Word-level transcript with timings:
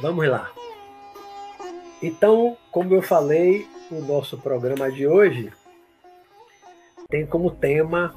Vamos 0.00 0.28
lá. 0.28 0.50
Então, 2.00 2.56
como 2.70 2.94
eu 2.94 3.02
falei, 3.02 3.66
o 3.90 4.00
nosso 4.00 4.38
programa 4.38 4.90
de 4.90 5.06
hoje 5.06 5.52
tem 7.08 7.26
como 7.26 7.50
tema 7.50 8.14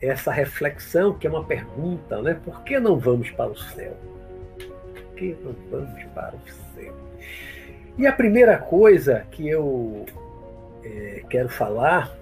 essa 0.00 0.30
reflexão, 0.30 1.14
que 1.14 1.26
é 1.26 1.30
uma 1.30 1.44
pergunta, 1.44 2.20
né? 2.20 2.38
Por 2.44 2.62
que 2.62 2.78
não 2.78 2.98
vamos 2.98 3.30
para 3.30 3.50
o 3.50 3.56
céu? 3.56 3.96
Por 4.58 5.14
que 5.16 5.36
não 5.42 5.54
vamos 5.70 6.04
para 6.14 6.36
o 6.36 6.74
céu? 6.74 6.94
E 7.96 8.06
a 8.06 8.12
primeira 8.12 8.58
coisa 8.58 9.26
que 9.30 9.48
eu 9.48 10.04
é, 10.84 11.24
quero 11.30 11.48
falar 11.48 12.14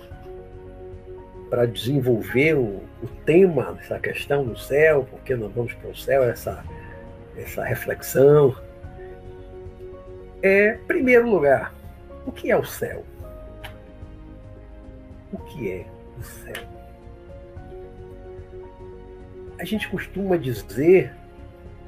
para 1.50 1.66
desenvolver 1.66 2.55
o, 2.55 2.82
o, 3.03 3.07
tema 3.25 3.73
dessa 3.73 3.98
questão 3.98 4.45
do 4.45 4.59
céu, 4.59 5.07
por 5.11 5.21
que 5.21 5.34
não 5.34 5.48
vamos 5.48 5.73
para 5.75 5.91
o 5.91 5.96
céu, 5.96 6.25
essa, 6.25 6.64
essa 7.37 7.64
reflexão, 7.64 8.57
é, 10.43 10.79
primeiro 10.86 11.29
lugar, 11.29 11.72
o 12.26 12.32
que 12.32 12.50
é 12.50 12.57
o 12.57 12.64
céu? 12.64 13.04
O 15.32 15.39
que 15.39 15.71
é 15.71 15.86
o 16.18 16.22
céu? 16.22 16.62
A 19.59 19.64
gente 19.64 19.89
costuma 19.89 20.36
dizer: 20.36 21.12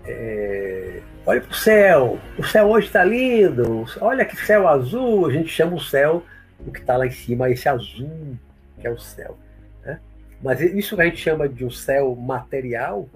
é, 0.05 1.01
olha 1.27 1.41
para 1.41 1.51
o 1.51 1.55
céu, 1.55 2.19
o 2.39 2.45
céu 2.45 2.69
hoje 2.69 2.87
está 2.87 3.05
lindo, 3.05 3.85
olha 4.01 4.25
que 4.25 4.37
céu 4.37 4.67
azul. 4.67 5.27
A 5.27 5.33
gente 5.33 5.49
chama 5.49 5.77
o 5.77 5.81
céu, 5.81 6.23
o 6.67 6.73
que 6.73 6.81
está 6.81 6.97
lá 6.97 7.07
em 7.07 7.11
cima, 7.11 7.51
esse 7.51 7.69
azul, 7.69 8.37
que 8.81 8.87
é 8.87 8.91
o 8.91 8.99
céu. 8.99 9.37
Né? 9.85 10.01
Mas 10.43 10.61
isso 10.61 10.97
que 10.97 11.03
a 11.03 11.05
gente 11.05 11.19
chama 11.19 11.49
de 11.49 11.65
um 11.65 11.71
céu 11.71 12.15
material, 12.17 13.09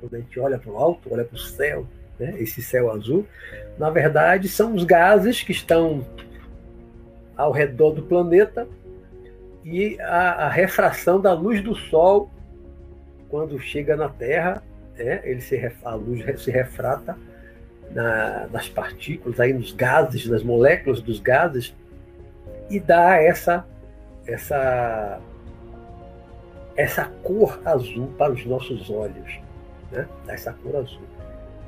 quando 0.00 0.16
a 0.16 0.18
gente 0.18 0.40
olha 0.40 0.58
para 0.58 0.70
o 0.70 0.76
alto, 0.76 1.12
olha 1.12 1.24
para 1.24 1.36
o 1.36 1.38
céu, 1.38 1.86
né, 2.20 2.34
esse 2.38 2.62
céu 2.62 2.90
azul, 2.90 3.26
na 3.78 3.88
verdade 3.88 4.46
são 4.46 4.74
os 4.74 4.84
gases 4.84 5.42
que 5.42 5.52
estão 5.52 6.06
ao 7.34 7.50
redor 7.50 7.92
do 7.92 8.02
planeta 8.02 8.68
e 9.64 9.98
a, 10.00 10.46
a 10.46 10.48
refração 10.48 11.18
da 11.18 11.32
luz 11.32 11.62
do 11.62 11.74
Sol, 11.74 12.30
quando 13.30 13.58
chega 13.58 13.96
na 13.96 14.10
Terra, 14.10 14.62
né, 14.96 15.20
ele 15.24 15.40
se, 15.40 15.72
a 15.82 15.94
luz 15.94 16.22
se 16.42 16.50
refrata 16.50 17.16
na, 17.90 18.46
nas 18.48 18.68
partículas, 18.68 19.40
aí 19.40 19.52
nos 19.52 19.72
gases, 19.72 20.26
nas 20.26 20.42
moléculas 20.42 21.00
dos 21.00 21.18
gases, 21.20 21.74
e 22.68 22.78
dá 22.78 23.16
essa, 23.16 23.66
essa, 24.26 25.20
essa 26.76 27.04
cor 27.22 27.60
azul 27.64 28.08
para 28.18 28.32
os 28.32 28.44
nossos 28.44 28.90
olhos. 28.90 29.40
Né? 29.90 30.06
Dá 30.26 30.34
essa 30.34 30.52
cor 30.52 30.76
azul. 30.76 31.02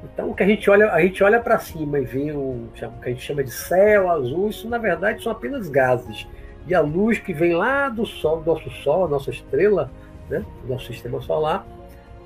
Então, 0.02 0.30
o 0.30 0.34
que 0.34 0.42
a 0.42 0.46
gente 0.46 0.68
olha, 0.68 0.90
a 0.90 1.00
gente 1.00 1.22
olha 1.22 1.40
para 1.40 1.58
cima 1.58 1.98
e 1.98 2.04
vê 2.04 2.32
o, 2.32 2.68
que 2.74 2.84
a 2.84 3.08
gente 3.08 3.22
chama 3.22 3.44
de 3.44 3.52
céu 3.52 4.10
azul, 4.10 4.48
isso 4.48 4.68
na 4.68 4.78
verdade 4.78 5.22
são 5.22 5.30
apenas 5.30 5.68
gases. 5.68 6.26
E 6.66 6.74
a 6.74 6.80
luz 6.80 7.18
que 7.18 7.32
vem 7.32 7.54
lá 7.54 7.88
do 7.88 8.04
Sol, 8.04 8.40
do 8.40 8.52
nosso 8.52 8.70
Sol, 8.70 9.04
a 9.04 9.08
nossa 9.08 9.30
estrela, 9.30 9.90
né, 10.28 10.44
do 10.62 10.72
nosso 10.72 10.86
sistema 10.86 11.20
solar, 11.20 11.66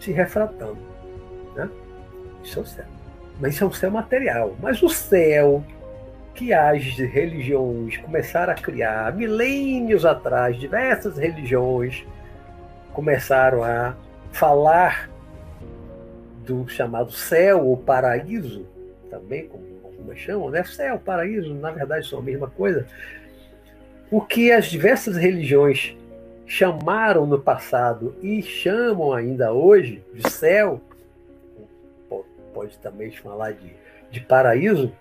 se 0.00 0.12
refratando. 0.12 0.78
Né? 1.54 1.68
Isso 2.42 2.58
é 2.58 2.62
o 2.62 2.66
céu. 2.66 2.84
Mas 3.40 3.54
isso 3.54 3.64
é 3.64 3.66
um 3.66 3.72
céu 3.72 3.90
material. 3.90 4.54
Mas 4.60 4.82
o 4.82 4.88
céu 4.88 5.62
que 6.34 6.52
as 6.52 6.82
religiões 6.98 7.96
começaram 7.96 8.52
a 8.52 8.56
criar 8.56 9.12
milênios 9.14 10.04
atrás, 10.04 10.58
diversas 10.58 11.16
religiões 11.16 12.06
começaram 12.92 13.64
a 13.64 13.94
falar 14.32 15.08
do 16.46 16.68
chamado 16.68 17.10
céu 17.10 17.66
ou 17.66 17.76
paraíso, 17.76 18.66
também 19.10 19.48
como 19.48 19.64
algumas 19.84 20.18
chamam, 20.18 20.50
né? 20.50 20.62
Céu, 20.64 20.98
paraíso, 20.98 21.52
na 21.54 21.70
verdade 21.70 22.06
são 22.06 22.20
a 22.20 22.22
mesma 22.22 22.48
coisa. 22.48 22.86
O 24.10 24.20
que 24.20 24.52
as 24.52 24.66
diversas 24.66 25.16
religiões 25.16 25.96
chamaram 26.46 27.26
no 27.26 27.40
passado 27.40 28.16
e 28.22 28.40
chamam 28.40 29.12
ainda 29.12 29.52
hoje 29.52 30.02
de 30.14 30.30
céu, 30.30 30.80
pode 32.54 32.78
também 32.78 33.10
falar 33.10 33.52
de, 33.52 33.74
de 34.10 34.20
paraíso, 34.20 34.92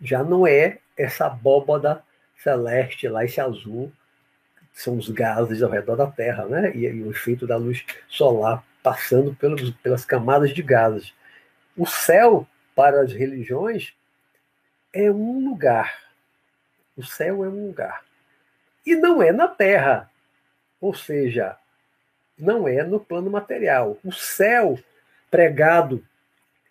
já 0.00 0.24
não 0.24 0.46
é 0.46 0.78
essa 0.98 1.26
abóbada 1.26 2.02
celeste 2.36 3.06
lá, 3.06 3.24
esse 3.24 3.40
azul, 3.40 3.90
são 4.72 4.96
os 4.96 5.08
gases 5.08 5.62
ao 5.62 5.70
redor 5.70 5.96
da 5.96 6.06
Terra, 6.06 6.44
né? 6.46 6.72
E, 6.74 6.86
e 6.86 7.02
o 7.02 7.10
efeito 7.10 7.46
da 7.46 7.56
luz 7.56 7.84
solar 8.08 8.64
passando 8.82 9.36
pelas 9.82 10.04
camadas 10.04 10.52
de 10.52 10.62
gases. 10.62 11.12
O 11.76 11.86
céu, 11.86 12.46
para 12.74 13.02
as 13.02 13.12
religiões, 13.12 13.94
é 14.92 15.10
um 15.10 15.48
lugar. 15.48 16.02
O 16.96 17.04
céu 17.04 17.44
é 17.44 17.48
um 17.48 17.68
lugar. 17.68 18.04
E 18.84 18.94
não 18.94 19.22
é 19.22 19.32
na 19.32 19.48
terra. 19.48 20.10
Ou 20.80 20.92
seja, 20.92 21.56
não 22.36 22.66
é 22.66 22.82
no 22.82 22.98
plano 22.98 23.30
material. 23.30 23.98
O 24.04 24.12
céu 24.12 24.78
pregado 25.30 26.04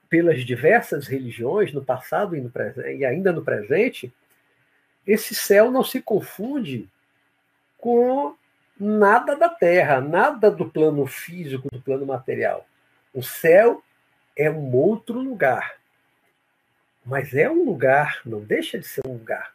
pelas 0.09 0.43
diversas 0.45 1.07
religiões, 1.07 1.71
no 1.71 1.83
passado 1.83 2.35
e, 2.35 2.41
no 2.41 2.51
e 2.97 3.05
ainda 3.05 3.31
no 3.31 3.43
presente, 3.43 4.13
esse 5.07 5.33
céu 5.33 5.71
não 5.71 5.83
se 5.83 6.01
confunde 6.01 6.87
com 7.77 8.35
nada 8.81 9.35
da 9.35 9.47
terra, 9.47 10.01
nada 10.01 10.49
do 10.49 10.67
plano 10.67 11.05
físico, 11.05 11.69
do 11.71 11.79
plano 11.79 12.05
material. 12.05 12.65
O 13.13 13.21
céu 13.21 13.83
é 14.35 14.49
um 14.49 14.75
outro 14.75 15.19
lugar. 15.19 15.75
Mas 17.05 17.33
é 17.33 17.49
um 17.49 17.63
lugar, 17.63 18.21
não 18.25 18.41
deixa 18.41 18.79
de 18.79 18.87
ser 18.87 19.01
um 19.05 19.13
lugar. 19.13 19.53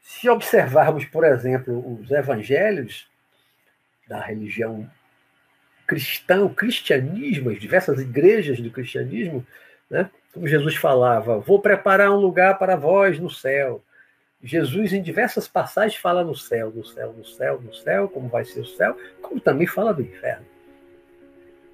Se 0.00 0.28
observarmos, 0.28 1.04
por 1.04 1.24
exemplo, 1.24 2.00
os 2.00 2.10
evangelhos 2.10 3.08
da 4.06 4.20
religião 4.20 4.88
cristã, 5.86 6.44
o 6.44 6.54
cristianismo, 6.54 7.50
as 7.50 7.58
diversas 7.58 8.00
igrejas 8.00 8.60
do 8.60 8.70
cristianismo, 8.70 9.44
né? 9.90 10.10
como 10.32 10.46
Jesus 10.46 10.76
falava, 10.76 11.38
vou 11.38 11.60
preparar 11.60 12.10
um 12.10 12.16
lugar 12.20 12.58
para 12.58 12.76
vós 12.76 13.18
no 13.18 13.30
céu. 13.30 13.82
Jesus, 14.42 14.92
em 14.92 15.02
diversas 15.02 15.48
passagens, 15.48 16.00
fala 16.00 16.22
no 16.22 16.34
céu, 16.34 16.72
no 16.74 16.84
céu, 16.84 17.12
no 17.16 17.24
céu, 17.24 17.60
no 17.60 17.74
céu, 17.74 18.08
como 18.08 18.28
vai 18.28 18.44
ser 18.44 18.60
o 18.60 18.66
céu, 18.66 18.96
como 19.20 19.40
também 19.40 19.66
fala 19.66 19.92
do 19.92 20.02
inferno. 20.02 20.46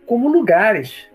Como 0.06 0.28
lugares. 0.28 1.06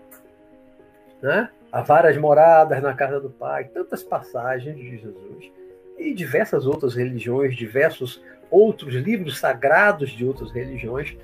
Né? 1.20 1.50
Há 1.72 1.82
várias 1.82 2.16
moradas 2.16 2.80
na 2.82 2.94
casa 2.94 3.20
do 3.20 3.30
Pai, 3.30 3.64
tantas 3.64 4.02
passagens 4.02 4.76
de 4.76 4.90
Jesus. 4.90 5.50
E 5.98 6.14
diversas 6.14 6.66
outras 6.66 6.94
religiões, 6.94 7.56
diversos 7.56 8.22
outros 8.50 8.94
livros 8.94 9.38
sagrados 9.38 10.10
de 10.10 10.24
outras 10.24 10.50
religiões 10.50 11.16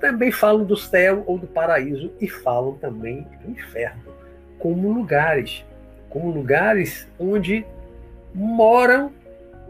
também 0.00 0.30
falam 0.30 0.64
do 0.64 0.76
céu 0.76 1.24
ou 1.26 1.38
do 1.38 1.46
paraíso 1.46 2.12
e 2.20 2.28
falam 2.28 2.74
também 2.74 3.26
do 3.42 3.50
inferno, 3.50 4.02
como 4.58 4.92
lugares, 4.92 5.64
como 6.08 6.30
lugares 6.30 7.08
onde 7.18 7.66
moram 8.32 9.12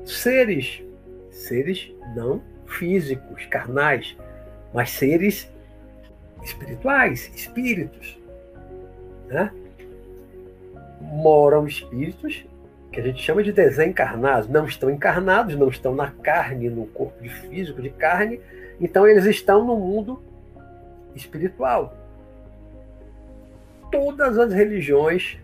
seres, 0.08 0.82
seres 1.30 1.92
não 2.14 2.42
físicos, 2.66 3.44
carnais, 3.46 4.16
mas 4.72 4.91
seres 4.91 5.50
espirituais, 6.42 7.30
espíritos. 7.34 8.19
Né? 9.28 9.52
Moram 11.00 11.66
espíritos 11.66 12.44
que 12.91 13.00
a 13.00 13.02
gente 13.02 13.22
chama 13.22 13.42
de 13.42 13.52
desencarnados, 13.52 14.48
não 14.48 14.64
estão 14.64 14.91
encarnados, 14.91 15.54
não 15.56 15.69
estão 15.69 15.94
na 15.94 16.10
carne, 16.10 16.70
no 16.70 16.86
corpo 16.86 17.22
de 17.22 17.28
físico 17.28 17.82
de 17.82 17.90
carne, 17.90 18.40
então 18.80 19.06
eles 19.06 19.26
estão 19.26 19.64
no 19.64 19.76
mundo 19.76 20.22
espiritual. 21.14 21.94
Todas 23.90 24.38
as 24.38 24.52
religiões 24.52 25.38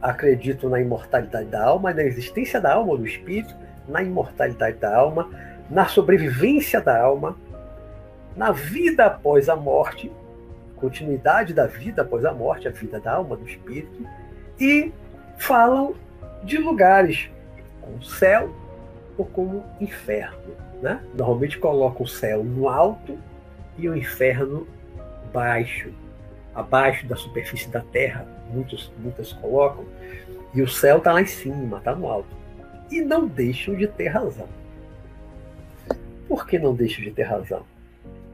acredito 0.00 0.68
na 0.68 0.80
imortalidade 0.80 1.46
da 1.46 1.64
alma, 1.64 1.92
na 1.92 2.02
existência 2.02 2.60
da 2.60 2.74
alma 2.74 2.96
do 2.96 3.06
espírito, 3.06 3.54
na 3.88 4.02
imortalidade 4.02 4.78
da 4.78 4.94
alma, 4.94 5.30
na 5.70 5.86
sobrevivência 5.86 6.80
da 6.80 7.00
alma, 7.00 7.36
na 8.36 8.52
vida 8.52 9.06
após 9.06 9.48
a 9.48 9.56
morte, 9.56 10.12
continuidade 10.76 11.54
da 11.54 11.66
vida 11.66 12.02
após 12.02 12.24
a 12.24 12.32
morte, 12.32 12.68
a 12.68 12.70
vida 12.70 13.00
da 13.00 13.12
alma, 13.12 13.36
do 13.36 13.48
espírito, 13.48 14.06
e 14.60 14.92
falam 15.38 15.94
de 16.44 16.58
lugares 16.58 17.30
como 17.80 18.02
céu 18.02 18.54
ou 19.16 19.24
como 19.24 19.64
inferno. 19.80 20.54
Né? 20.82 21.00
Normalmente 21.14 21.58
colocam 21.58 22.04
o 22.04 22.08
céu 22.08 22.44
no 22.44 22.68
alto 22.68 23.18
e 23.78 23.88
o 23.88 23.96
inferno 23.96 24.66
baixo, 25.32 25.92
abaixo 26.54 27.06
da 27.06 27.16
superfície 27.16 27.68
da 27.68 27.80
terra, 27.80 28.26
muitos, 28.50 28.92
muitas 28.98 29.32
colocam, 29.32 29.84
e 30.54 30.62
o 30.62 30.68
céu 30.68 30.98
está 30.98 31.12
lá 31.12 31.20
em 31.20 31.26
cima, 31.26 31.78
está 31.78 31.94
no 31.94 32.06
alto. 32.08 32.28
E 32.90 33.00
não 33.00 33.26
deixam 33.26 33.74
de 33.74 33.86
ter 33.86 34.08
razão. 34.08 34.48
Por 36.28 36.46
que 36.46 36.58
não 36.58 36.74
deixam 36.74 37.04
de 37.04 37.10
ter 37.10 37.24
razão? 37.24 37.64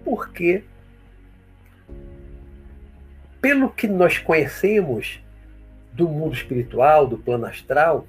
Porque 0.05 0.65
pelo 3.41 3.71
que 3.71 3.89
nós 3.89 4.19
conhecemos 4.19 5.21
do 5.93 6.09
mundo 6.09 6.35
espiritual, 6.35 7.07
do 7.07 7.19
plano 7.19 7.47
astral, 7.47 8.07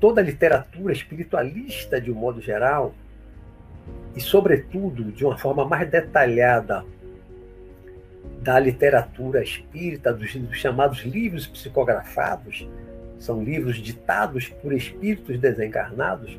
toda 0.00 0.20
a 0.20 0.24
literatura 0.24 0.92
espiritualista 0.92 2.00
de 2.00 2.10
um 2.10 2.14
modo 2.14 2.40
geral, 2.40 2.94
e 4.14 4.20
sobretudo 4.20 5.12
de 5.12 5.24
uma 5.24 5.36
forma 5.36 5.64
mais 5.64 5.88
detalhada 5.88 6.84
da 8.42 8.58
literatura 8.58 9.42
espírita, 9.42 10.12
dos, 10.12 10.34
dos 10.34 10.56
chamados 10.56 11.04
livros 11.04 11.46
psicografados, 11.46 12.68
são 13.18 13.42
livros 13.42 13.76
ditados 13.76 14.48
por 14.48 14.72
espíritos 14.72 15.38
desencarnados. 15.38 16.36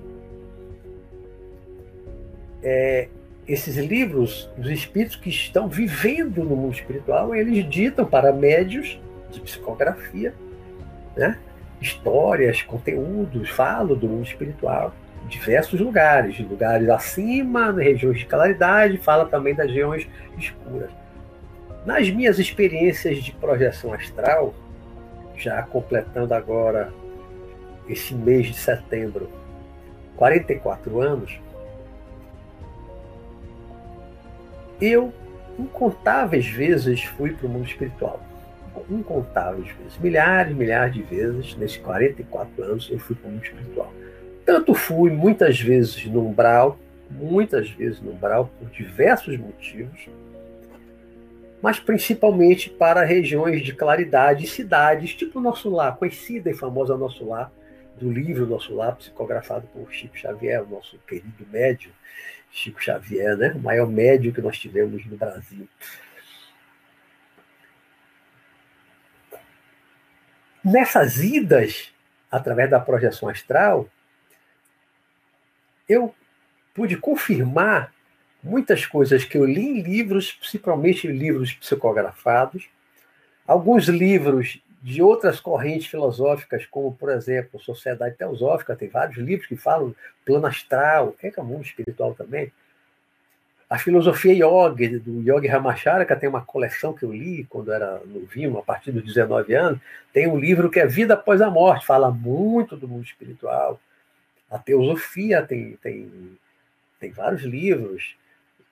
É, 2.61 3.07
esses 3.47 3.77
livros, 3.77 4.49
os 4.57 4.69
espíritos 4.69 5.15
que 5.15 5.29
estão 5.29 5.67
vivendo 5.67 6.43
no 6.43 6.55
mundo 6.55 6.73
espiritual, 6.73 7.33
eles 7.33 7.67
ditam 7.69 8.05
para 8.05 8.33
médios 8.33 8.99
de 9.31 9.39
psicografia, 9.39 10.33
né? 11.15 11.39
histórias, 11.79 12.61
conteúdos, 12.61 13.49
falam 13.49 13.95
do 13.97 14.07
mundo 14.07 14.25
espiritual, 14.25 14.93
diversos 15.27 15.79
lugares, 15.79 16.37
lugares 16.39 16.89
acima, 16.89 17.71
regiões 17.71 18.19
de 18.19 18.25
claridade, 18.25 18.97
fala 18.97 19.25
também 19.25 19.55
das 19.55 19.67
regiões 19.67 20.07
escuras. 20.37 21.02
Nas 21.85 22.09
minhas 22.09 22.39
experiências 22.39 23.21
de 23.21 23.31
projeção 23.33 23.93
astral, 23.93 24.53
já 25.35 25.61
completando 25.63 26.33
agora 26.33 26.93
esse 27.89 28.13
mês 28.13 28.47
de 28.47 28.53
setembro, 28.53 29.29
44 30.15 31.01
anos, 31.01 31.39
eu 34.79 35.13
incontáveis 35.59 36.47
vezes 36.47 37.03
fui 37.03 37.33
para 37.33 37.47
o 37.47 37.49
mundo 37.49 37.67
espiritual. 37.67 38.21
Incontáveis 38.89 39.67
vezes. 39.77 39.97
Milhares, 39.99 40.55
milhares 40.55 40.93
de 40.93 41.01
vezes, 41.03 41.55
nesses 41.55 41.77
44 41.77 42.63
anos, 42.63 42.89
eu 42.89 42.97
fui 42.97 43.15
para 43.15 43.27
o 43.27 43.31
mundo 43.31 43.43
espiritual. 43.43 43.93
Tanto 44.45 44.73
fui, 44.73 45.11
muitas 45.11 45.59
vezes, 45.59 46.05
no 46.05 46.27
umbral, 46.27 46.77
muitas 47.09 47.69
vezes 47.69 48.01
no 48.01 48.11
umbral, 48.11 48.49
por 48.59 48.69
diversos 48.69 49.37
motivos, 49.37 50.09
mas 51.63 51.79
principalmente 51.79 52.69
para 52.69 53.05
regiões 53.05 53.63
de 53.63 53.71
claridade 53.71 54.45
cidades, 54.47 55.15
tipo 55.15 55.39
Nosso 55.39 55.69
Lar, 55.69 55.95
conhecida 55.95 56.49
e 56.49 56.53
famosa 56.53 56.97
Nosso 56.97 57.25
Lar, 57.25 57.49
do 57.95 58.11
livro 58.11 58.45
Nosso 58.45 58.75
Lar, 58.75 58.97
psicografado 58.97 59.65
por 59.67 59.89
Chico 59.89 60.17
Xavier, 60.17 60.61
o 60.61 60.67
nosso 60.67 60.99
querido 61.07 61.47
médium 61.49 61.93
Chico 62.51 62.83
Xavier, 62.83 63.37
né? 63.37 63.53
o 63.55 63.59
maior 63.59 63.87
médium 63.87 64.33
que 64.33 64.41
nós 64.41 64.59
tivemos 64.59 65.05
no 65.05 65.15
Brasil. 65.15 65.65
Nessas 70.61 71.23
idas, 71.23 71.93
através 72.29 72.69
da 72.69 72.79
projeção 72.81 73.29
astral, 73.29 73.87
eu 75.87 76.13
pude 76.73 76.97
confirmar 76.97 77.92
muitas 78.43 78.85
coisas 78.85 79.23
que 79.23 79.37
eu 79.37 79.45
li 79.45 79.65
em 79.65 79.81
livros, 79.81 80.33
principalmente 80.33 81.07
livros 81.07 81.53
psicografados, 81.53 82.67
alguns 83.47 83.85
livros 83.85 84.61
de 84.81 85.01
outras 85.01 85.39
correntes 85.39 85.87
filosóficas, 85.87 86.65
como, 86.65 86.93
por 86.93 87.09
exemplo, 87.09 87.57
Sociedade 87.59 88.17
Teosófica, 88.17 88.75
tem 88.75 88.89
vários 88.89 89.17
livros 89.17 89.47
que 89.47 89.55
falam 89.55 89.95
plano 90.25 90.45
astral, 90.45 91.15
é, 91.23 91.31
que 91.31 91.39
é 91.39 91.43
o 91.43 91.45
mundo 91.45 91.63
espiritual 91.63 92.13
também. 92.13 92.51
A 93.69 93.79
filosofia 93.79 94.33
yoga, 94.33 94.99
do 94.99 95.21
Yogi 95.21 95.47
Ramacharaka, 95.47 96.15
tem 96.17 96.27
uma 96.27 96.43
coleção 96.45 96.93
que 96.93 97.03
eu 97.03 97.13
li 97.13 97.45
quando 97.45 97.71
era 97.71 98.01
novinho, 98.05 98.57
a 98.57 98.61
partir 98.61 98.91
dos 98.91 99.03
19 99.03 99.53
anos. 99.55 99.79
Tem 100.11 100.27
um 100.27 100.37
livro 100.37 100.69
que 100.69 100.81
é 100.81 100.85
Vida 100.85 101.13
Após 101.13 101.41
a 101.41 101.49
Morte, 101.49 101.85
fala 101.85 102.11
muito 102.11 102.75
do 102.75 102.87
mundo 102.87 103.05
espiritual. 103.05 103.79
A 104.51 104.59
teosofia 104.59 105.41
tem, 105.41 105.77
tem, 105.81 106.37
tem 106.99 107.11
vários 107.11 107.41
livros 107.41 108.15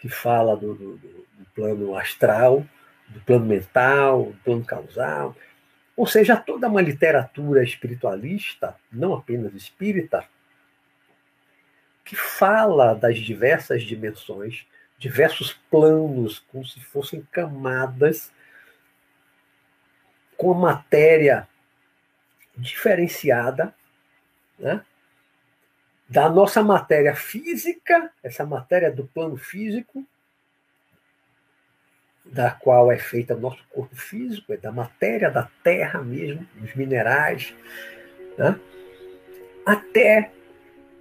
que 0.01 0.09
fala 0.09 0.57
do, 0.57 0.73
do, 0.73 0.97
do 0.97 1.45
plano 1.53 1.95
astral, 1.95 2.65
do 3.07 3.21
plano 3.21 3.45
mental, 3.45 4.25
do 4.25 4.37
plano 4.43 4.65
causal. 4.65 5.35
Ou 5.95 6.07
seja, 6.07 6.35
toda 6.35 6.67
uma 6.67 6.81
literatura 6.81 7.63
espiritualista, 7.63 8.75
não 8.91 9.13
apenas 9.13 9.53
espírita, 9.53 10.25
que 12.03 12.15
fala 12.15 12.95
das 12.95 13.19
diversas 13.19 13.83
dimensões, 13.83 14.65
diversos 14.97 15.53
planos, 15.69 16.39
como 16.51 16.65
se 16.65 16.79
fossem 16.79 17.21
camadas 17.31 18.31
com 20.35 20.51
matéria 20.55 21.47
diferenciada, 22.57 23.75
né? 24.57 24.83
Da 26.11 26.29
nossa 26.29 26.61
matéria 26.61 27.15
física, 27.15 28.11
essa 28.21 28.45
matéria 28.45 28.91
do 28.91 29.05
plano 29.07 29.37
físico, 29.37 30.05
da 32.25 32.51
qual 32.51 32.91
é 32.91 32.97
feita 32.97 33.33
o 33.33 33.39
nosso 33.39 33.63
corpo 33.69 33.95
físico, 33.95 34.51
é 34.51 34.57
da 34.57 34.73
matéria 34.73 35.31
da 35.31 35.49
terra 35.63 36.01
mesmo, 36.01 36.45
dos 36.55 36.75
minerais, 36.75 37.55
né? 38.37 38.59
até 39.65 40.31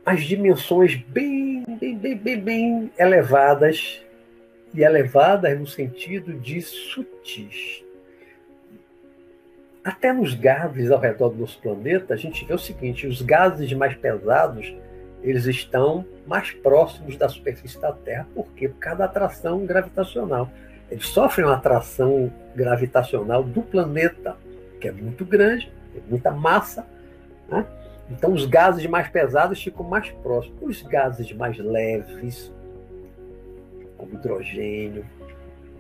as 0.06 0.22
dimensões 0.22 0.94
bem, 0.94 1.64
bem, 1.80 1.98
bem, 1.98 2.16
bem, 2.16 2.40
bem 2.40 2.92
elevadas, 2.96 4.00
e 4.72 4.82
elevadas 4.82 5.58
no 5.58 5.66
sentido 5.66 6.34
de 6.34 6.62
sutis. 6.62 7.84
Até 9.82 10.12
nos 10.12 10.34
gases 10.34 10.92
ao 10.92 11.00
redor 11.00 11.30
do 11.30 11.38
nosso 11.38 11.60
planeta, 11.60 12.14
a 12.14 12.16
gente 12.16 12.44
vê 12.44 12.54
o 12.54 12.58
seguinte: 12.58 13.08
os 13.08 13.20
gases 13.20 13.72
mais 13.72 13.96
pesados 13.96 14.72
eles 15.22 15.46
estão 15.46 16.04
mais 16.26 16.50
próximos 16.50 17.16
da 17.16 17.28
superfície 17.28 17.80
da 17.80 17.92
Terra. 17.92 18.26
Por 18.34 18.46
quê? 18.52 18.68
Por 18.68 18.78
causa 18.78 18.98
da 18.98 19.04
atração 19.04 19.64
gravitacional. 19.66 20.50
Eles 20.90 21.06
sofrem 21.06 21.46
uma 21.46 21.54
atração 21.54 22.32
gravitacional 22.54 23.42
do 23.44 23.62
planeta, 23.62 24.36
que 24.80 24.88
é 24.88 24.92
muito 24.92 25.24
grande, 25.24 25.72
tem 25.92 26.02
muita 26.08 26.30
massa. 26.30 26.86
Né? 27.48 27.64
Então, 28.10 28.32
os 28.32 28.46
gases 28.46 28.84
mais 28.86 29.08
pesados 29.08 29.62
ficam 29.62 29.84
mais 29.84 30.10
próximos. 30.10 30.58
Os 30.60 30.82
gases 30.82 31.32
mais 31.32 31.58
leves, 31.58 32.52
como 33.96 34.14
hidrogênio, 34.14 35.04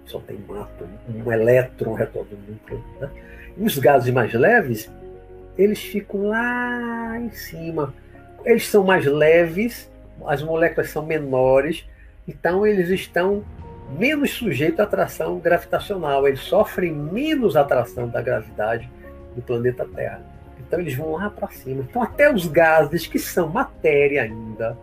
só 0.04 0.20
tem 0.20 0.36
átomo, 0.36 0.98
um 1.08 1.32
elétron 1.32 1.96
do 1.96 2.38
núcleo. 2.48 2.84
Né? 3.00 3.10
E 3.56 3.64
os 3.64 3.78
gases 3.78 4.12
mais 4.12 4.32
leves, 4.32 4.90
eles 5.56 5.80
ficam 5.80 6.28
lá 6.28 7.18
em 7.18 7.30
cima, 7.30 7.92
eles 8.44 8.68
são 8.68 8.84
mais 8.84 9.04
leves, 9.06 9.90
as 10.26 10.42
moléculas 10.42 10.90
são 10.90 11.04
menores, 11.04 11.86
então 12.26 12.66
eles 12.66 12.88
estão 12.90 13.44
menos 13.98 14.30
sujeitos 14.32 14.80
à 14.80 14.84
atração 14.84 15.38
gravitacional, 15.38 16.28
eles 16.28 16.40
sofrem 16.40 16.92
menos 16.92 17.56
atração 17.56 18.08
da 18.08 18.22
gravidade 18.22 18.88
do 19.34 19.42
planeta 19.42 19.86
Terra. 19.94 20.22
Então 20.60 20.78
eles 20.78 20.94
vão 20.94 21.12
lá 21.12 21.28
para 21.30 21.48
cima. 21.48 21.84
Então 21.88 22.02
até 22.02 22.32
os 22.32 22.46
gases 22.46 23.06
que 23.06 23.18
são 23.18 23.48
matéria 23.48 24.22
ainda, 24.22 24.78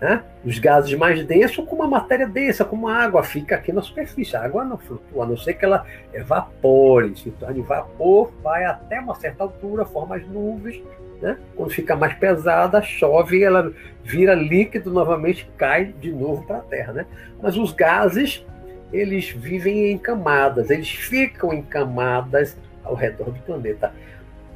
né? 0.00 0.22
Os 0.44 0.58
gases 0.58 0.92
mais 0.94 1.24
densos, 1.24 1.64
como 1.64 1.82
a 1.82 1.88
matéria 1.88 2.26
densa, 2.26 2.64
como 2.64 2.86
a 2.88 2.94
água, 2.94 3.22
fica 3.22 3.54
aqui 3.54 3.72
na 3.72 3.80
superfície. 3.80 4.36
A 4.36 4.44
água 4.44 4.64
não 4.64 4.76
flutua, 4.76 5.24
a 5.24 5.26
não 5.26 5.36
ser 5.36 5.54
que 5.54 5.64
ela 5.64 5.86
evapore, 6.12 7.16
se 7.16 7.30
torne 7.30 7.62
vapor, 7.62 8.32
vai 8.42 8.64
até 8.64 9.00
uma 9.00 9.14
certa 9.14 9.44
altura, 9.44 9.86
forma 9.86 10.16
as 10.16 10.26
nuvens. 10.26 10.82
Né? 11.20 11.38
Quando 11.56 11.70
fica 11.70 11.96
mais 11.96 12.12
pesada, 12.14 12.82
chove, 12.82 13.42
ela 13.42 13.72
vira 14.04 14.34
líquido 14.34 14.92
novamente, 14.92 15.50
cai 15.56 15.86
de 15.86 16.12
novo 16.12 16.46
para 16.46 16.58
a 16.58 16.62
Terra. 16.62 16.92
Né? 16.92 17.06
Mas 17.40 17.56
os 17.56 17.72
gases, 17.72 18.44
eles 18.92 19.30
vivem 19.30 19.92
em 19.92 19.98
camadas, 19.98 20.68
eles 20.68 20.90
ficam 20.90 21.54
em 21.54 21.62
camadas 21.62 22.56
ao 22.84 22.94
redor 22.94 23.30
do 23.30 23.40
planeta. 23.40 23.94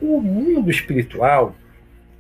O 0.03 0.21
mundo 0.21 0.71
espiritual, 0.71 1.55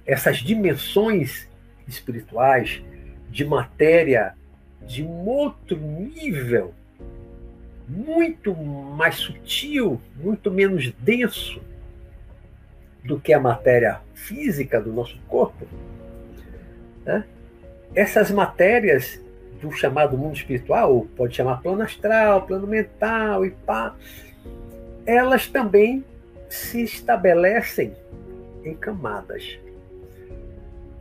essas 0.06 0.38
dimensões 0.38 1.48
espirituais, 1.86 2.82
de 3.30 3.44
matéria 3.44 4.34
de 4.82 5.02
um 5.02 5.28
outro 5.28 5.76
nível, 5.76 6.74
muito 7.88 8.54
mais 8.54 9.16
sutil, 9.16 10.00
muito 10.16 10.50
menos 10.50 10.90
denso 10.98 11.60
do 13.04 13.18
que 13.20 13.32
a 13.32 13.40
matéria 13.40 14.00
física 14.14 14.80
do 14.80 14.92
nosso 14.92 15.18
corpo. 15.28 15.66
Né? 17.04 17.24
Essas 17.94 18.30
matérias 18.30 19.20
do 19.60 19.70
chamado 19.72 20.16
mundo 20.16 20.36
espiritual, 20.36 21.06
pode 21.16 21.36
chamar 21.36 21.60
plano 21.60 21.82
astral, 21.82 22.46
plano 22.46 22.66
mental 22.66 23.44
e 23.44 23.50
pá, 23.50 23.94
elas 25.04 25.46
também 25.46 26.04
se 26.48 26.82
estabelecem 26.82 27.94
em 28.64 28.74
camadas 28.74 29.58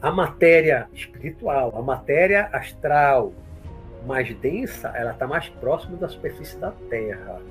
a 0.02 0.12
matéria 0.12 0.88
espiritual, 0.94 1.74
a 1.76 1.82
matéria 1.82 2.50
astral, 2.54 3.34
mais 4.06 4.34
densa, 4.36 4.90
ela 4.96 5.12
está 5.12 5.28
mais 5.28 5.50
próxima 5.50 5.98
da 5.98 6.08
superfície 6.08 6.58
da 6.58 6.72
Terra. 6.90 7.42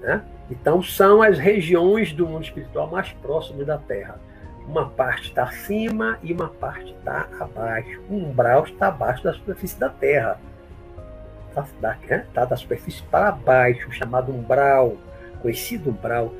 Né? 0.00 0.22
Então, 0.50 0.82
são 0.82 1.22
as 1.22 1.38
regiões 1.38 2.12
do 2.12 2.26
mundo 2.26 2.44
espiritual 2.44 2.90
mais 2.90 3.10
próximas 3.12 3.66
da 3.66 3.78
Terra. 3.78 4.20
Uma 4.66 4.88
parte 4.88 5.28
está 5.28 5.44
acima 5.44 6.18
e 6.22 6.32
uma 6.32 6.48
parte 6.48 6.94
está 6.98 7.28
abaixo. 7.40 8.02
O 8.08 8.14
umbral 8.14 8.64
está 8.64 8.88
abaixo 8.88 9.24
da 9.24 9.32
superfície 9.32 9.78
da 9.78 9.88
Terra. 9.88 10.38
Está 11.48 11.66
da, 11.80 11.96
né? 12.06 12.26
tá 12.34 12.44
da 12.44 12.56
superfície 12.56 13.02
para 13.04 13.32
baixo, 13.32 13.90
chamado 13.92 14.32
umbral, 14.32 14.96
conhecido 15.40 15.90
umbral 15.90 16.32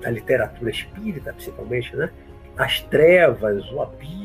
da 0.00 0.10
literatura 0.10 0.70
espírita, 0.70 1.32
principalmente, 1.32 1.94
né? 1.94 2.10
As 2.56 2.80
trevas, 2.80 3.70
o 3.70 3.82
abismo, 3.82 4.19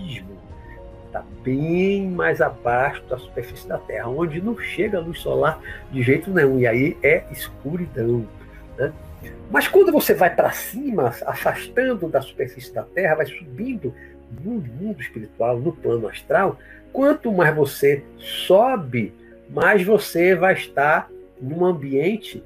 está 1.16 1.24
bem 1.44 2.10
mais 2.10 2.42
abaixo 2.42 3.02
da 3.08 3.18
superfície 3.18 3.68
da 3.68 3.78
Terra, 3.78 4.10
onde 4.10 4.42
não 4.42 4.58
chega 4.58 4.98
a 4.98 5.02
luz 5.02 5.20
solar 5.20 5.62
de 5.90 6.04
jeito 6.04 6.30
nenhum, 6.30 6.60
e 6.60 6.68
aí 6.68 6.98
é 7.02 7.24
escuridão. 7.32 8.28
Né? 8.78 8.92
Mas 9.50 9.68
quando 9.68 9.92
você 9.92 10.14
vai 10.14 10.36
para 10.36 10.52
cima, 10.52 11.14
afastando 11.26 12.10
da 12.10 12.22
superfície 12.22 12.74
da 12.74 12.84
Terra, 12.84 13.16
vai 13.16 13.26
subindo 13.26 13.94
no 14.44 14.52
mundo 14.56 15.00
espiritual, 15.00 15.58
no 15.58 15.72
plano 15.72 16.08
astral, 16.10 16.60
quanto 16.92 17.32
mais 17.32 17.56
você 17.56 18.04
sobe, 18.18 19.14
mais 19.50 19.84
você 19.84 20.36
vai 20.36 20.54
estar 20.54 21.10
num 21.40 21.64
ambiente 21.64 22.44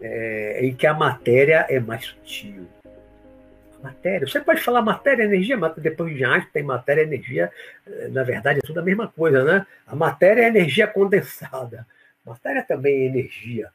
é, 0.00 0.60
em 0.62 0.74
que 0.74 0.86
a 0.86 0.94
matéria 0.94 1.66
é 1.68 1.78
mais 1.78 2.06
sutil. 2.06 2.66
Matéria, 3.82 4.26
você 4.26 4.40
pode 4.40 4.60
falar 4.62 4.82
matéria, 4.82 5.24
energia, 5.24 5.56
mas 5.56 5.74
depois 5.76 6.14
de 6.16 6.24
Einstein 6.24 6.52
tem 6.52 6.62
matéria, 6.62 7.02
energia, 7.02 7.52
eh, 7.86 8.08
na 8.08 8.22
verdade 8.22 8.58
é 8.58 8.62
tudo 8.66 8.80
a 8.80 8.82
mesma 8.82 9.08
coisa, 9.08 9.44
né? 9.44 9.66
A 9.86 9.94
matéria 9.94 10.42
é 10.42 10.48
energia 10.48 10.86
condensada, 10.86 11.86
matéria 12.24 12.62
também 12.62 13.02
é 13.02 13.06
energia. 13.06 13.70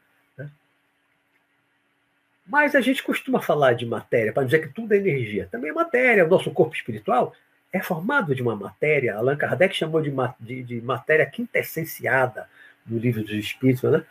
Mas 2.51 2.75
a 2.75 2.81
gente 2.81 3.01
costuma 3.01 3.39
falar 3.39 3.73
de 3.73 3.85
matéria 3.85 4.33
para 4.33 4.43
dizer 4.43 4.59
que 4.59 4.73
tudo 4.73 4.93
é 4.93 4.97
energia. 4.97 5.47
Também 5.49 5.71
é 5.71 5.73
matéria. 5.73 6.25
O 6.25 6.27
nosso 6.27 6.51
corpo 6.51 6.75
espiritual 6.75 7.33
é 7.71 7.81
formado 7.81 8.35
de 8.35 8.41
uma 8.41 8.57
matéria. 8.57 9.15
Allan 9.15 9.37
Kardec 9.37 9.73
chamou 9.73 10.01
de, 10.01 10.13
de, 10.37 10.63
de 10.63 10.81
matéria 10.81 11.25
quintessenciada 11.25 12.49
no 12.85 12.97
livro 12.97 13.21
dos 13.21 13.31
Espíritos. 13.31 13.89
Né? 13.89 14.03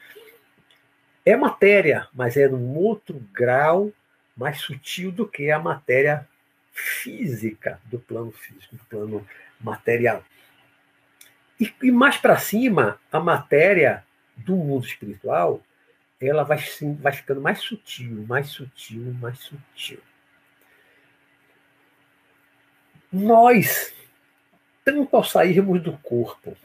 É 1.26 1.36
matéria, 1.36 2.08
mas 2.14 2.36
é 2.38 2.48
num 2.48 2.78
outro 2.78 3.22
grau 3.30 3.92
mais 4.40 4.58
sutil 4.62 5.12
do 5.12 5.28
que 5.28 5.50
a 5.50 5.58
matéria 5.58 6.26
física 6.72 7.78
do 7.84 7.98
plano 7.98 8.32
físico, 8.32 8.74
do 8.74 8.84
plano 8.86 9.26
material. 9.60 10.24
E, 11.60 11.70
e 11.82 11.90
mais 11.90 12.16
para 12.16 12.38
cima, 12.38 12.98
a 13.12 13.20
matéria 13.20 14.02
do 14.34 14.56
mundo 14.56 14.86
espiritual 14.86 15.62
ela 16.18 16.42
vai, 16.42 16.58
vai 16.98 17.12
ficando 17.12 17.42
mais 17.42 17.58
sutil, 17.58 18.24
mais 18.26 18.48
sutil, 18.48 19.12
mais 19.20 19.38
sutil. 19.38 20.00
Nós, 23.12 23.94
tanto 24.82 25.14
ao 25.16 25.24
sairmos 25.24 25.82
do 25.82 25.92
corpo, 25.98 26.56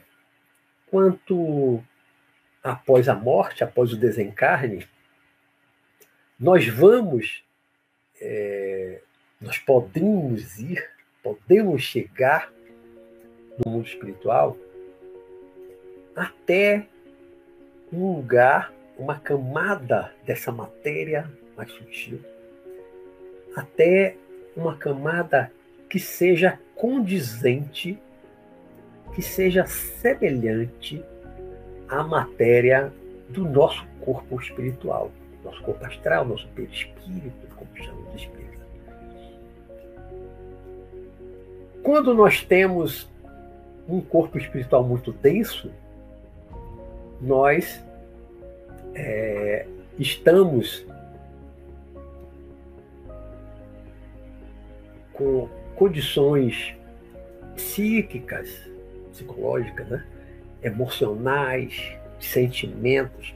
quanto 0.88 1.84
após 2.64 3.10
a 3.10 3.16
morte, 3.16 3.66
após 3.66 3.92
o 3.92 3.98
desencarne, 3.98 4.88
nós 6.40 6.68
vamos, 6.68 7.44
é, 8.22 9.02
nós 9.42 9.58
podemos 9.58 10.60
ir, 10.60 10.84
podemos 11.22 11.82
chegar 11.82 12.52
no 13.58 13.72
mundo 13.72 13.88
espiritual 13.88 14.58
até 16.16 16.88
um 17.92 18.16
lugar 18.16 18.74
uma 18.98 19.20
camada 19.20 20.14
dessa 20.26 20.52
matéria 20.52 21.30
mais 21.56 21.72
sutil, 21.72 22.20
até 23.56 24.16
uma 24.56 24.78
camada 24.78 25.52
que 25.90 26.00
seja 26.00 26.60
condizente, 26.76 28.00
que 29.14 29.22
seja 29.22 29.66
semelhante 29.66 31.04
à 31.88 32.04
matéria 32.04 32.92
do 33.30 33.44
nosso 33.44 33.86
corpo 34.02 34.40
espiritual, 34.40 35.12
nosso 35.46 35.62
corpo 35.62 35.86
astral, 35.86 36.26
nosso 36.26 36.48
perispírito, 36.50 37.48
como 37.56 37.70
chamamos 37.78 38.12
de 38.12 38.18
espírito. 38.24 38.66
Quando 41.84 42.14
nós 42.16 42.44
temos 42.44 43.08
um 43.88 44.02
corpo 44.02 44.38
espiritual 44.40 44.84
muito 44.84 45.12
denso, 45.14 45.72
nós 47.22 47.84
é, 48.96 49.68
estamos 50.00 50.86
com 55.14 55.48
condições 55.76 56.76
psíquicas, 57.56 58.50
psicológicas, 59.12 59.88
né? 59.88 60.06
emocionais, 60.64 61.96
sentimentos 62.20 63.34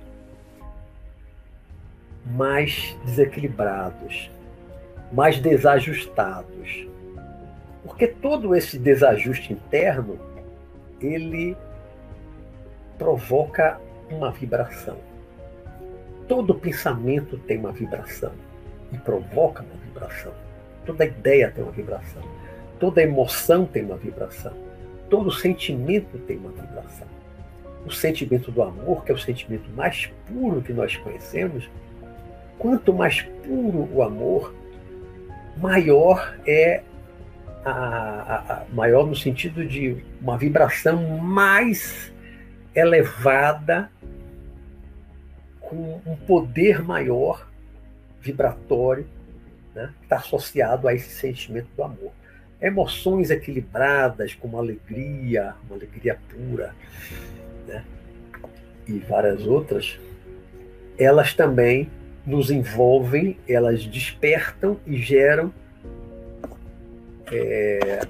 mais 2.26 2.98
desequilibrados, 3.06 4.30
mais 5.12 5.40
desajustados. 5.40 6.88
Porque 7.84 8.08
todo 8.08 8.56
esse 8.56 8.78
desajuste 8.78 9.54
interno, 9.54 10.20
ele 11.02 11.56
provoca 12.98 13.80
uma 14.12 14.32
vibração 14.32 14.98
todo 16.30 16.54
pensamento 16.54 17.40
tem 17.40 17.58
uma 17.58 17.72
vibração 17.72 18.32
e 18.94 18.98
provoca 19.00 19.64
uma 19.64 19.84
vibração. 19.84 20.32
Toda 20.86 21.04
ideia 21.04 21.52
tem 21.52 21.64
uma 21.64 21.74
vibração. 21.74 22.22
Toda 22.80 23.02
emoção 23.02 23.66
tem 23.66 23.84
uma 23.84 23.98
vibração. 23.98 24.54
Todo 25.10 25.32
sentimento 25.32 26.20
tem 26.20 26.38
uma 26.38 26.52
vibração. 26.52 27.08
O 27.84 27.92
sentimento 27.92 28.52
do 28.52 28.62
amor, 28.62 29.04
que 29.04 29.12
é 29.12 29.16
o 29.16 29.18
sentimento 29.18 29.70
mais 29.72 30.12
puro 30.28 30.62
que 30.62 30.72
nós 30.72 30.96
conhecemos, 30.98 31.68
quanto 32.60 32.94
mais 32.94 33.22
puro 33.22 33.90
o 33.92 34.04
amor, 34.04 34.54
maior 35.58 36.38
é 36.46 36.84
a, 37.66 37.72
a, 37.72 38.54
a, 38.54 38.66
maior 38.72 39.08
no 39.08 39.16
sentido 39.16 39.66
de 39.66 40.04
uma 40.22 40.38
vibração 40.38 41.18
mais 41.18 42.14
elevada 42.76 43.90
com 45.60 46.02
um 46.06 46.16
poder 46.16 46.84
maior 46.84 47.50
vibratório 48.22 49.08
né, 49.74 49.94
que 50.00 50.04
está 50.04 50.18
associado 50.18 50.88
a 50.88 50.94
esse 50.94 51.10
sentimento 51.10 51.70
do 51.76 51.84
amor. 51.84 52.12
Emoções 52.62 53.30
equilibradas, 53.32 54.36
como 54.36 54.58
alegria, 54.58 55.56
uma 55.66 55.76
alegria 55.76 56.20
pura, 56.30 56.76
né, 57.66 57.86
e 58.86 59.00
várias 59.00 59.46
outras, 59.46 59.98
elas 60.98 61.34
também 61.34 61.90
nos 62.30 62.52
envolvem, 62.52 63.38
elas 63.48 63.84
despertam 63.86 64.78
e 64.86 64.98
geram 64.98 65.52
é, 67.32 68.02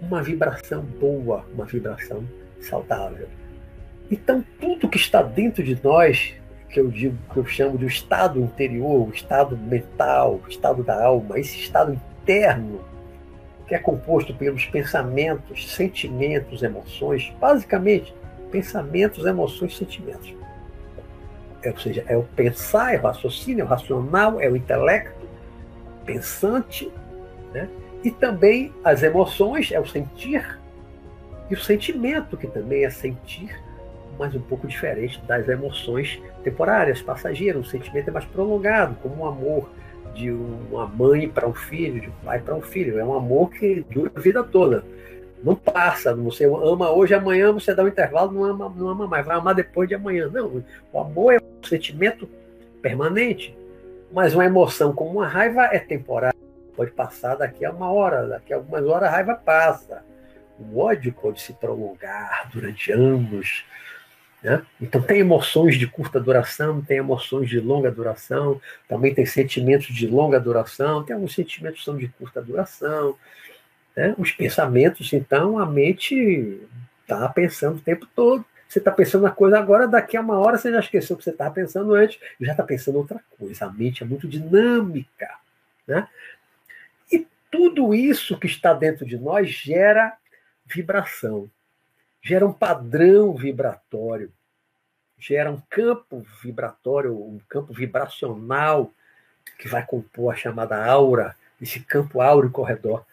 uma 0.00 0.22
vibração 0.22 0.82
boa, 0.82 1.46
uma 1.54 1.64
vibração 1.64 2.22
saudável. 2.60 3.26
Então, 4.10 4.44
tudo 4.60 4.88
que 4.88 4.98
está 4.98 5.22
dentro 5.22 5.64
de 5.64 5.78
nós 5.82 6.34
que 6.68 6.78
eu 6.78 6.88
digo, 6.88 7.16
que 7.32 7.38
eu 7.38 7.46
chamo 7.46 7.78
de 7.78 7.86
estado 7.86 8.38
interior, 8.38 9.08
o 9.08 9.10
estado 9.10 9.56
mental, 9.56 10.40
o 10.44 10.48
estado 10.48 10.82
da 10.82 11.02
alma, 11.02 11.38
esse 11.38 11.58
estado 11.58 11.98
interno 12.22 12.84
que 13.66 13.74
é 13.74 13.78
composto 13.78 14.34
pelos 14.34 14.66
pensamentos, 14.66 15.72
sentimentos, 15.74 16.62
emoções, 16.62 17.32
basicamente 17.40 18.14
pensamentos, 18.52 19.24
emoções, 19.24 19.76
sentimentos. 19.76 20.32
É, 21.66 21.70
ou 21.70 21.78
seja, 21.78 22.04
é 22.06 22.16
o 22.16 22.22
pensar, 22.22 22.94
é 22.94 22.98
o 22.98 23.02
raciocínio, 23.02 23.62
é 23.62 23.64
o 23.64 23.68
racional, 23.68 24.40
é 24.40 24.48
o 24.48 24.56
intelecto 24.56 25.26
pensante, 26.04 26.92
né? 27.52 27.68
e 28.04 28.10
também 28.12 28.72
as 28.84 29.02
emoções, 29.02 29.72
é 29.72 29.80
o 29.80 29.86
sentir, 29.86 30.60
e 31.50 31.54
o 31.54 31.58
sentimento, 31.58 32.36
que 32.36 32.46
também 32.46 32.84
é 32.84 32.90
sentir, 32.90 33.60
mas 34.16 34.34
um 34.34 34.40
pouco 34.40 34.66
diferente 34.66 35.20
das 35.26 35.48
emoções 35.48 36.20
temporárias, 36.42 37.02
passageiras. 37.02 37.66
O 37.66 37.70
sentimento 37.70 38.08
é 38.08 38.12
mais 38.12 38.24
prolongado, 38.24 38.96
como 39.02 39.22
um 39.22 39.26
amor 39.26 39.68
de 40.14 40.30
uma 40.30 40.86
mãe 40.86 41.28
para 41.28 41.46
um 41.46 41.54
filho, 41.54 42.00
de 42.00 42.08
um 42.08 42.24
pai 42.24 42.40
para 42.40 42.54
um 42.54 42.62
filho. 42.62 42.98
É 42.98 43.04
um 43.04 43.14
amor 43.14 43.50
que 43.50 43.84
dura 43.90 44.10
a 44.14 44.20
vida 44.20 44.42
toda. 44.42 44.84
Não 45.44 45.54
passa, 45.54 46.14
você 46.14 46.46
ama 46.46 46.90
hoje, 46.90 47.14
amanhã 47.14 47.52
você 47.52 47.74
dá 47.74 47.84
um 47.84 47.88
intervalo, 47.88 48.32
não 48.32 48.44
ama, 48.44 48.72
não 48.74 48.88
ama 48.88 49.06
mais, 49.06 49.24
vai 49.24 49.36
amar 49.36 49.54
depois 49.54 49.88
de 49.88 49.94
amanhã. 49.94 50.28
Não, 50.32 50.64
o 50.92 50.98
amor 51.00 51.34
é 51.34 51.38
sentimento 51.62 52.28
permanente, 52.82 53.56
mas 54.12 54.34
uma 54.34 54.44
emoção 54.44 54.92
como 54.92 55.18
uma 55.18 55.26
raiva 55.26 55.64
é 55.72 55.78
temporária. 55.78 56.38
Pode 56.74 56.90
passar 56.90 57.36
daqui 57.36 57.64
a 57.64 57.70
uma 57.70 57.90
hora, 57.90 58.26
daqui 58.26 58.52
a 58.52 58.56
algumas 58.56 58.84
horas 58.84 59.08
a 59.08 59.12
raiva 59.12 59.34
passa. 59.34 60.04
O 60.58 60.78
ódio 60.78 61.12
pode 61.12 61.40
se 61.40 61.52
prolongar 61.52 62.48
durante 62.52 62.92
anos, 62.92 63.64
Né? 64.42 64.62
Então, 64.80 65.02
tem 65.02 65.18
emoções 65.18 65.76
de 65.76 65.86
curta 65.86 66.20
duração, 66.20 66.80
tem 66.80 66.98
emoções 66.98 67.48
de 67.48 67.58
longa 67.58 67.90
duração, 67.90 68.60
também 68.88 69.14
tem 69.14 69.26
sentimentos 69.26 69.88
de 69.88 70.06
longa 70.06 70.38
duração, 70.38 71.02
tem 71.02 71.14
alguns 71.14 71.34
sentimentos 71.34 71.80
que 71.80 71.84
são 71.84 71.96
de 71.96 72.08
curta 72.08 72.40
duração. 72.40 73.16
Né? 73.96 74.14
Os 74.18 74.30
pensamentos, 74.32 75.12
então, 75.12 75.58
a 75.58 75.66
mente 75.66 76.60
está 77.02 77.28
pensando 77.28 77.78
o 77.78 77.80
tempo 77.80 78.06
todo. 78.14 78.44
Você 78.68 78.78
está 78.78 78.90
pensando 78.90 79.22
na 79.22 79.30
coisa 79.30 79.58
agora, 79.58 79.86
daqui 79.86 80.16
a 80.16 80.20
uma 80.20 80.38
hora 80.38 80.58
você 80.58 80.72
já 80.72 80.80
esqueceu 80.80 81.14
o 81.14 81.18
que 81.18 81.24
você 81.24 81.30
estava 81.30 81.54
pensando 81.54 81.94
antes, 81.94 82.18
já 82.40 82.52
está 82.52 82.64
pensando 82.64 82.98
outra 82.98 83.20
coisa. 83.38 83.66
A 83.66 83.72
mente 83.72 84.02
é 84.02 84.06
muito 84.06 84.26
dinâmica. 84.26 85.38
Né? 85.86 86.06
E 87.10 87.26
tudo 87.50 87.94
isso 87.94 88.38
que 88.38 88.46
está 88.46 88.74
dentro 88.74 89.06
de 89.06 89.16
nós 89.16 89.48
gera 89.48 90.16
vibração, 90.64 91.48
gera 92.20 92.44
um 92.44 92.52
padrão 92.52 93.34
vibratório, 93.34 94.32
gera 95.16 95.50
um 95.50 95.62
campo 95.70 96.26
vibratório, 96.42 97.16
um 97.16 97.38
campo 97.48 97.72
vibracional 97.72 98.92
que 99.58 99.68
vai 99.68 99.86
compor 99.86 100.32
a 100.32 100.36
chamada 100.36 100.84
aura, 100.84 101.36
esse 101.60 101.80
campo 101.80 102.20
áureo 102.20 102.50
ao 102.52 102.64
redor 102.64 103.06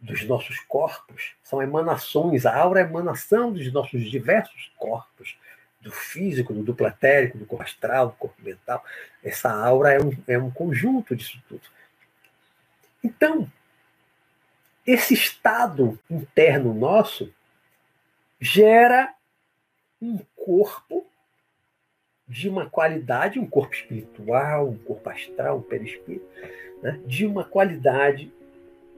dos 0.00 0.24
nossos 0.24 0.58
corpos. 0.60 1.34
São 1.42 1.62
emanações, 1.62 2.46
a 2.46 2.56
aura 2.56 2.80
é 2.80 2.84
emanação 2.84 3.52
dos 3.52 3.70
nossos 3.72 4.10
diversos 4.10 4.72
corpos, 4.76 5.36
do 5.80 5.92
físico, 5.92 6.52
do 6.52 6.62
duplo 6.62 6.86
etérico, 6.86 7.38
do 7.38 7.46
corpo 7.46 7.64
astral, 7.64 8.08
do 8.08 8.14
corpo 8.14 8.42
mental. 8.42 8.84
Essa 9.22 9.50
aura 9.50 9.92
é 9.92 10.00
um, 10.00 10.12
é 10.26 10.38
um 10.38 10.50
conjunto 10.50 11.14
disso 11.14 11.42
tudo. 11.48 11.62
Então, 13.02 13.50
esse 14.86 15.14
estado 15.14 15.98
interno 16.10 16.74
nosso 16.74 17.32
gera 18.40 19.14
um 20.00 20.18
corpo 20.34 21.06
de 22.26 22.48
uma 22.48 22.68
qualidade, 22.68 23.38
um 23.38 23.46
corpo 23.46 23.74
espiritual, 23.74 24.68
um 24.68 24.78
corpo 24.78 25.10
astral, 25.10 25.58
um 25.58 25.62
perispírito, 25.62 26.26
né? 26.82 27.00
de 27.04 27.26
uma 27.26 27.44
qualidade 27.44 28.32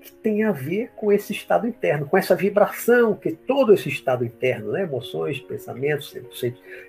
que 0.03 0.13
tem 0.13 0.43
a 0.43 0.53
ver 0.53 0.91
com 0.97 1.13
esse 1.13 1.33
estado 1.33 1.67
interno, 1.67 2.07
com 2.07 2.19
essa 2.19 2.35
vibração 2.35 3.15
que 3.15 3.33
todo 3.33 3.73
esse 3.73 3.89
estado 3.89 4.25
interno, 4.25 4.73
né? 4.73 4.83
emoções, 4.83 5.39
pensamentos, 5.41 6.15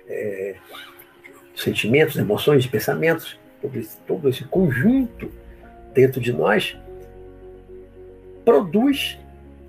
é, 0.08 0.56
sentimentos, 1.54 2.16
emoções, 2.16 2.66
pensamentos, 2.66 3.38
todo 3.62 3.78
esse, 3.78 3.96
todo 3.98 4.28
esse 4.28 4.44
conjunto 4.44 5.30
dentro 5.92 6.20
de 6.20 6.32
nós 6.32 6.76
produz 8.44 9.18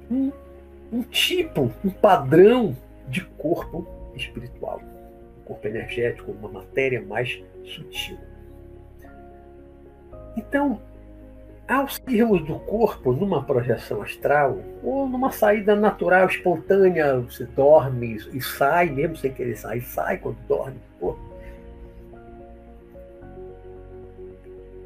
um, 0.09 0.31
um 0.91 1.03
tipo, 1.03 1.71
um 1.83 1.89
padrão 1.89 2.75
de 3.07 3.21
corpo 3.21 3.87
espiritual, 4.15 4.81
um 5.39 5.43
corpo 5.43 5.67
energético, 5.67 6.31
uma 6.31 6.49
matéria 6.49 7.01
mais 7.01 7.41
sutil. 7.63 8.17
Então, 10.35 10.81
ao 11.67 11.89
sairmos 11.89 12.45
do 12.45 12.59
corpo 12.59 13.11
numa 13.11 13.43
projeção 13.43 14.01
astral 14.01 14.59
ou 14.83 15.07
numa 15.07 15.31
saída 15.31 15.75
natural, 15.75 16.27
espontânea, 16.27 17.19
você 17.19 17.45
dorme 17.45 18.17
e 18.31 18.41
sai, 18.41 18.89
mesmo 18.89 19.15
sem 19.17 19.33
querer 19.33 19.55
sair, 19.55 19.81
sai 19.81 20.17
quando 20.19 20.37
dorme 20.47 20.75
do 20.75 20.99
corpo. 20.99 21.35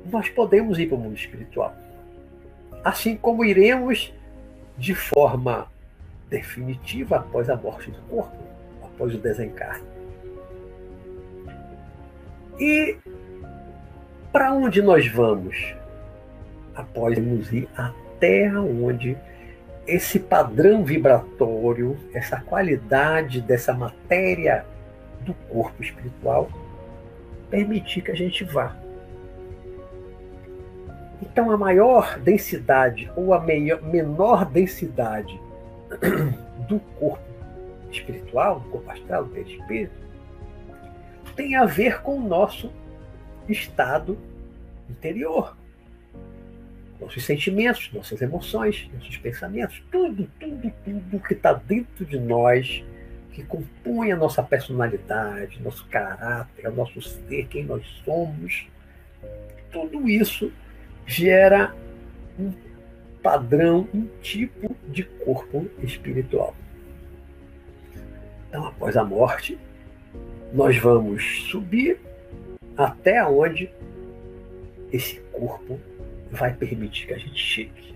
Nós 0.09 0.29
podemos 0.29 0.79
ir 0.79 0.87
para 0.87 0.95
o 0.95 0.99
mundo 0.99 1.15
espiritual. 1.15 1.75
Assim 2.83 3.17
como 3.17 3.43
iremos 3.43 4.13
de 4.77 4.95
forma 4.95 5.67
definitiva 6.29 7.17
após 7.17 7.49
a 7.49 7.57
morte 7.57 7.91
do 7.91 8.01
corpo, 8.03 8.37
após 8.81 9.13
o 9.13 9.17
desencarne. 9.17 9.83
E 12.57 12.97
para 14.31 14.53
onde 14.53 14.81
nós 14.81 15.07
vamos? 15.07 15.78
Após 16.79 17.17
nos 17.17 17.51
ir 17.51 17.67
até 17.75 18.51
onde 18.57 19.17
esse 19.87 20.19
padrão 20.19 20.83
vibratório, 20.83 21.97
essa 22.13 22.39
qualidade 22.41 23.41
dessa 23.41 23.73
matéria 23.73 24.65
do 25.21 25.33
corpo 25.49 25.81
espiritual 25.81 26.49
permitir 27.49 28.01
que 28.01 28.11
a 28.11 28.15
gente 28.15 28.43
vá. 28.43 28.75
Então, 31.21 31.51
a 31.51 31.57
maior 31.57 32.19
densidade 32.19 33.11
ou 33.15 33.33
a 33.33 33.39
menor 33.39 34.45
densidade 34.45 35.39
do 36.69 36.79
corpo 36.99 37.23
espiritual, 37.91 38.59
do 38.59 38.69
corpo 38.69 38.91
astral, 38.91 39.25
do 39.25 39.31
perispírito, 39.31 39.93
tem 41.35 41.55
a 41.55 41.65
ver 41.65 42.01
com 42.01 42.17
o 42.17 42.27
nosso 42.27 42.71
estado 43.47 44.17
interior 44.89 45.57
nossos 46.99 47.23
sentimentos, 47.25 47.89
nossas 47.93 48.21
emoções, 48.21 48.89
nossos 48.93 49.17
pensamentos, 49.17 49.81
tudo, 49.91 50.29
tudo, 50.39 50.73
tudo 50.83 51.19
que 51.19 51.33
está 51.33 51.53
dentro 51.53 52.05
de 52.05 52.19
nós, 52.19 52.83
que 53.31 53.43
compõe 53.43 54.11
a 54.11 54.17
nossa 54.17 54.43
personalidade, 54.43 55.61
nosso 55.61 55.85
caráter, 55.87 56.67
o 56.67 56.75
nosso 56.75 57.01
ser, 57.01 57.47
quem 57.47 57.63
nós 57.63 57.85
somos, 58.03 58.67
tudo 59.71 60.09
isso 60.09 60.51
gera 61.05 61.73
um 62.37 62.51
padrão, 63.23 63.87
um 63.93 64.07
tipo 64.21 64.75
de 64.87 65.03
corpo 65.03 65.69
espiritual. 65.81 66.55
Então, 68.47 68.65
após 68.65 68.97
a 68.97 69.03
morte, 69.03 69.57
nós 70.53 70.77
vamos 70.77 71.43
subir 71.49 71.99
até 72.75 73.23
onde 73.23 73.69
esse 74.91 75.19
corpo 75.31 75.79
vai 76.31 76.53
permitir 76.53 77.07
que 77.07 77.13
a 77.13 77.17
gente 77.17 77.37
chegue. 77.37 77.95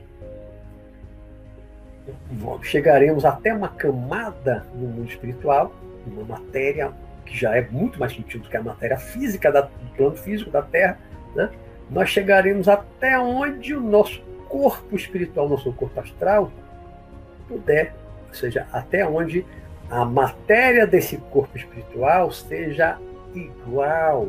Chegaremos 2.64 3.24
até 3.24 3.54
uma 3.54 3.70
camada 3.70 4.66
no 4.74 4.88
mundo 4.88 5.10
espiritual, 5.10 5.74
uma 6.06 6.24
matéria 6.24 6.92
que 7.26 7.38
já 7.38 7.56
é 7.56 7.62
muito 7.62 8.00
mais 8.00 8.12
sutil 8.12 8.42
do 8.42 8.50
que 8.50 8.58
a 8.58 8.62
matéria 8.62 8.98
física 8.98 9.52
do 9.52 9.70
plano 9.96 10.16
físico 10.16 10.52
da 10.52 10.62
Terra. 10.62 10.98
Né? 11.36 11.50
Nós 11.90 12.10
chegaremos 12.10 12.68
até 12.68 13.18
onde 13.18 13.74
o 13.74 13.80
nosso 13.80 14.22
corpo 14.50 14.96
espiritual, 14.96 15.48
nosso 15.48 15.72
corpo 15.74 16.00
astral, 16.00 16.52
puder, 17.48 17.94
ou 18.28 18.34
seja, 18.34 18.68
até 18.72 19.08
onde 19.08 19.46
a 19.90 20.04
matéria 20.04 20.86
desse 20.86 21.18
corpo 21.18 21.58
espiritual 21.58 22.32
seja 22.32 22.98
igual 23.34 24.28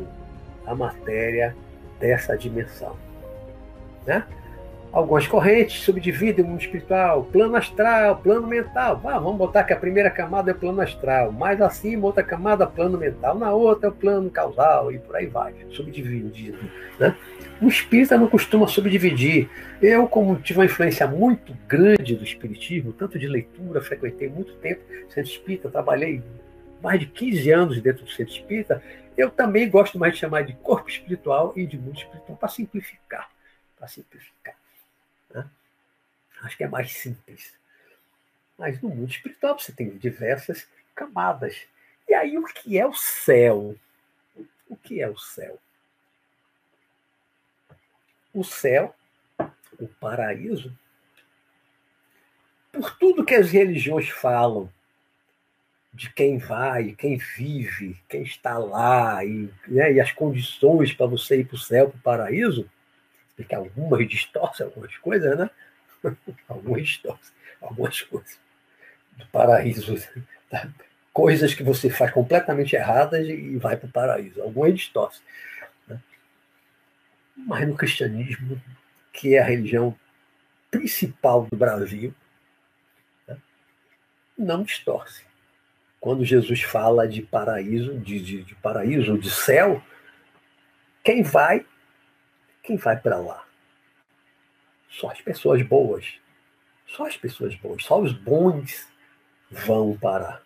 à 0.65 0.73
matéria 0.73 1.55
dessa 1.99 2.37
dimensão. 2.37 2.95
Né? 4.05 4.23
Algumas 4.95 5.27
correntes 5.27 5.83
subdividem 5.83 6.45
o 6.45 6.47
mundo 6.47 6.61
espiritual, 6.61 7.25
plano 7.25 7.57
astral, 7.57 8.15
plano 8.15 8.47
mental. 8.47 9.01
Ah, 9.03 9.19
vamos 9.19 9.37
botar 9.37 9.65
que 9.65 9.73
a 9.73 9.75
primeira 9.75 10.09
camada 10.09 10.51
é 10.51 10.53
o 10.53 10.57
plano 10.57 10.79
astral, 10.79 11.33
mais 11.33 11.59
acima, 11.59 12.05
outra 12.05 12.23
camada, 12.23 12.65
plano 12.65 12.97
mental, 12.97 13.37
na 13.37 13.51
outra 13.51 13.89
é 13.89 13.91
o 13.91 13.93
plano 13.93 14.29
causal, 14.29 14.93
e 14.93 14.97
por 14.97 15.17
aí 15.17 15.25
vai, 15.25 15.53
subdividido. 15.71 16.57
Né? 16.97 17.13
O 17.61 17.67
espírita 17.67 18.17
não 18.17 18.29
costuma 18.29 18.69
subdividir. 18.69 19.49
Eu, 19.81 20.07
como 20.07 20.37
tive 20.37 20.59
uma 20.59 20.65
influência 20.65 21.05
muito 21.05 21.53
grande 21.67 22.15
do 22.15 22.23
espiritismo, 22.23 22.93
tanto 22.93 23.19
de 23.19 23.27
leitura, 23.27 23.81
frequentei 23.81 24.29
muito 24.29 24.53
tempo 24.53 24.81
centro 25.09 25.29
espírita, 25.29 25.69
trabalhei 25.69 26.23
mais 26.81 27.01
de 27.01 27.05
15 27.07 27.51
anos 27.51 27.81
dentro 27.81 28.05
do 28.05 28.11
centro 28.11 28.31
espírita, 28.31 28.81
eu 29.17 29.29
também 29.29 29.69
gosto 29.69 29.99
mais 29.99 30.13
de 30.13 30.19
chamar 30.19 30.43
de 30.43 30.53
corpo 30.53 30.89
espiritual 30.89 31.51
e 31.53 31.65
de 31.65 31.77
mundo 31.77 31.97
espiritual 31.97 32.37
para 32.37 32.47
simplificar 32.47 33.34
para 33.77 33.87
simplificar. 33.87 34.55
Né? 35.29 35.49
Acho 36.41 36.57
que 36.57 36.63
é 36.63 36.67
mais 36.67 36.91
simples. 36.93 37.53
Mas 38.57 38.81
no 38.81 38.89
mundo 38.89 39.09
espiritual 39.09 39.57
você 39.57 39.71
tem 39.71 39.97
diversas 39.97 40.67
camadas. 40.93 41.67
E 42.07 42.13
aí, 42.13 42.37
o 42.37 42.45
que 42.45 42.77
é 42.77 42.85
o 42.85 42.93
céu? 42.93 43.75
O 44.69 44.75
que 44.75 45.01
é 45.01 45.09
o 45.09 45.17
céu? 45.17 45.59
O 48.33 48.43
céu, 48.43 48.95
o 49.79 49.87
paraíso, 49.87 50.77
por 52.71 52.97
tudo 52.97 53.25
que 53.25 53.33
as 53.33 53.49
religiões 53.49 54.09
falam, 54.09 54.71
de 55.93 56.11
quem 56.11 56.37
vai, 56.37 56.91
quem 56.91 57.17
vive, 57.17 57.97
quem 58.09 58.23
está 58.23 58.57
lá, 58.57 59.23
e, 59.23 59.49
né, 59.65 59.93
e 59.93 60.01
as 60.01 60.11
condições 60.11 60.93
para 60.93 61.05
você 61.05 61.39
ir 61.39 61.45
para 61.45 61.55
o 61.55 61.59
céu, 61.59 61.89
para 61.89 61.97
o 61.97 62.01
paraíso, 62.01 62.69
porque 63.35 63.53
algumas 63.53 64.07
distorcem 64.07 64.65
algumas 64.65 64.95
coisas, 64.97 65.37
né? 65.37 65.49
algumas 66.47 66.83
distorcem 66.83 67.33
algumas 67.61 68.01
coisas 68.01 68.39
do 69.17 69.27
paraíso. 69.27 69.95
Tá? 70.47 70.69
Coisas 71.11 71.55
que 71.55 71.63
você 71.63 71.89
faz 71.89 72.11
completamente 72.11 72.75
erradas 72.75 73.27
e 73.27 73.57
vai 73.57 73.75
para 73.75 73.87
o 73.87 73.91
paraíso. 73.91 74.43
Algumas 74.43 74.75
distorcem. 74.75 75.23
Né? 75.87 75.99
Mas 77.35 77.67
no 77.67 77.75
cristianismo, 77.75 78.61
que 79.11 79.33
é 79.33 79.39
a 79.39 79.43
religião 79.43 79.97
principal 80.69 81.47
do 81.49 81.57
Brasil, 81.57 82.13
né? 83.27 83.37
não 84.37 84.61
distorce. 84.61 85.25
quando 85.99 86.23
Jesus 86.23 86.61
fala 86.61 87.07
de 87.07 87.23
paraíso, 87.23 87.97
de, 87.97 88.21
de, 88.21 88.43
de 88.43 88.53
paraíso, 88.53 89.17
de 89.17 89.31
céu, 89.31 89.81
quem 91.03 91.23
vai, 91.23 91.65
quem 92.65 92.75
vai 92.77 92.97
para 92.97 93.17
lá? 93.17 93.45
Só 94.89 95.09
as 95.09 95.21
pessoas 95.21 95.61
boas. 95.61 96.19
Só 96.87 97.05
as 97.07 97.17
pessoas 97.17 97.55
boas, 97.55 97.83
só 97.83 97.99
os 97.99 98.13
bons 98.13 98.87
vão 99.49 99.97
para 99.97 100.41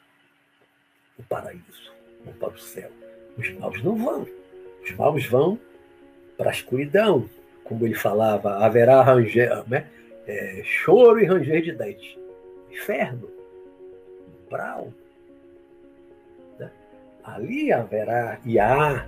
o 1.18 1.24
paraíso, 1.24 1.94
vão 2.24 2.34
para 2.34 2.50
o 2.50 2.58
céu. 2.58 2.90
Os 3.38 3.52
maus 3.54 3.84
não 3.84 3.96
vão. 3.96 4.28
Os 4.84 4.92
maus 4.96 5.26
vão 5.26 5.60
para 6.38 6.50
a 6.50 6.54
escuridão. 6.54 7.30
Como 7.64 7.86
ele 7.86 7.94
falava, 7.94 8.66
haverá 8.66 9.02
ranger, 9.02 9.68
né? 9.70 9.88
É, 10.26 10.62
choro 10.64 11.20
e 11.20 11.26
ranger 11.26 11.62
de 11.62 11.72
dentes. 11.74 12.18
Inferno. 12.72 13.30
Brau. 14.50 14.94
Né? 16.58 16.72
Ali 17.24 17.72
haverá 17.72 18.40
e 18.46 18.58
há 18.60 19.08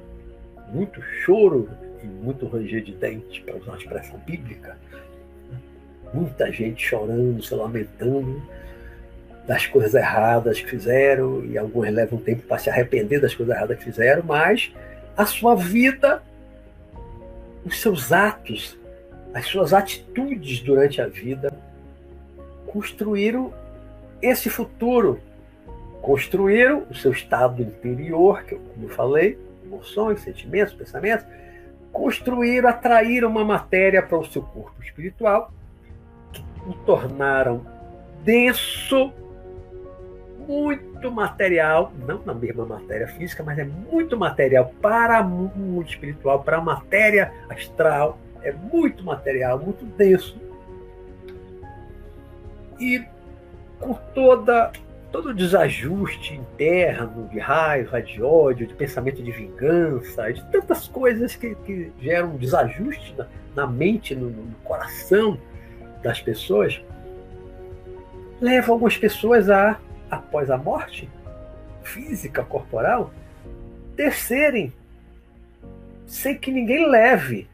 muito 0.68 1.02
choro 1.02 1.70
e 2.04 2.08
muito 2.08 2.48
ranger 2.48 2.84
de 2.84 2.94
dentes, 2.94 3.40
para 3.40 3.56
usar 3.56 3.72
uma 3.72 3.78
expressão 3.78 4.20
bíblica. 4.20 4.78
Muita 6.14 6.52
gente 6.52 6.84
chorando, 6.86 7.42
se 7.42 7.54
lamentando 7.54 8.42
das 9.48 9.66
coisas 9.66 9.94
erradas 9.94 10.60
que 10.60 10.70
fizeram, 10.70 11.44
e 11.46 11.58
alguns 11.58 11.90
levam 11.90 12.20
tempo 12.20 12.44
para 12.44 12.58
se 12.58 12.70
arrepender 12.70 13.20
das 13.20 13.34
coisas 13.34 13.56
erradas 13.56 13.78
que 13.78 13.86
fizeram, 13.86 14.24
mas 14.24 14.72
a 15.16 15.26
sua 15.26 15.56
vida, 15.56 16.22
os 17.66 17.80
seus 17.82 18.12
atos, 18.12 18.78
as 19.34 19.46
suas 19.46 19.74
atitudes 19.74 20.60
durante 20.60 21.02
a 21.02 21.08
vida 21.08 21.52
construíram 22.68 23.54
esse 24.22 24.50
futuro, 24.50 25.20
construíram 26.02 26.86
o 26.90 26.96
seu 26.96 27.12
estado 27.12 27.62
interior, 27.62 28.44
que 28.44 28.56
como 28.56 28.86
eu 28.86 28.90
falei, 28.90 29.38
emoções, 29.64 30.22
sentimentos, 30.22 30.74
pensamentos, 30.74 31.26
construíram, 31.92 32.70
atraíram 32.70 33.30
uma 33.30 33.44
matéria 33.44 34.02
para 34.02 34.18
o 34.18 34.26
seu 34.26 34.42
corpo 34.42 34.82
espiritual, 34.82 35.52
que 36.32 36.44
o 36.68 36.74
tornaram 36.86 37.66
denso, 38.24 39.12
muito 40.48 41.12
material, 41.12 41.92
não 42.06 42.22
na 42.26 42.34
mesma 42.34 42.66
matéria 42.66 43.08
física, 43.08 43.44
mas 43.44 43.58
é 43.58 43.64
muito 43.64 44.18
material 44.18 44.72
para 44.82 45.22
o 45.22 45.30
mundo 45.30 45.88
espiritual, 45.88 46.44
para 46.44 46.58
a 46.58 46.62
matéria 46.62 47.32
astral, 47.50 48.18
é 48.44 48.52
muito 48.52 49.04
material, 49.04 49.60
muito 49.60 49.86
denso. 49.86 50.40
E 52.80 53.04
com 53.80 53.94
toda 54.14 54.72
todo 55.12 55.34
desajuste 55.34 56.34
interno, 56.36 57.28
de 57.28 57.38
raiva, 57.38 58.02
de 58.02 58.24
ódio, 58.24 58.66
de 58.66 58.74
pensamento 58.74 59.22
de 59.22 59.32
vingança, 59.32 60.32
de 60.32 60.44
tantas 60.46 60.88
coisas 60.88 61.36
que, 61.36 61.54
que 61.56 61.92
geram 62.00 62.38
desajuste 62.38 63.14
na, 63.18 63.28
na 63.56 63.68
mente, 63.68 64.16
no, 64.16 64.30
no, 64.30 64.56
coração 64.64 65.38
das 66.02 66.22
pessoas, 66.22 66.82
leva 68.40 68.72
algumas 68.72 68.98
pessoas 68.98 69.50
a, 69.50 69.80
após 70.10 70.50
a 70.50 70.58
morte 70.58 71.10
física, 71.84 72.44
corporal, 72.44 73.12
descerem 73.96 74.74
sem 76.08 76.38
que 76.38 76.52
ninguém 76.52 76.90
leve 76.90 77.50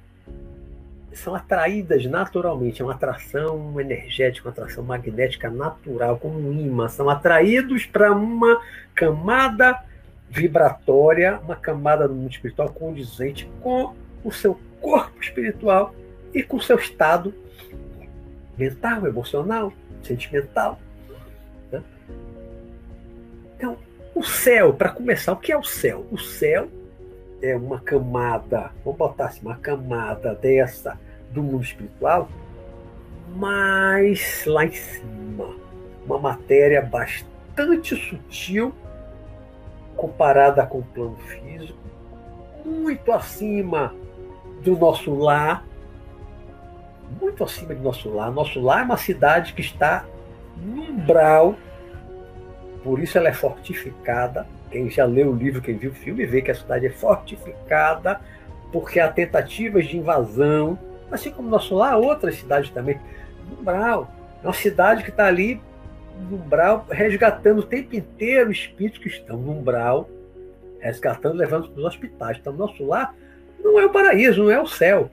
são 1.18 1.36
atraídas 1.36 2.06
naturalmente, 2.06 2.82
é 2.82 2.86
uma 2.86 2.94
atração 2.94 3.80
energética, 3.80 4.48
uma 4.48 4.52
atração 4.52 4.84
magnética 4.84 5.50
natural, 5.50 6.18
como 6.18 6.38
um 6.38 6.60
imã, 6.60 6.88
são 6.88 7.10
atraídos 7.10 7.86
para 7.86 8.12
uma 8.12 8.62
camada 8.94 9.84
vibratória, 10.30 11.40
uma 11.44 11.56
camada 11.56 12.08
do 12.08 12.14
mundo 12.14 12.32
espiritual 12.32 12.70
condizente 12.70 13.50
com 13.62 13.96
o 14.24 14.32
seu 14.32 14.60
corpo 14.82 15.22
espiritual 15.22 15.94
e 16.34 16.44
com 16.44 16.58
o 16.58 16.62
seu 16.62 16.78
estado 16.78 17.34
mental, 18.58 19.08
emocional, 19.08 19.74
sentimental. 20.04 20.80
Né? 21.72 21.82
Então, 23.56 23.78
o 24.14 24.24
céu, 24.24 24.74
para 24.74 24.90
começar, 24.90 25.32
o 25.32 25.38
que 25.38 25.52
é 25.52 25.58
o 25.58 25.64
céu? 25.64 26.06
O 26.12 26.18
céu 26.18 26.68
é 27.42 27.56
uma 27.56 27.80
camada, 27.80 28.72
vamos 28.84 28.98
botar 28.98 29.28
assim, 29.28 29.42
uma 29.42 29.58
camada 29.58 30.34
dessa 30.36 31.00
do 31.32 31.44
mundo 31.44 31.64
espiritual, 31.64 32.30
mas 33.36 34.44
lá 34.46 34.66
em 34.66 34.72
cima, 34.72 35.56
uma 36.06 36.18
matéria 36.18 36.82
bastante 36.82 37.96
sutil 37.96 38.74
comparada 39.96 40.66
com 40.66 40.80
o 40.80 40.84
plano 40.84 41.18
físico, 41.18 41.78
muito 42.66 43.12
acima 43.12 43.94
do 44.64 44.78
nosso 44.78 45.14
lar, 45.14 45.66
muito 47.20 47.44
acima 47.44 47.74
do 47.74 47.82
nosso 47.82 48.10
lar. 48.10 48.32
Nosso 48.32 48.60
lar 48.62 48.82
é 48.82 48.84
uma 48.84 48.98
cidade 48.98 49.54
que 49.54 49.62
está 49.62 50.06
no 50.56 50.84
umbral, 50.84 51.56
por 52.84 53.00
isso 53.00 53.18
ela 53.18 53.30
é 53.30 53.34
fortificada. 53.34 54.46
Quem 54.72 54.90
já 54.90 55.06
leu 55.06 55.32
o 55.32 55.36
livro, 55.36 55.62
quem 55.62 55.78
viu 55.78 55.92
o 55.92 55.96
filme, 55.96 56.26
vê 56.26 56.42
que 56.42 56.52
a 56.52 56.56
cidade 56.56 56.86
é 56.86 56.90
fortificada, 56.90 58.20
porque 58.72 59.00
há 59.00 59.10
tentativas 59.10 59.86
de 59.86 59.98
invasão 59.98 60.78
Assim 61.12 61.32
como 61.32 61.50
nosso 61.50 61.76
lar, 61.76 61.98
outras 61.98 62.36
cidades 62.36 62.70
também. 62.70 63.00
Umbral. 63.60 64.12
É 64.44 64.48
uma 64.48 64.54
cidade 64.54 65.04
que 65.04 65.10
está 65.10 65.26
ali 65.26 65.62
no 66.30 66.38
umbral, 66.38 66.86
resgatando 66.90 67.60
o 67.60 67.64
tempo 67.64 67.96
inteiro 67.96 68.52
espíritos 68.52 69.00
que 69.00 69.08
estão 69.08 69.38
no 69.38 69.52
umbral, 69.52 70.10
resgatando, 70.80 71.36
levando 71.36 71.70
para 71.70 71.80
os 71.80 71.86
hospitais. 71.86 72.38
Então, 72.38 72.54
nosso 72.54 72.86
lar 72.86 73.16
não 73.64 73.80
é 73.80 73.86
o 73.86 73.90
paraíso, 73.90 74.44
não 74.44 74.52
é 74.52 74.60
o 74.60 74.68
céu. 74.68 75.10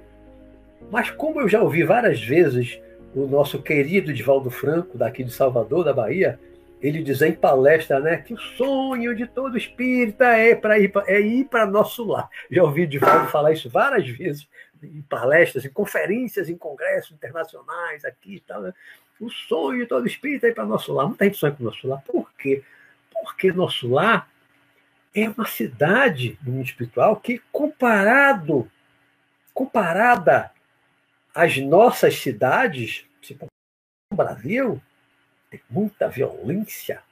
Mas 0.91 1.11
como 1.11 1.41
eu 1.41 1.49
já 1.49 1.63
ouvi 1.63 1.83
várias 1.83 2.23
vezes 2.23 2.81
o 3.15 3.27
nosso 3.27 3.63
querido 3.63 4.13
Divaldo 4.13 4.51
Franco, 4.51 4.99
daqui 4.99 5.23
de 5.23 5.33
Salvador, 5.33 5.85
da 5.85 5.93
Bahia, 5.93 6.39
ele 6.83 7.03
diz 7.03 7.23
em 7.23 7.33
palestra 7.33 7.99
né, 8.01 8.19
que 8.19 8.35
o 8.35 8.39
sonho 8.39 9.15
de 9.15 9.27
todo 9.27 9.57
espírita 9.57 10.27
é 10.27 10.55
para 10.55 10.79
ir, 10.79 10.93
é 11.07 11.21
ir 11.21 11.45
para 11.45 11.65
nosso 11.65 12.05
lar. 12.05 12.29
Já 12.51 12.63
ouvi 12.63 12.87
Divaldo 12.87 13.29
falar 13.29 13.53
isso 13.53 13.71
várias 13.71 14.07
vezes 14.09 14.47
em 14.85 15.03
palestras, 15.03 15.65
em 15.65 15.71
conferências, 15.71 16.49
em 16.49 16.57
congressos 16.57 17.13
internacionais 17.13 18.05
aqui 18.05 18.37
e 18.37 18.41
tal. 18.41 18.63
Né? 18.63 18.75
O 19.21 19.31
sonho 19.31 19.81
de 19.81 19.87
todo 19.87 20.07
espírito 20.07 20.47
é 20.47 20.51
ir 20.51 20.55
para 20.55 20.65
nosso 20.65 20.93
lar. 20.93 21.07
Muita 21.07 21.25
gente 21.25 21.39
sonha 21.39 21.53
com 21.53 21.63
o 21.63 21.67
nosso 21.67 21.87
lar. 21.87 22.03
Por 22.03 22.33
quê? 22.35 22.63
Porque 23.11 23.53
nosso 23.53 23.89
lar 23.89 24.29
é 25.15 25.29
uma 25.29 25.47
cidade 25.47 26.39
do 26.41 26.51
mundo 26.51 26.67
espiritual 26.67 27.17
que, 27.17 27.41
comparado, 27.53 28.71
comparada 29.53 30.51
às 31.35 31.57
nossas 31.59 32.17
cidades, 32.17 33.07
no 34.11 34.17
Brasil, 34.17 34.83
tem 35.51 35.61
muita 35.71 36.09
violência, 36.09 37.03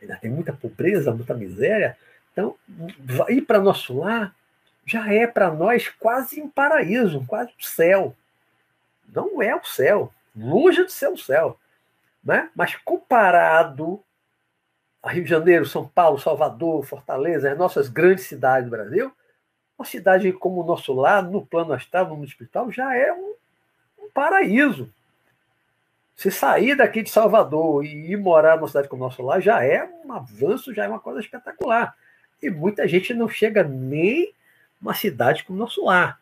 ainda 0.00 0.16
tem 0.16 0.30
muita 0.30 0.52
pobreza, 0.52 1.14
muita 1.14 1.34
miséria. 1.34 1.96
Então, 2.32 2.56
ir 3.28 3.42
para 3.42 3.58
nosso 3.58 3.98
lar 3.98 4.34
já 4.90 5.12
é 5.12 5.24
para 5.24 5.52
nós 5.52 5.88
quase 5.88 6.42
um 6.42 6.48
paraíso, 6.48 7.24
quase 7.26 7.50
um 7.50 7.62
céu. 7.62 8.16
Não 9.08 9.40
é 9.40 9.54
o 9.54 9.64
céu, 9.64 10.12
longe 10.36 10.84
de 10.84 10.92
ser 10.92 11.08
o 11.08 11.16
céu. 11.16 11.56
Né? 12.24 12.50
Mas 12.56 12.74
comparado 12.74 14.02
a 15.00 15.12
Rio 15.12 15.22
de 15.22 15.30
Janeiro, 15.30 15.64
São 15.64 15.86
Paulo, 15.86 16.18
Salvador, 16.18 16.84
Fortaleza, 16.84 17.50
as 17.50 17.56
nossas 17.56 17.88
grandes 17.88 18.24
cidades 18.24 18.64
do 18.68 18.70
Brasil, 18.70 19.12
uma 19.78 19.84
cidade 19.84 20.32
como 20.32 20.60
o 20.60 20.66
nosso 20.66 20.92
lar, 20.92 21.22
no 21.22 21.46
plano 21.46 21.72
astral, 21.72 22.08
no 22.08 22.16
mundo 22.16 22.28
espiritual, 22.28 22.70
já 22.72 22.94
é 22.94 23.12
um, 23.12 23.34
um 23.98 24.10
paraíso. 24.12 24.92
Se 26.16 26.32
sair 26.32 26.74
daqui 26.74 27.02
de 27.02 27.10
Salvador 27.10 27.84
e 27.84 28.10
ir 28.10 28.16
morar 28.16 28.56
numa 28.56 28.66
cidade 28.66 28.88
como 28.88 29.04
o 29.04 29.06
nosso 29.06 29.22
lar, 29.22 29.40
já 29.40 29.64
é 29.64 29.88
um 30.04 30.12
avanço, 30.12 30.74
já 30.74 30.84
é 30.84 30.88
uma 30.88 31.00
coisa 31.00 31.20
espetacular. 31.20 31.96
E 32.42 32.50
muita 32.50 32.86
gente 32.88 33.14
não 33.14 33.28
chega 33.28 33.62
nem 33.62 34.34
uma 34.80 34.94
cidade 34.94 35.44
como 35.44 35.58
nosso 35.58 35.84
lar. 35.84 36.20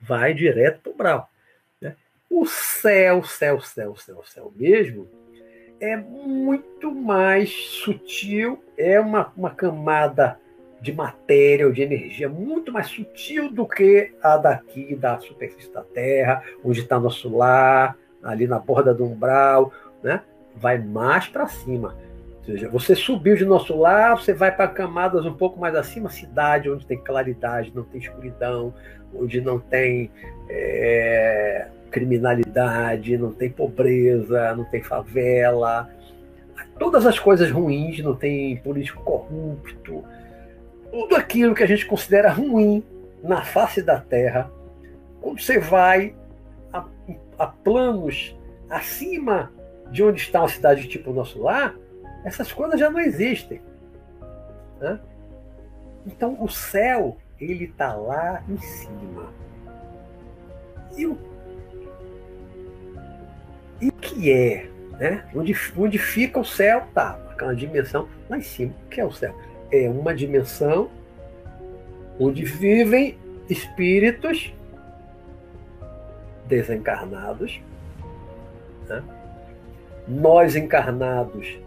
Vai 0.00 0.34
direto 0.34 0.80
para 0.80 0.92
o 0.92 0.96
Brau. 0.96 1.30
Né? 1.80 1.94
O 2.28 2.46
céu, 2.46 3.22
céu, 3.22 3.60
céu, 3.60 3.96
céu, 3.96 4.22
céu 4.24 4.52
mesmo, 4.56 5.08
é 5.80 5.96
muito 5.96 6.94
mais 6.94 7.52
sutil, 7.52 8.62
é 8.76 9.00
uma, 9.00 9.32
uma 9.36 9.50
camada 9.50 10.38
de 10.80 10.92
matéria 10.92 11.66
ou 11.66 11.72
de 11.72 11.82
energia 11.82 12.28
muito 12.28 12.72
mais 12.72 12.88
sutil 12.88 13.50
do 13.50 13.66
que 13.66 14.12
a 14.22 14.36
daqui 14.36 14.96
da 14.96 15.18
superfície 15.18 15.72
da 15.72 15.82
Terra, 15.82 16.42
onde 16.64 16.80
está 16.80 16.98
nosso 16.98 17.34
lar, 17.34 17.96
ali 18.22 18.46
na 18.46 18.58
borda 18.58 18.92
do 18.92 19.04
umbral, 19.04 19.72
né? 20.02 20.22
vai 20.54 20.78
mais 20.78 21.28
para 21.28 21.46
cima. 21.48 21.96
Ou 22.42 22.46
seja, 22.46 22.68
você 22.68 22.96
subiu 22.96 23.36
de 23.36 23.44
nosso 23.44 23.76
lar, 23.78 24.18
você 24.18 24.34
vai 24.34 24.50
para 24.54 24.66
camadas 24.66 25.24
um 25.24 25.32
pouco 25.32 25.60
mais 25.60 25.76
acima, 25.76 26.10
cidade 26.10 26.68
onde 26.68 26.84
tem 26.84 26.98
claridade, 26.98 27.70
não 27.72 27.84
tem 27.84 28.00
escuridão, 28.00 28.74
onde 29.14 29.40
não 29.40 29.60
tem 29.60 30.10
é, 30.48 31.68
criminalidade, 31.88 33.16
não 33.16 33.32
tem 33.32 33.48
pobreza, 33.48 34.56
não 34.56 34.64
tem 34.64 34.82
favela. 34.82 35.88
todas 36.80 37.06
as 37.06 37.16
coisas 37.16 37.48
ruins, 37.48 38.00
não 38.00 38.16
tem 38.16 38.56
político 38.56 39.04
corrupto, 39.04 40.04
tudo 40.90 41.14
aquilo 41.14 41.54
que 41.54 41.62
a 41.62 41.66
gente 41.66 41.86
considera 41.86 42.30
ruim 42.30 42.82
na 43.22 43.42
face 43.42 43.80
da 43.80 44.00
Terra, 44.00 44.50
quando 45.20 45.40
você 45.40 45.60
vai 45.60 46.12
a, 46.72 46.84
a 47.38 47.46
planos 47.46 48.36
acima 48.68 49.52
de 49.92 50.02
onde 50.02 50.20
está 50.20 50.40
uma 50.40 50.48
cidade 50.48 50.88
tipo 50.88 51.12
nosso 51.12 51.40
lar, 51.40 51.76
essas 52.24 52.52
coisas 52.52 52.78
já 52.78 52.90
não 52.90 53.00
existem. 53.00 53.60
Né? 54.80 55.00
Então 56.06 56.36
o 56.40 56.48
céu 56.48 57.16
ele 57.40 57.64
está 57.64 57.94
lá 57.94 58.42
em 58.48 58.56
cima. 58.58 59.32
E 60.96 61.06
o, 61.06 61.18
e 63.80 63.88
o 63.88 63.92
que 63.92 64.30
é? 64.30 64.68
Né? 64.98 65.24
Onde, 65.34 65.54
onde 65.76 65.98
fica 65.98 66.38
o 66.38 66.44
céu? 66.44 66.86
Tá, 66.94 67.18
aquela 67.30 67.54
dimensão 67.54 68.08
lá 68.28 68.38
em 68.38 68.42
cima. 68.42 68.72
O 68.86 68.88
que 68.88 69.00
é 69.00 69.04
o 69.04 69.12
céu? 69.12 69.34
É 69.70 69.88
uma 69.88 70.14
dimensão 70.14 70.90
onde 72.20 72.44
vivem 72.44 73.18
espíritos 73.48 74.54
desencarnados. 76.46 77.60
Né? 78.88 79.02
Nós 80.06 80.54
encarnados 80.54 81.58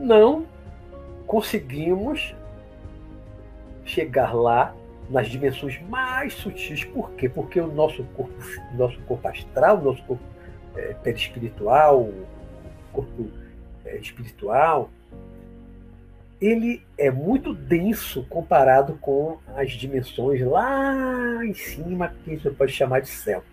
não 0.00 0.46
conseguimos 1.26 2.34
chegar 3.84 4.34
lá 4.34 4.74
nas 5.08 5.28
dimensões 5.28 5.80
mais 5.88 6.34
sutis. 6.34 6.84
Por 6.84 7.10
quê? 7.12 7.28
Porque 7.28 7.60
o 7.60 7.66
nosso 7.66 8.04
corpo, 8.16 8.32
nosso 8.74 8.98
corpo 9.02 9.28
astral, 9.28 9.78
o 9.78 9.84
nosso 9.84 10.02
corpo 10.04 10.22
é, 10.76 10.94
perispiritual, 10.94 12.10
corpo 12.92 13.28
é, 13.84 13.96
espiritual, 13.98 14.90
ele 16.40 16.82
é 16.96 17.10
muito 17.10 17.52
denso 17.52 18.24
comparado 18.28 18.94
com 19.00 19.38
as 19.54 19.72
dimensões 19.72 20.40
lá 20.40 21.44
em 21.44 21.52
cima, 21.52 22.14
que 22.24 22.36
você 22.36 22.50
pode 22.50 22.72
chamar 22.72 23.00
de 23.00 23.08
céu. 23.08 23.44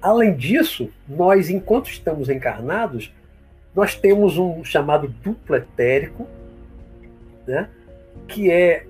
Além 0.00 0.36
disso, 0.36 0.90
nós, 1.08 1.50
enquanto 1.50 1.90
estamos 1.90 2.28
encarnados, 2.28 3.12
nós 3.78 3.94
temos 3.94 4.36
um 4.36 4.64
chamado 4.64 5.06
duplo 5.06 5.54
etérico, 5.54 6.26
né, 7.46 7.68
que 8.26 8.50
é 8.50 8.84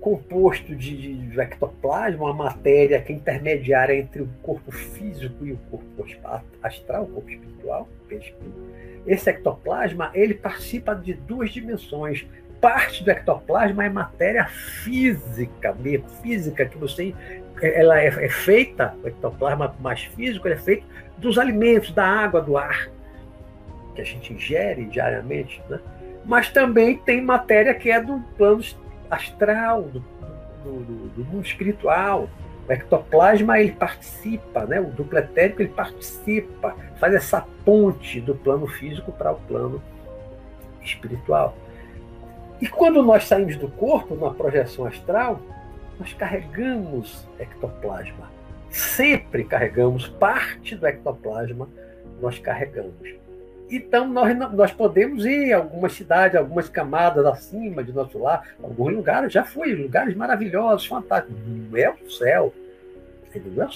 composto 0.00 0.76
de, 0.76 1.14
de 1.14 1.40
ectoplasma, 1.40 2.26
uma 2.26 2.32
matéria 2.32 3.02
que 3.02 3.12
é 3.12 3.16
intermediária 3.16 3.94
entre 3.94 4.22
o 4.22 4.28
corpo 4.40 4.70
físico 4.70 5.44
e 5.44 5.50
o 5.50 5.56
corpo 5.68 6.06
astral, 6.62 7.02
o 7.02 7.06
corpo 7.08 7.28
espiritual. 7.28 7.88
Esse 9.04 9.30
ectoplasma 9.30 10.12
ele 10.14 10.34
participa 10.34 10.94
de 10.94 11.14
duas 11.14 11.50
dimensões. 11.50 12.24
Parte 12.60 13.02
do 13.02 13.10
ectoplasma 13.10 13.84
é 13.84 13.88
matéria 13.88 14.44
física, 14.46 15.74
mesmo 15.74 16.08
física, 16.22 16.66
que 16.66 16.78
você 16.78 17.12
ela 17.60 18.00
é, 18.00 18.06
é 18.06 18.28
feita, 18.28 18.94
o 19.02 19.08
ectoplasma 19.08 19.74
mais 19.80 20.04
físico, 20.04 20.46
é 20.46 20.56
feito 20.56 20.86
dos 21.18 21.36
alimentos, 21.36 21.90
da 21.90 22.06
água, 22.06 22.40
do 22.40 22.56
ar, 22.56 22.88
que 23.94 24.00
a 24.00 24.04
gente 24.04 24.32
ingere 24.32 24.84
diariamente, 24.84 25.62
né? 25.68 25.80
mas 26.24 26.50
também 26.50 26.96
tem 26.98 27.20
matéria 27.20 27.74
que 27.74 27.90
é 27.90 28.00
do 28.00 28.20
plano 28.36 28.62
astral, 29.10 29.82
do, 29.82 30.00
do, 30.64 31.08
do 31.08 31.24
mundo 31.24 31.44
espiritual. 31.44 32.28
O 32.68 32.72
ectoplasma 32.72 33.58
ele 33.58 33.72
participa, 33.72 34.64
né? 34.64 34.80
o 34.80 34.86
duplo 34.86 35.18
etérico 35.18 35.62
ele 35.62 35.70
participa, 35.70 36.76
faz 36.98 37.14
essa 37.14 37.44
ponte 37.64 38.20
do 38.20 38.34
plano 38.34 38.66
físico 38.66 39.10
para 39.12 39.32
o 39.32 39.36
plano 39.36 39.82
espiritual. 40.80 41.56
E 42.60 42.68
quando 42.68 43.02
nós 43.02 43.24
saímos 43.24 43.56
do 43.56 43.68
corpo, 43.68 44.14
na 44.14 44.30
projeção 44.30 44.86
astral, 44.86 45.40
nós 45.98 46.12
carregamos 46.14 47.26
ectoplasma. 47.38 48.30
Sempre 48.70 49.44
carregamos 49.44 50.08
parte 50.08 50.76
do 50.76 50.86
ectoplasma, 50.86 51.68
nós 52.20 52.38
carregamos. 52.38 53.21
Então, 53.74 54.06
nós, 54.06 54.36
nós 54.52 54.70
podemos 54.70 55.24
ir 55.24 55.50
a 55.54 55.56
algumas 55.56 55.94
cidades, 55.94 56.36
algumas 56.36 56.68
camadas 56.68 57.24
acima 57.24 57.82
de 57.82 57.90
nosso 57.90 58.18
lar, 58.18 58.46
alguns 58.62 58.92
lugares, 58.92 59.32
já 59.32 59.44
fui, 59.44 59.74
lugares 59.74 60.14
maravilhosos, 60.14 60.86
fantásticos. 60.86 61.40
É 61.74 61.88
o 61.88 62.10
céu. 62.10 62.52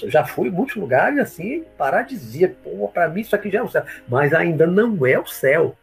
Já 0.05 0.23
fui 0.23 0.49
em 0.49 0.51
muitos 0.51 0.75
lugares 0.75 1.17
assim, 1.17 1.65
paradisíaco. 1.75 2.91
Para 2.93 3.09
mim 3.09 3.21
isso 3.21 3.35
aqui 3.35 3.49
já 3.49 3.57
é 3.57 3.63
o 3.63 3.69
céu. 3.69 3.83
Mas 4.07 4.35
ainda 4.35 4.67
não 4.67 5.03
é 5.03 5.17
o 5.17 5.25
céu. 5.25 5.75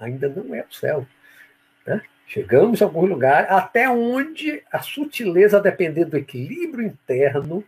Ainda 0.00 0.28
não 0.28 0.52
é 0.52 0.64
o 0.68 0.74
céu. 0.74 1.06
Né? 1.86 2.02
Chegamos 2.26 2.82
a 2.82 2.86
algum 2.86 3.06
lugar 3.06 3.46
até 3.52 3.88
onde 3.88 4.64
a 4.72 4.80
sutileza, 4.80 5.60
dependendo 5.60 6.10
do 6.10 6.16
equilíbrio 6.16 6.84
interno, 6.84 7.62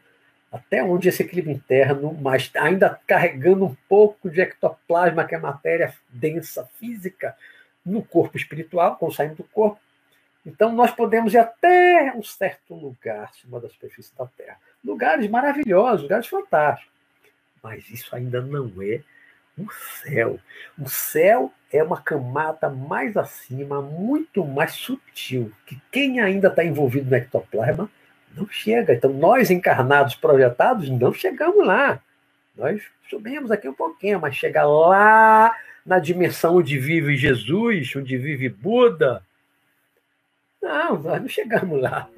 até 0.53 0.85
onde 0.85 1.09
esse 1.09 1.23
equilíbrio 1.23 1.55
interno, 1.55 2.13
mas 2.21 2.51
ainda 2.55 3.01
carregando 3.07 3.65
um 3.65 3.75
pouco 3.89 4.29
de 4.29 4.43
ectoplasma, 4.43 5.25
que 5.25 5.35
é 5.35 5.39
matéria 5.39 5.95
densa 6.11 6.69
física, 6.79 7.35
no 7.85 8.03
corpo 8.03 8.37
espiritual, 8.37 8.97
quando 8.97 9.15
saímos 9.15 9.39
do 9.39 9.45
corpo. 9.45 9.81
Então, 10.45 10.73
nós 10.73 10.91
podemos 10.91 11.35
ir 11.35 11.39
até 11.39 12.13
um 12.15 12.23
certo 12.23 12.75
lugar 12.75 13.25
acima 13.25 13.59
da 13.61 13.69
superfície 13.69 14.17
da 14.17 14.27
Terra. 14.27 14.59
Lugares 14.85 15.29
maravilhosos, 15.29 16.03
lugares 16.03 16.27
fantásticos. 16.27 16.93
Mas 17.63 17.89
isso 17.91 18.15
ainda 18.15 18.41
não 18.41 18.71
é 18.83 19.01
o 19.57 19.71
céu. 20.03 20.39
O 20.79 20.89
céu 20.89 21.53
é 21.73 21.83
uma 21.83 22.01
camada 22.01 22.69
mais 22.69 23.17
acima, 23.17 23.81
muito 23.81 24.45
mais 24.45 24.73
sutil, 24.73 25.53
que 25.67 25.81
quem 25.91 26.21
ainda 26.21 26.49
está 26.49 26.65
envolvido 26.65 27.09
no 27.09 27.17
ectoplasma 27.17 27.91
não 28.37 28.49
chega. 28.49 28.95
Então, 28.95 29.13
nós 29.13 29.51
encarnados, 29.51 30.15
projetados, 30.15 30.89
não 30.89 31.13
chegamos 31.13 31.67
lá. 31.67 32.01
Nós 32.57 32.83
subimos 33.09 33.51
aqui 33.51 33.69
um 33.69 33.75
pouquinho, 33.75 34.21
mas 34.21 34.37
chegar 34.37 34.67
lá 34.67 35.55
na 35.85 35.99
dimensão 35.99 36.57
onde 36.57 36.79
vive 36.79 37.17
Jesus, 37.17 37.95
onde 37.97 38.17
vive 38.17 38.49
Buda, 38.49 39.23
não, 40.63 41.03
nós 41.03 41.21
não 41.21 41.29
chegamos 41.29 41.81
lá. 41.81 42.09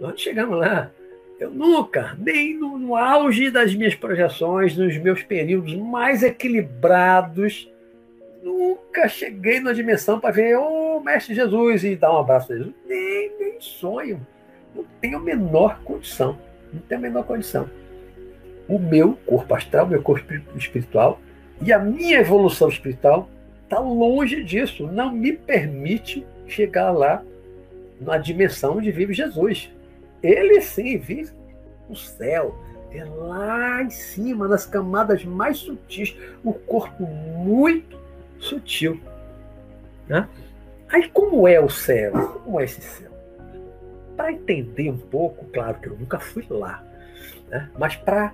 Nós 0.00 0.10
não 0.10 0.16
chegamos 0.16 0.58
lá. 0.58 0.90
Eu 1.38 1.50
nunca, 1.50 2.16
nem 2.18 2.56
no, 2.56 2.78
no 2.78 2.96
auge 2.96 3.50
das 3.50 3.74
minhas 3.74 3.94
projeções, 3.94 4.76
nos 4.76 4.96
meus 4.96 5.22
períodos 5.22 5.74
mais 5.74 6.22
equilibrados, 6.22 7.68
nunca 8.42 9.08
cheguei 9.08 9.60
na 9.60 9.72
dimensão 9.72 10.20
para 10.20 10.30
ver 10.30 10.56
o 10.56 10.96
oh, 10.96 11.00
Mestre 11.00 11.34
Jesus 11.34 11.84
e 11.84 11.96
dar 11.96 12.12
um 12.12 12.18
abraço 12.18 12.52
a 12.52 12.56
Jesus. 12.56 12.74
Nem, 12.86 13.32
nem 13.38 13.60
sonho. 13.60 14.24
Não 14.74 14.84
tenho 15.00 15.18
a 15.18 15.20
menor 15.20 15.80
condição. 15.82 16.38
Não 16.72 16.80
tenho 16.80 17.00
a 17.00 17.02
menor 17.02 17.24
condição. 17.24 17.68
O 18.68 18.78
meu 18.78 19.14
corpo 19.26 19.54
astral, 19.54 19.86
meu 19.86 20.02
corpo 20.02 20.32
espiritual 20.56 21.20
e 21.60 21.72
a 21.72 21.78
minha 21.78 22.18
evolução 22.18 22.68
espiritual 22.68 23.28
está 23.62 23.78
longe 23.78 24.42
disso. 24.42 24.86
Não 24.86 25.12
me 25.12 25.32
permite 25.32 26.26
chegar 26.46 26.90
lá 26.90 27.22
na 28.00 28.18
dimensão 28.18 28.78
onde 28.78 28.90
vive 28.90 29.14
Jesus. 29.14 29.70
Ele 30.22 30.60
sim 30.60 30.98
vive 30.98 31.32
no 31.88 31.96
céu. 31.96 32.56
É 32.90 33.04
lá 33.04 33.82
em 33.82 33.90
cima, 33.90 34.46
nas 34.46 34.66
camadas 34.66 35.24
mais 35.24 35.58
sutis, 35.58 36.14
o 36.44 36.52
corpo 36.52 37.04
muito 37.04 37.98
sutil. 38.38 39.00
Né? 40.06 40.28
Aí 40.90 41.08
como 41.08 41.48
é 41.48 41.58
o 41.58 41.70
céu? 41.70 42.12
Como 42.44 42.60
é 42.60 42.64
esse 42.64 42.82
céu? 42.82 43.11
Para 44.16 44.32
entender 44.32 44.90
um 44.90 44.98
pouco, 44.98 45.46
claro 45.46 45.78
que 45.80 45.88
eu 45.88 45.96
nunca 45.96 46.18
fui 46.18 46.44
lá, 46.48 46.82
né? 47.48 47.70
mas 47.78 47.96
para 47.96 48.32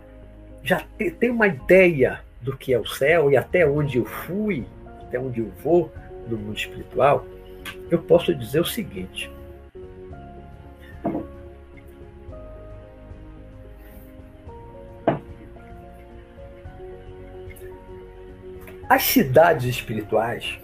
já 0.62 0.84
ter, 0.96 1.12
ter 1.12 1.30
uma 1.30 1.46
ideia 1.46 2.20
do 2.40 2.56
que 2.56 2.72
é 2.72 2.78
o 2.78 2.86
céu 2.86 3.30
e 3.30 3.36
até 3.36 3.66
onde 3.66 3.98
eu 3.98 4.04
fui, 4.04 4.66
até 5.02 5.18
onde 5.18 5.40
eu 5.40 5.50
vou 5.62 5.92
no 6.28 6.36
mundo 6.36 6.56
espiritual, 6.56 7.24
eu 7.90 7.98
posso 7.98 8.34
dizer 8.34 8.60
o 8.60 8.64
seguinte. 8.64 9.30
As 18.88 19.02
cidades 19.02 19.66
espirituais, 19.66 20.58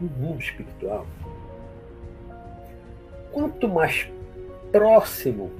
o 0.00 0.04
mundo 0.04 0.40
espiritual, 0.40 1.06
quanto 3.32 3.68
mais 3.68 4.08
próximo 4.70 5.50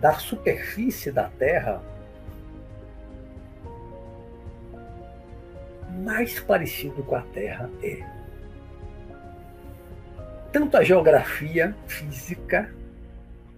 da 0.00 0.14
superfície 0.14 1.12
da 1.12 1.24
Terra, 1.38 1.82
mais 6.02 6.40
parecido 6.40 7.02
com 7.02 7.14
a 7.14 7.22
Terra 7.22 7.68
é. 7.82 8.02
Tanto 10.52 10.76
a 10.76 10.82
geografia 10.82 11.76
física, 11.86 12.72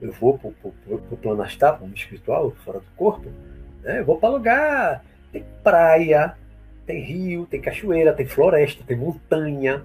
eu 0.00 0.12
vou 0.12 0.38
para 0.38 0.50
o 0.50 1.16
plano 1.16 1.42
astral, 1.42 1.78
para 1.78 1.87
o 1.87 1.94
espiritual, 1.94 2.50
fora 2.64 2.81
do 2.81 2.90
corpo, 2.96 3.31
né? 3.83 4.00
eu 4.00 4.05
vou 4.05 4.18
para 4.18 4.28
lugar, 4.28 5.05
tem 5.31 5.44
praia, 5.62 6.37
tem 6.85 7.00
rio, 7.00 7.46
tem 7.46 7.61
cachoeira, 7.61 8.12
tem 8.12 8.26
floresta, 8.26 8.85
tem 8.87 8.96
montanha. 8.96 9.83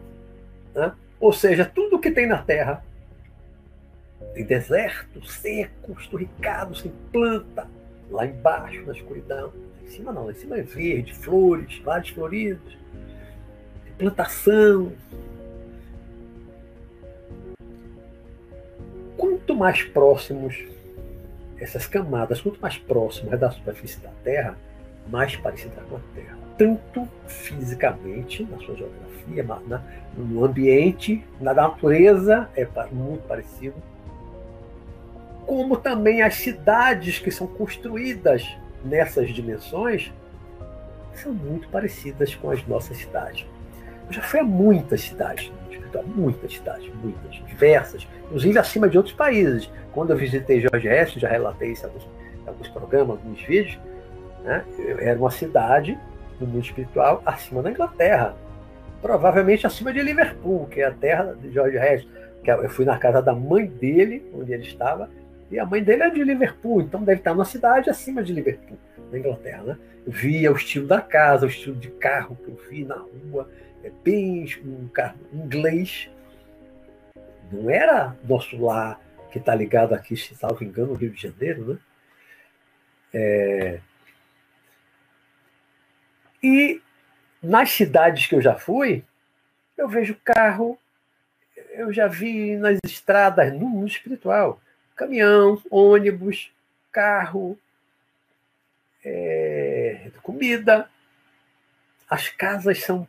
Né? 0.76 0.91
Ou 1.20 1.32
seja, 1.32 1.63
tudo 1.63 2.00
que 2.00 2.12
tem 2.12 2.28
na 2.28 2.39
Terra. 2.39 2.84
Tem 4.38 4.45
deserto, 4.45 5.26
seco, 5.26 6.00
esturricado, 6.00 6.76
sem 6.76 6.93
planta. 7.12 7.67
Lá 8.12 8.23
embaixo, 8.23 8.86
na 8.86 8.93
escuridão. 8.93 9.52
Em 9.84 9.88
cima 9.88 10.12
não, 10.12 10.26
lá 10.26 10.32
em 10.32 10.36
cima 10.36 10.58
é 10.58 10.62
verde, 10.62 11.12
flores, 11.15 11.80
vários 11.80 12.10
floridos. 12.10 12.78
Plantação. 13.97 14.91
Quanto 19.17 19.56
mais 19.56 19.82
próximos 19.86 20.67
essas 21.58 21.88
camadas, 21.88 22.39
quanto 22.39 22.62
mais 22.62 22.78
próximas 22.78 23.39
da 23.39 23.50
superfície 23.50 24.00
da 24.02 24.12
Terra, 24.23 24.56
mais 25.10 25.36
parecida 25.36 25.82
com 25.89 25.95
a 25.95 26.02
Terra. 26.13 26.38
Tanto 26.60 27.10
fisicamente, 27.26 28.43
na 28.43 28.60
sua 28.60 28.76
geografia, 28.76 29.43
na, 29.67 29.82
no 30.15 30.45
ambiente, 30.45 31.26
na 31.41 31.56
natureza, 31.56 32.47
é 32.56 32.67
muito 32.91 33.23
parecido, 33.23 33.73
como 35.48 35.78
também 35.78 36.22
as 36.22 36.36
cidades 36.36 37.20
que 37.20 37.32
são 37.32 37.48
construídas 37.48 38.46
nessas 38.84 39.30
dimensões 39.30 40.14
são 41.14 41.34
muito 41.34 41.70
parecidas 41.70 42.36
com 42.36 42.52
as 42.52 42.68
nossas 42.68 42.98
cidades. 42.98 43.48
Eu 44.08 44.14
já 44.14 44.22
fui 44.22 44.42
a 44.42 44.44
muitas 44.44 45.02
cidades, 45.02 45.52
muitas 46.06 46.54
cidades, 46.54 46.92
muitas, 47.02 47.36
diversas, 47.48 48.08
inclusive 48.26 48.60
acima 48.60 48.90
de 48.90 48.98
outros 48.98 49.16
países. 49.16 49.72
Quando 49.94 50.12
eu 50.12 50.18
visitei 50.18 50.60
Jorge 50.60 50.88
Hess, 50.88 51.14
já 51.14 51.30
relatei 51.30 51.72
isso 51.72 51.84
em 51.84 51.88
alguns, 51.88 52.10
alguns 52.46 52.68
programas, 52.68 53.10
alguns 53.18 53.42
vídeos, 53.42 53.80
né? 54.44 54.64
Era 55.00 55.18
uma 55.18 55.32
cidade 55.32 55.98
do 56.40 56.46
mundo 56.46 56.64
espiritual 56.64 57.22
acima 57.26 57.64
da 57.64 57.72
Inglaterra, 57.72 58.36
provavelmente 59.02 59.66
acima 59.66 59.94
de 59.94 60.02
Liverpool, 60.02 60.68
que 60.68 60.82
é 60.82 60.86
a 60.86 60.92
terra 60.92 61.36
de 61.42 61.52
George. 61.52 62.08
Que 62.44 62.52
eu 62.52 62.70
fui 62.70 62.86
na 62.86 62.98
casa 62.98 63.22
da 63.22 63.34
mãe 63.34 63.66
dele, 63.66 64.24
onde 64.34 64.54
ele 64.54 64.64
estava, 64.64 65.10
e 65.50 65.60
a 65.60 65.66
mãe 65.66 65.84
dele 65.84 66.04
é 66.04 66.10
de 66.10 66.24
Liverpool, 66.24 66.82
então 66.82 67.04
deve 67.04 67.20
estar 67.20 67.34
numa 67.34 67.46
cidade 67.46 67.90
acima 67.90 68.24
de 68.24 68.34
Liverpool, 68.34 68.78
na 69.12 69.18
Inglaterra. 69.18 69.64
Né? 69.64 69.78
Eu 70.06 70.12
via 70.12 70.52
o 70.52 70.56
estilo 70.56 70.88
da 70.88 71.02
casa, 71.02 71.46
o 71.46 71.50
estilo 71.50 71.76
de 71.76 71.90
carro 71.92 72.36
que 72.36 72.50
eu 72.50 72.56
vi 72.70 72.84
na 72.84 72.96
rua, 72.96 73.50
é 73.84 73.92
bem 74.04 74.46
um 74.66 74.88
carro 74.90 75.18
inglês. 75.32 76.10
Não 77.52 77.70
era 77.70 78.16
nosso 78.24 78.58
lar 78.62 79.00
que 79.32 79.40
está 79.40 79.56
ligado 79.56 79.94
aqui, 79.94 80.18
se 80.18 80.36
salvo 80.36 80.64
engano, 80.64 80.90
no 80.90 80.96
Rio 80.96 81.12
de 81.12 81.22
Janeiro, 81.22 81.74
né? 81.74 81.80
É, 83.14 83.80
e 86.42 86.82
nas 87.42 87.72
cidades 87.72 88.28
que 88.28 88.36
eu 88.36 88.42
já 88.42 88.56
fui, 88.56 89.04
eu 89.78 89.88
vejo 89.88 90.16
carro, 90.24 90.78
eu 91.72 91.92
já 91.92 92.08
vi 92.08 92.56
nas 92.58 92.78
estradas, 92.86 93.54
no 93.54 93.68
mundo 93.68 93.88
espiritual, 93.88 94.62
caminhão, 94.98 95.62
ônibus, 95.70 96.52
carro, 96.92 97.58
é, 99.06 100.12
comida. 100.24 100.90
As 102.10 102.28
casas 102.30 102.84
são 102.84 103.08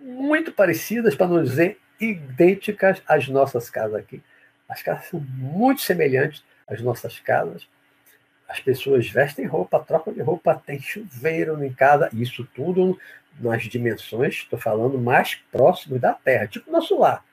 muito 0.00 0.50
parecidas, 0.50 1.14
para 1.14 1.28
não 1.28 1.42
dizer 1.42 1.78
idênticas 2.00 3.02
às 3.06 3.28
nossas 3.28 3.70
casas 3.70 3.94
aqui. 3.94 4.22
As 4.68 4.82
casas 4.82 5.06
são 5.06 5.20
muito 5.20 5.82
semelhantes 5.82 6.42
às 6.66 6.80
nossas 6.80 7.20
casas. 7.20 7.68
As 8.48 8.60
pessoas 8.60 9.08
vestem 9.08 9.44
roupa, 9.44 9.80
trocam 9.80 10.12
de 10.12 10.22
roupa, 10.22 10.60
tem 10.64 10.80
chuveiro 10.80 11.62
em 11.62 11.72
casa, 11.72 12.08
isso 12.12 12.48
tudo 12.54 12.98
nas 13.38 13.64
dimensões, 13.64 14.34
estou 14.36 14.58
falando, 14.58 14.98
mais 14.98 15.34
próximo 15.52 15.98
da 15.98 16.14
Terra, 16.14 16.46
tipo 16.46 16.70
nosso 16.70 16.98
lar. 16.98 17.24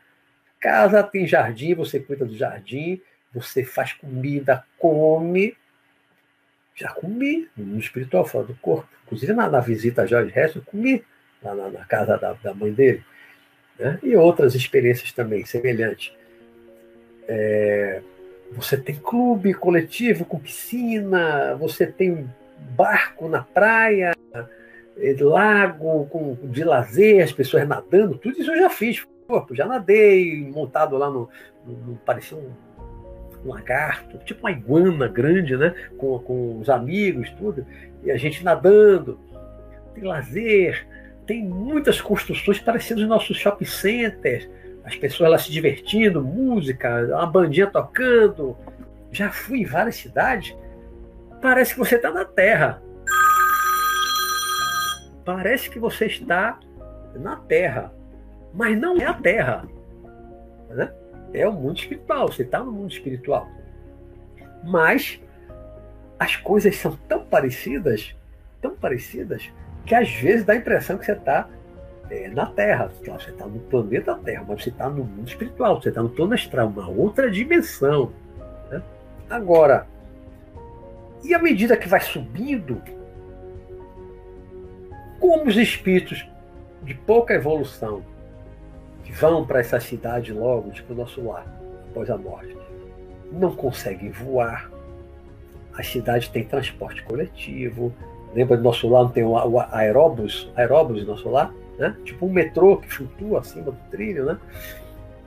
Casa 0.60 1.04
tem 1.04 1.28
jardim, 1.28 1.76
você 1.76 2.00
cuida 2.00 2.26
do 2.26 2.36
jardim, 2.36 3.00
você 3.34 3.64
faz 3.64 3.94
comida, 3.94 4.64
come. 4.78 5.58
Já 6.76 6.90
comi 6.90 7.48
no 7.56 7.78
espiritual, 7.80 8.26
fora 8.26 8.46
do 8.46 8.56
corpo. 8.56 8.88
Inclusive 9.06 9.34
na, 9.34 9.50
na 9.50 9.60
visita 9.60 10.04
a 10.04 10.06
Jorge 10.06 10.38
Hess, 10.38 10.56
eu 10.56 10.62
comi 10.62 11.04
lá 11.42 11.54
na, 11.54 11.70
na 11.70 11.86
casa 11.86 12.18
da, 12.18 12.34
da, 12.34 12.54
mãe 12.54 12.72
dele. 12.72 13.04
Né? 13.78 14.00
E 14.04 14.16
outras 14.16 14.56
experiências 14.56 15.12
também 15.12 15.46
semelhantes. 15.46 16.14
É, 17.28 18.02
você 18.52 18.78
tem 18.78 18.96
clube 18.96 19.54
coletivo 19.54 20.26
com 20.26 20.40
piscina, 20.40 21.56
você 21.56 21.88
tem 21.88 22.30
barco 22.76 23.28
na 23.28 23.44
praia, 23.44 24.16
é, 24.98 25.16
lago 25.20 26.06
com, 26.08 26.36
de 26.44 26.64
lazer, 26.64 27.24
as 27.24 27.32
pessoas 27.32 27.68
nadando, 27.68 28.18
tudo 28.18 28.40
isso 28.40 28.52
eu 28.52 28.58
já 28.58 28.70
fiz. 28.70 29.06
Pô, 29.28 29.46
já 29.52 29.66
nadei, 29.66 30.50
montado 30.52 30.98
lá 30.98 31.10
no. 31.10 31.30
no, 31.66 31.74
no 31.74 31.96
parecia 31.98 32.38
um, 32.38 32.52
um, 33.46 33.50
lagarto, 33.50 34.18
tipo 34.20 34.42
uma 34.42 34.52
iguana 34.52 35.08
grande, 35.08 35.56
né? 35.56 35.74
Com, 35.98 36.20
com 36.20 36.60
os 36.60 36.70
amigos, 36.70 37.30
tudo. 37.32 37.66
E 38.04 38.12
a 38.12 38.18
gente 38.18 38.44
nadando. 38.44 39.20
Tem 39.94 40.04
lazer, 40.04 40.88
tem 41.26 41.44
muitas 41.44 42.02
construções 42.02 42.60
parecidas 42.60 43.02
nos 43.02 43.10
nossos 43.10 43.38
shopping 43.38 43.66
centers 43.66 44.50
as 44.84 44.96
pessoas 44.96 45.32
lá 45.32 45.38
se 45.38 45.52
divertindo, 45.52 46.22
música, 46.22 47.06
uma 47.06 47.26
bandinha 47.26 47.68
tocando. 47.68 48.58
Já 49.12 49.32
fui 49.32 49.62
em 49.62 49.66
várias 49.66 49.96
cidades. 49.96 50.56
Parece 51.42 51.74
que 51.74 51.80
você 51.80 51.96
está 51.96 52.12
na 52.12 52.26
Terra. 52.26 52.82
Parece 55.24 55.70
que 55.70 55.80
você 55.80 56.06
está 56.06 56.60
na 57.16 57.38
Terra. 57.38 57.94
Mas 58.54 58.78
não 58.78 58.98
é 58.98 59.06
a 59.06 59.14
Terra. 59.14 59.66
Né? 60.70 60.94
É 61.34 61.48
o 61.48 61.52
mundo 61.52 61.78
espiritual. 61.78 62.32
Você 62.32 62.44
está 62.44 62.60
no 62.60 62.72
mundo 62.72 62.92
espiritual. 62.92 63.48
Mas 64.64 65.20
as 66.20 66.36
coisas 66.36 66.76
são 66.76 66.98
tão 67.08 67.26
parecidas, 67.26 68.16
tão 68.62 68.76
parecidas, 68.76 69.52
que 69.86 69.96
às 69.96 70.10
vezes 70.10 70.46
dá 70.46 70.54
a 70.54 70.58
impressão 70.58 70.98
que 70.98 71.06
você 71.06 71.14
está 71.14 71.50
é, 72.10 72.28
na 72.30 72.46
Terra. 72.46 72.92
Você 73.04 73.32
está 73.32 73.46
no 73.46 73.60
planeta 73.60 74.16
Terra, 74.16 74.46
mas 74.48 74.64
você 74.64 74.70
está 74.70 74.90
no 74.90 75.04
mundo 75.04 75.28
espiritual, 75.28 75.82
você 75.82 75.90
está 75.90 76.02
no 76.02 76.10
plano 76.10 76.34
astral, 76.34 76.68
uma 76.68 76.88
outra 76.88 77.30
dimensão. 77.30 78.14
Né? 78.70 78.82
Agora, 79.30 79.88
e 81.24 81.34
à 81.34 81.40
medida 81.40 81.76
que 81.76 81.88
vai 81.88 82.00
subindo, 82.00 82.82
como 85.20 85.46
os 85.46 85.58
espíritos 85.58 86.28
de 86.84 86.94
pouca 86.94 87.34
evolução 87.34 88.04
que 89.04 89.12
vão 89.12 89.46
para 89.46 89.60
essa 89.60 89.80
cidade 89.80 90.32
logo, 90.32 90.72
tipo 90.72 90.94
o 90.94 90.96
nosso 90.96 91.24
lar, 91.24 91.46
após 91.90 92.10
a 92.10 92.18
morte, 92.18 92.56
não 93.32 93.56
conseguem 93.56 94.12
voar, 94.12 94.72
a 95.74 95.84
cidade 95.84 96.30
tem 96.30 96.44
transporte 96.44 97.04
coletivo. 97.04 97.94
Lembra 98.34 98.58
do 98.58 98.64
nosso 98.64 98.88
lar, 98.88 99.04
não 99.04 99.10
tem 99.10 99.24
o 99.24 99.36
aeróbus, 99.72 100.52
aeróbus 100.56 101.02
do 101.02 101.08
nosso 101.08 101.30
lar? 101.30 101.54
né? 101.78 101.96
tipo 102.04 102.26
um 102.26 102.32
metrô 102.32 102.78
que 102.78 102.92
flutua 102.92 103.40
acima 103.40 103.72
do 103.72 103.78
trilho, 103.90 104.26
né? 104.26 104.38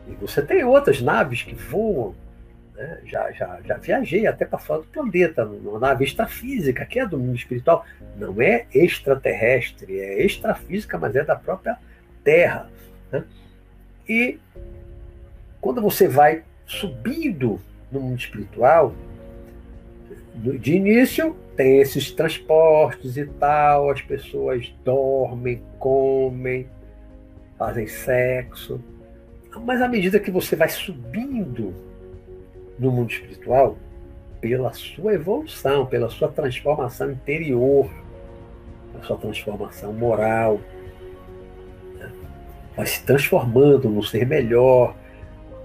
E 0.08 0.14
você 0.14 0.40
tem 0.40 0.64
outras 0.64 1.00
naves 1.00 1.42
que 1.42 1.54
voam, 1.54 2.14
né? 2.74 3.00
já, 3.04 3.30
já, 3.32 3.58
já 3.64 3.76
viajei 3.76 4.26
até 4.26 4.44
para 4.44 4.58
fora 4.58 4.82
do 4.82 4.88
planeta, 4.88 5.44
numa 5.44 5.78
nave 5.78 6.04
extrafísica, 6.04 6.84
que 6.86 7.00
é 7.00 7.06
do 7.06 7.18
mundo 7.18 7.36
espiritual, 7.36 7.84
não 8.16 8.40
é 8.40 8.66
extraterrestre, 8.72 9.98
é 9.98 10.24
extrafísica, 10.24 10.96
mas 10.98 11.14
é 11.16 11.24
da 11.24 11.36
própria 11.36 11.76
Terra. 12.22 12.68
Né? 13.10 13.24
E 14.08 14.38
quando 15.60 15.80
você 15.82 16.06
vai 16.06 16.44
subindo 16.64 17.60
no 17.90 18.00
mundo 18.00 18.18
espiritual, 18.18 18.94
de 20.34 20.74
início 20.74 21.34
tem 21.56 21.80
esses 21.80 22.10
transportes 22.12 23.16
e 23.16 23.24
tal, 23.24 23.90
as 23.90 24.02
pessoas 24.02 24.72
dormem, 24.84 25.62
comem, 25.78 26.68
fazem 27.58 27.86
sexo. 27.86 28.80
Mas 29.64 29.80
à 29.80 29.88
medida 29.88 30.20
que 30.20 30.30
você 30.30 30.54
vai 30.54 30.68
subindo 30.68 31.74
no 32.78 32.92
mundo 32.92 33.10
espiritual, 33.10 33.78
pela 34.40 34.72
sua 34.74 35.14
evolução, 35.14 35.86
pela 35.86 36.10
sua 36.10 36.28
transformação 36.28 37.10
interior, 37.10 37.90
pela 38.92 39.04
sua 39.04 39.16
transformação 39.16 39.92
moral? 39.94 40.60
Vai 42.76 42.86
se 42.86 43.02
transformando 43.02 43.88
num 43.88 44.02
ser 44.02 44.26
melhor, 44.26 44.94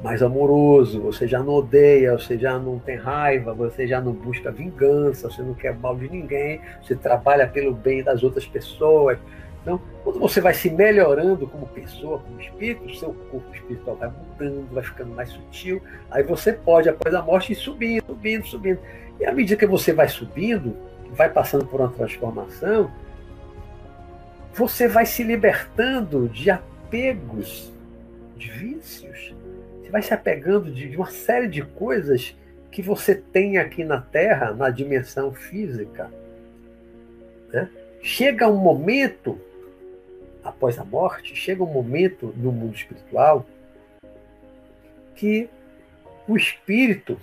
mais 0.02 0.24
amoroso, 0.24 1.00
você 1.00 1.28
já 1.28 1.44
não 1.44 1.54
odeia, 1.54 2.18
você 2.18 2.38
já 2.38 2.58
não 2.58 2.80
tem 2.80 2.96
raiva, 2.98 3.54
você 3.54 3.86
já 3.86 4.02
não 4.02 4.14
busca 4.14 4.52
vingança, 4.52 5.30
você 5.30 5.44
não 5.44 5.54
quer 5.54 5.76
mal 5.76 5.96
de 5.96 6.10
ninguém, 6.10 6.60
você 6.82 6.96
trabalha 6.96 7.48
pelo 7.48 7.74
bem 7.74 8.04
das 8.04 8.24
outras 8.24 8.46
pessoas. 8.46 9.20
Então, 9.62 9.80
quando 10.04 10.20
você 10.20 10.42
vai 10.42 10.56
se 10.56 10.72
melhorando 10.72 11.46
como 11.46 11.68
pessoa, 11.68 12.18
como 12.18 12.42
espírito, 12.42 12.96
seu 12.96 13.14
corpo 13.30 13.54
espiritual 13.54 13.96
vai 13.96 14.10
mudando, 14.10 14.74
vai 14.74 14.84
ficando 14.84 15.14
mais 15.14 15.30
sutil, 15.30 15.80
aí 16.10 16.24
você 16.24 16.52
pode, 16.52 16.90
após 16.90 17.14
a 17.14 17.22
morte, 17.22 17.52
ir 17.52 17.56
subindo, 17.56 18.04
subindo, 18.08 18.48
subindo. 18.48 18.80
E 19.20 19.26
à 19.26 19.32
medida 19.32 19.60
que 19.60 19.68
você 19.68 19.94
vai 19.94 20.08
subindo, 20.08 20.76
vai 21.12 21.30
passando 21.30 21.64
por 21.68 21.80
uma 21.80 21.90
transformação, 21.90 22.90
você 24.52 24.88
vai 24.88 25.06
se 25.06 25.24
libertando 25.24 26.28
de 26.28 26.50
apegos, 26.92 27.72
de 28.36 28.52
vícios. 28.52 29.34
Você 29.82 29.90
vai 29.90 30.02
se 30.02 30.14
apegando 30.14 30.70
de, 30.70 30.94
uma 30.98 31.10
série 31.10 31.48
de 31.48 31.62
coisas 31.62 32.36
que 32.70 32.82
você 32.82 33.16
tem 33.16 33.58
aqui 33.58 33.86
na 33.86 34.02
Terra, 34.02 34.52
na 34.52 34.70
dimensão 34.70 35.34
física. 35.34 36.12
Né? 37.48 37.70
Chega 38.02 38.50
um 38.50 38.58
momento, 38.58 39.40
após 40.44 40.78
a 40.78 40.84
morte, 40.84 41.34
chega 41.34 41.64
um 41.64 41.72
momento 41.72 42.34
no 42.36 42.52
mundo 42.52 42.76
espiritual 42.76 43.46
que 45.16 45.50
o 46.28 46.36
espírito, 46.36 47.18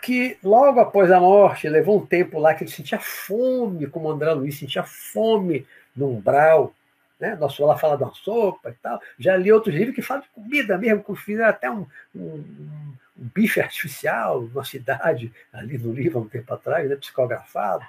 que 0.00 0.38
logo 0.42 0.80
após 0.80 1.10
a 1.10 1.20
morte, 1.20 1.68
levou 1.68 1.98
um 1.98 2.06
tempo 2.06 2.38
lá 2.38 2.54
que 2.54 2.64
ele 2.64 2.70
sentia 2.70 2.98
fome, 2.98 3.86
como 3.86 4.10
André 4.10 4.32
Luiz 4.32 4.58
sentia 4.58 4.82
fome 4.82 5.66
no 5.94 6.08
umbral, 6.08 6.74
né? 7.22 7.36
Nosso 7.36 7.64
lá 7.64 7.78
fala 7.78 7.96
de 7.96 8.02
uma 8.02 8.12
sopa 8.12 8.70
e 8.70 8.74
tal. 8.74 9.00
Já 9.16 9.36
li 9.36 9.52
outros 9.52 9.72
livros 9.72 9.94
que 9.94 10.02
falam 10.02 10.24
de 10.24 10.28
comida 10.30 10.76
mesmo, 10.76 11.04
que 11.04 11.14
fizeram 11.14 11.48
até 11.48 11.70
um, 11.70 11.86
um, 12.12 12.20
um, 12.20 12.94
bife 13.14 13.60
artificial 13.60 14.42
numa 14.42 14.64
cidade, 14.64 15.32
ali 15.52 15.78
no 15.78 15.92
livro, 15.92 16.18
há 16.18 16.22
um 16.22 16.28
tempo 16.28 16.52
atrás, 16.52 16.90
né? 16.90 16.96
psicografado. 16.96 17.86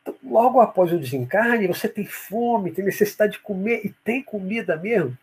Então, 0.00 0.16
logo 0.24 0.60
após 0.60 0.90
o 0.90 0.98
desencarne, 0.98 1.66
você 1.66 1.86
tem 1.90 2.06
fome, 2.06 2.72
tem 2.72 2.82
necessidade 2.82 3.32
de 3.32 3.40
comer, 3.40 3.84
e 3.84 3.90
tem 4.02 4.22
comida 4.22 4.74
mesmo. 4.74 5.16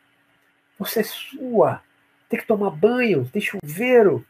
Você 0.78 1.04
sua, 1.04 1.82
tem 2.30 2.40
que 2.40 2.46
tomar 2.46 2.70
banho, 2.70 3.28
tem 3.28 3.42
chuveiro. 3.42 4.24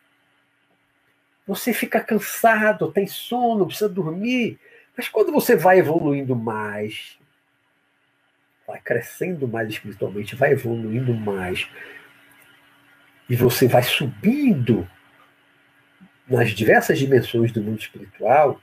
Você 1.46 1.74
fica 1.74 2.00
cansado, 2.00 2.94
tem 2.94 3.08
sono, 3.08 3.66
precisa 3.66 3.90
dormir. 3.90 4.58
Mas 4.96 5.10
quando 5.10 5.34
você 5.34 5.58
vai 5.58 5.80
evoluindo 5.80 6.34
mais, 6.34 7.20
vai 8.68 8.80
crescendo 8.80 9.48
mais 9.48 9.70
espiritualmente, 9.70 10.36
vai 10.36 10.52
evoluindo 10.52 11.14
mais, 11.14 11.68
e 13.30 13.36
você 13.36 13.68
vai 13.68 13.84
subindo 13.84 14.88
nas 16.28 16.52
diversas 16.52 16.98
dimensões 16.98 17.52
do 17.52 17.62
mundo 17.62 17.80
espiritual, 17.80 18.60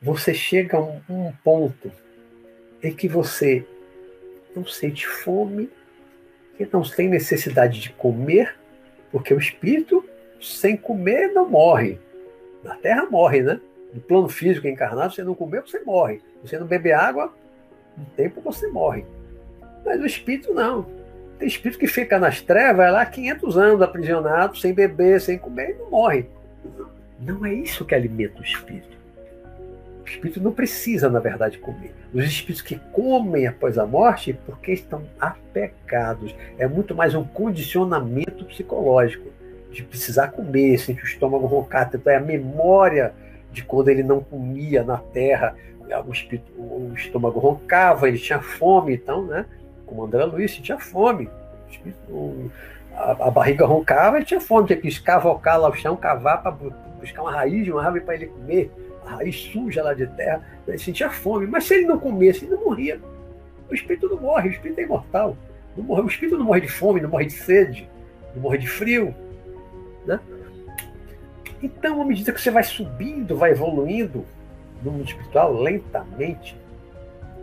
você 0.00 0.32
chega 0.32 0.76
a 0.76 0.80
um, 0.80 1.00
um 1.08 1.32
ponto 1.42 1.90
em 2.82 2.94
que 2.94 3.08
você 3.08 3.66
não 4.54 4.64
sente 4.64 5.06
fome, 5.06 5.70
que 6.56 6.68
não 6.72 6.82
tem 6.82 7.08
necessidade 7.08 7.80
de 7.80 7.90
comer, 7.90 8.56
porque 9.10 9.34
o 9.34 9.38
espírito 9.38 10.08
sem 10.40 10.76
comer 10.76 11.32
não 11.32 11.48
morre. 11.48 11.98
Na 12.62 12.76
Terra 12.76 13.06
morre, 13.06 13.42
né? 13.42 13.60
no 13.96 14.00
plano 14.02 14.28
físico 14.28 14.68
encarnado, 14.68 15.14
você 15.14 15.24
não 15.24 15.34
comer, 15.34 15.62
você 15.62 15.80
morre. 15.80 16.20
Você 16.42 16.58
não 16.58 16.66
beber 16.66 16.92
água, 16.92 17.34
no 17.96 18.04
tempo 18.16 18.40
você 18.40 18.68
morre. 18.68 19.04
Mas 19.84 20.00
o 20.00 20.06
espírito 20.06 20.52
não. 20.52 20.86
Tem 21.38 21.46
espírito 21.46 21.78
que 21.78 21.86
fica 21.86 22.18
nas 22.18 22.40
trevas 22.40 22.92
lá 22.92 23.04
500 23.04 23.58
anos 23.58 23.82
aprisionado, 23.82 24.56
sem 24.56 24.72
beber, 24.72 25.20
sem 25.20 25.38
comer, 25.38 25.70
e 25.70 25.74
não 25.74 25.90
morre. 25.90 26.26
Não 27.20 27.44
é 27.44 27.52
isso 27.52 27.84
que 27.84 27.94
alimenta 27.94 28.40
o 28.40 28.44
espírito. 28.44 28.96
O 30.04 30.08
espírito 30.08 30.40
não 30.40 30.52
precisa, 30.52 31.10
na 31.10 31.18
verdade, 31.18 31.58
comer. 31.58 31.94
Os 32.14 32.24
espíritos 32.24 32.62
que 32.62 32.78
comem 32.92 33.46
após 33.46 33.76
a 33.76 33.84
morte, 33.84 34.38
porque 34.46 34.72
estão 34.72 35.02
apegados. 35.20 36.34
É 36.58 36.66
muito 36.66 36.94
mais 36.94 37.14
um 37.14 37.24
condicionamento 37.24 38.44
psicológico 38.44 39.28
de 39.70 39.82
precisar 39.82 40.28
comer, 40.28 40.78
sentir 40.78 41.02
o 41.02 41.06
estômago 41.06 41.46
roncar. 41.46 41.90
Então 41.92 42.12
é 42.12 42.16
a 42.16 42.20
memória 42.20 43.12
de 43.52 43.62
quando 43.62 43.88
ele 43.88 44.02
não 44.02 44.20
comia 44.20 44.82
na 44.82 44.96
terra, 44.98 45.54
o, 46.56 46.92
estômago 46.94 47.38
roncava, 47.38 48.08
ele 48.08 48.18
tinha 48.18 48.40
fome, 48.40 48.94
então, 48.94 49.24
né? 49.24 49.46
Como 49.86 50.04
André 50.04 50.24
Luiz, 50.24 50.56
tinha 50.56 50.78
fome. 50.78 51.28
O, 52.08 52.50
a, 52.94 53.26
a, 53.28 53.30
barriga 53.30 53.66
roncava, 53.66 54.16
ele 54.16 54.24
tinha 54.24 54.40
fome, 54.40 54.66
tinha 54.66 54.80
que 54.80 54.88
escavocar 54.88 55.60
lá 55.60 55.68
o 55.68 55.74
chão, 55.74 55.96
cavar 55.96 56.42
para 56.42 56.50
buscar 56.50 57.22
uma 57.22 57.32
raiz 57.32 57.64
de 57.64 57.70
uma 57.70 57.84
árvore 57.84 58.04
para 58.04 58.14
ele 58.14 58.26
comer, 58.26 58.70
a 59.06 59.16
raiz 59.16 59.36
suja 59.36 59.82
lá 59.82 59.94
de 59.94 60.06
terra, 60.08 60.42
ele 60.66 60.78
sentia 60.78 61.10
fome. 61.10 61.46
Mas 61.46 61.64
se 61.64 61.74
ele 61.74 61.86
não 61.86 61.98
comesse, 61.98 62.44
ele 62.44 62.54
não 62.54 62.64
morria. 62.64 63.00
O 63.70 63.74
espírito 63.74 64.08
não 64.08 64.20
morre, 64.20 64.48
o 64.48 64.52
espírito 64.52 64.80
é 64.80 64.84
imortal. 64.84 65.36
Morre, 65.76 66.02
o 66.02 66.06
espírito 66.08 66.38
não 66.38 66.46
morre 66.46 66.62
de 66.62 66.68
fome, 66.68 67.00
não 67.00 67.10
morre 67.10 67.26
de 67.26 67.34
sede, 67.34 67.88
não 68.34 68.42
morre 68.42 68.58
de 68.58 68.66
frio. 68.66 69.14
Né? 70.06 70.18
Então, 71.62 72.00
à 72.00 72.04
medida 72.04 72.32
que 72.32 72.40
você 72.40 72.50
vai 72.50 72.62
subindo, 72.62 73.36
vai 73.36 73.50
evoluindo 73.50 74.24
no 74.82 74.92
mundo 74.92 75.04
espiritual 75.04 75.52
lentamente, 75.52 76.56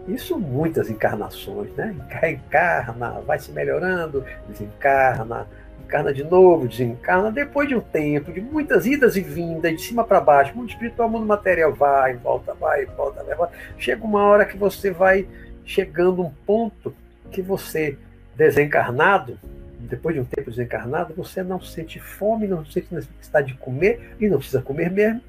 isso 0.08 0.38
muitas 0.38 0.90
encarnações, 0.90 1.72
né? 1.76 1.96
Encarna, 2.30 3.22
vai 3.22 3.40
se 3.40 3.52
melhorando, 3.52 4.26
desencarna, 4.50 5.48
encarna 5.86 6.14
de 6.14 6.24
novo, 6.24 6.68
desencarna. 6.68 7.32
Depois 7.32 7.70
de 7.70 7.76
um 7.76 7.80
tempo, 7.80 8.32
de 8.32 8.42
muitas 8.42 8.86
idas 8.86 9.16
e 9.16 9.22
vindas, 9.22 9.72
de 9.72 9.82
cima 9.82 10.04
para 10.04 10.20
baixo, 10.20 10.56
mundo 10.56 10.70
espiritual, 10.70 11.10
mundo 11.10 11.26
material, 11.26 11.74
vai, 11.74 12.16
volta, 12.16 12.54
vai, 12.54 12.86
volta, 12.86 13.24
vai. 13.24 13.50
Chega 13.78 14.04
uma 14.04 14.24
hora 14.24 14.46
que 14.46 14.58
você 14.58 14.92
vai 14.92 15.26
chegando 15.66 16.22
um 16.22 16.32
ponto 16.46 16.94
que 17.32 17.42
você, 17.42 17.98
desencarnado, 18.36 19.40
depois 19.80 20.16
de 20.16 20.22
um 20.22 20.26
tempo 20.26 20.50
desencarnado, 20.50 21.14
você 21.14 21.42
não 21.44 21.62
sente 21.62 22.00
fome, 22.00 22.48
não 22.48 22.66
sente 22.66 22.94
necessidade 22.94 23.48
de 23.48 23.58
comer, 23.58 24.16
e 24.20 24.28
não 24.28 24.38
precisa 24.38 24.62
comer 24.62 24.92
mesmo. 24.92 25.22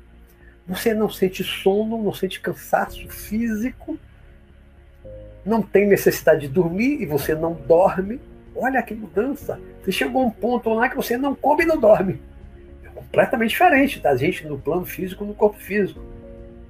Você 0.66 0.94
não 0.94 1.10
sente 1.10 1.44
sono, 1.44 2.02
não 2.02 2.14
sente 2.14 2.40
cansaço 2.40 3.08
físico, 3.08 3.98
não 5.44 5.60
tem 5.60 5.86
necessidade 5.86 6.42
de 6.42 6.48
dormir 6.48 7.02
e 7.02 7.06
você 7.06 7.34
não 7.34 7.52
dorme. 7.52 8.20
Olha 8.56 8.82
que 8.82 8.94
mudança! 8.94 9.60
Você 9.82 9.92
chegou 9.92 10.22
a 10.22 10.26
um 10.26 10.30
ponto 10.30 10.72
lá 10.72 10.88
que 10.88 10.96
você 10.96 11.16
não 11.16 11.34
come 11.34 11.64
e 11.64 11.66
não 11.66 11.78
dorme. 11.78 12.22
É 12.82 12.88
completamente 12.88 13.50
diferente 13.50 14.00
da 14.00 14.16
gente 14.16 14.46
no 14.46 14.58
plano 14.58 14.86
físico, 14.86 15.24
no 15.24 15.34
corpo 15.34 15.58
físico. 15.58 16.00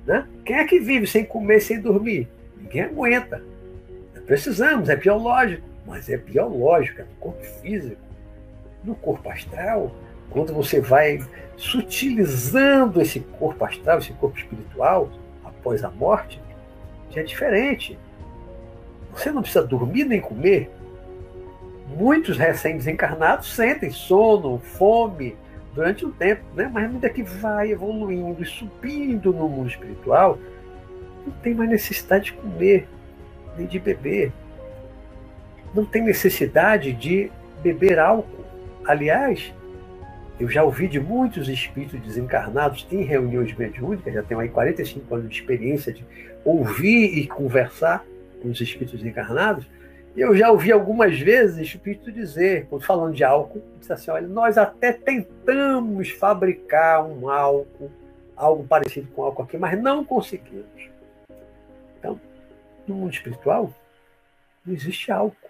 Né? 0.05 0.27
Quem 0.45 0.57
é 0.57 0.65
que 0.65 0.81
vive 0.81 1.07
sem 1.07 1.25
comer, 1.25 1.61
sem 1.61 1.81
dormir? 1.81 2.29
Ninguém 2.57 2.83
aguenta. 2.83 3.43
Precisamos, 4.27 4.89
é 4.89 4.97
biológico 4.97 5.75
mas 5.87 6.09
é 6.09 6.17
biológica, 6.17 7.03
é 7.03 7.05
no 7.05 7.15
corpo 7.21 7.45
físico. 7.45 8.01
No 8.83 8.95
corpo 8.95 9.29
astral, 9.31 9.95
quando 10.31 10.53
você 10.53 10.81
vai 10.81 11.21
sutilizando 11.57 13.01
esse 13.01 13.21
corpo 13.21 13.65
astral, 13.65 13.99
esse 13.99 14.13
corpo 14.15 14.39
espiritual, 14.39 15.11
após 15.45 15.85
a 15.85 15.91
morte, 15.91 16.41
já 17.11 17.21
é 17.21 17.25
diferente. 17.25 17.99
Você 19.13 19.31
não 19.31 19.43
precisa 19.43 19.65
dormir 19.65 20.05
nem 20.05 20.21
comer. 20.21 20.71
Muitos 21.97 22.37
recém-desencarnados 22.37 23.55
sentem 23.55 23.91
sono, 23.91 24.59
fome 24.59 25.37
durante 25.75 26.05
um 26.05 26.11
tempo, 26.11 26.43
né? 26.55 26.69
mas 26.73 26.85
à 26.85 26.89
medida 26.89 27.11
que 27.11 27.23
vai 27.23 27.71
evoluindo 27.71 28.43
e 28.43 28.47
subindo 28.47 29.33
no 29.33 29.49
mundo 29.49 29.69
espiritual, 29.69 30.39
não 31.25 31.33
tem 31.35 31.55
mais 31.55 31.71
necessidade 31.71 32.27
de 32.27 32.33
comer, 32.33 32.89
nem 33.57 33.67
de 33.67 33.79
beber 33.79 34.33
não 35.75 35.85
tem 35.85 36.03
necessidade 36.03 36.93
de 36.93 37.31
beber 37.63 37.99
álcool. 37.99 38.45
Aliás, 38.87 39.53
eu 40.39 40.49
já 40.49 40.65
ouvi 40.65 40.89
de 40.89 40.99
muitos 40.99 41.49
espíritos 41.49 42.01
desencarnados 42.01 42.87
em 42.91 43.03
reuniões 43.03 43.55
mediúnicas, 43.57 44.13
já 44.13 44.23
tenho 44.23 44.41
aí 44.41 44.49
45 44.49 45.15
anos 45.15 45.29
de 45.29 45.41
experiência 45.41 45.93
de 45.93 46.05
ouvir 46.45 47.19
e 47.19 47.27
conversar 47.27 48.05
com 48.43 48.49
os 48.49 48.61
espíritos 48.61 49.01
desencarnados, 49.01 49.67
e 50.17 50.21
eu 50.21 50.37
já 50.37 50.51
ouvi 50.51 50.71
algumas 50.71 51.19
vezes 51.19 51.59
espírito 51.59 52.13
dizer, 52.13 52.69
falando 52.81 53.15
de 53.15 53.25
álcool, 53.25 53.63
disse 53.81 53.93
assim, 53.93 54.11
olha, 54.13 54.29
nós 54.29 54.57
até 54.57 54.93
tentamos 54.93 56.11
fabricar 56.11 57.05
um 57.05 57.29
álcool, 57.29 57.91
algo 58.37 58.65
parecido 58.65 59.09
com 59.09 59.25
álcool 59.25 59.43
aqui, 59.43 59.57
mas 59.59 59.81
não 59.81 60.05
conseguimos. 60.05 60.89
Então, 61.99 62.21
no 62.87 62.95
mundo 62.95 63.13
espiritual, 63.13 63.75
não 64.65 64.73
existe 64.73 65.11
álcool. 65.11 65.44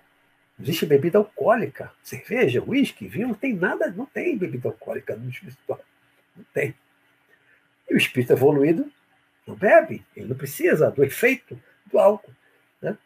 Existe 0.61 0.87
bebida 0.87 1.19
alcoólica, 1.19 1.91
cerveja, 2.03 2.63
uísque, 2.65 3.09
vinho, 3.09 3.29
não 3.29 3.35
tem 3.35 3.55
nada, 3.55 3.91
não 3.91 4.07
tem 4.07 4.39
bebida 4.39 4.69
alcoólica 4.69 5.17
no 5.17 5.29
espiritual. 5.29 5.81
Não 6.37 6.45
tem. 6.55 6.75
E 7.91 7.95
o 7.95 7.97
espírito 7.97 8.33
evoluído 8.33 8.91
não 9.47 9.57
bebe, 9.57 10.05
ele 10.17 10.29
não 10.29 10.37
precisa 10.37 10.91
do 10.91 11.05
efeito 11.05 11.61
do 11.91 11.99
álcool. 11.99 12.33
Né? 12.81 12.97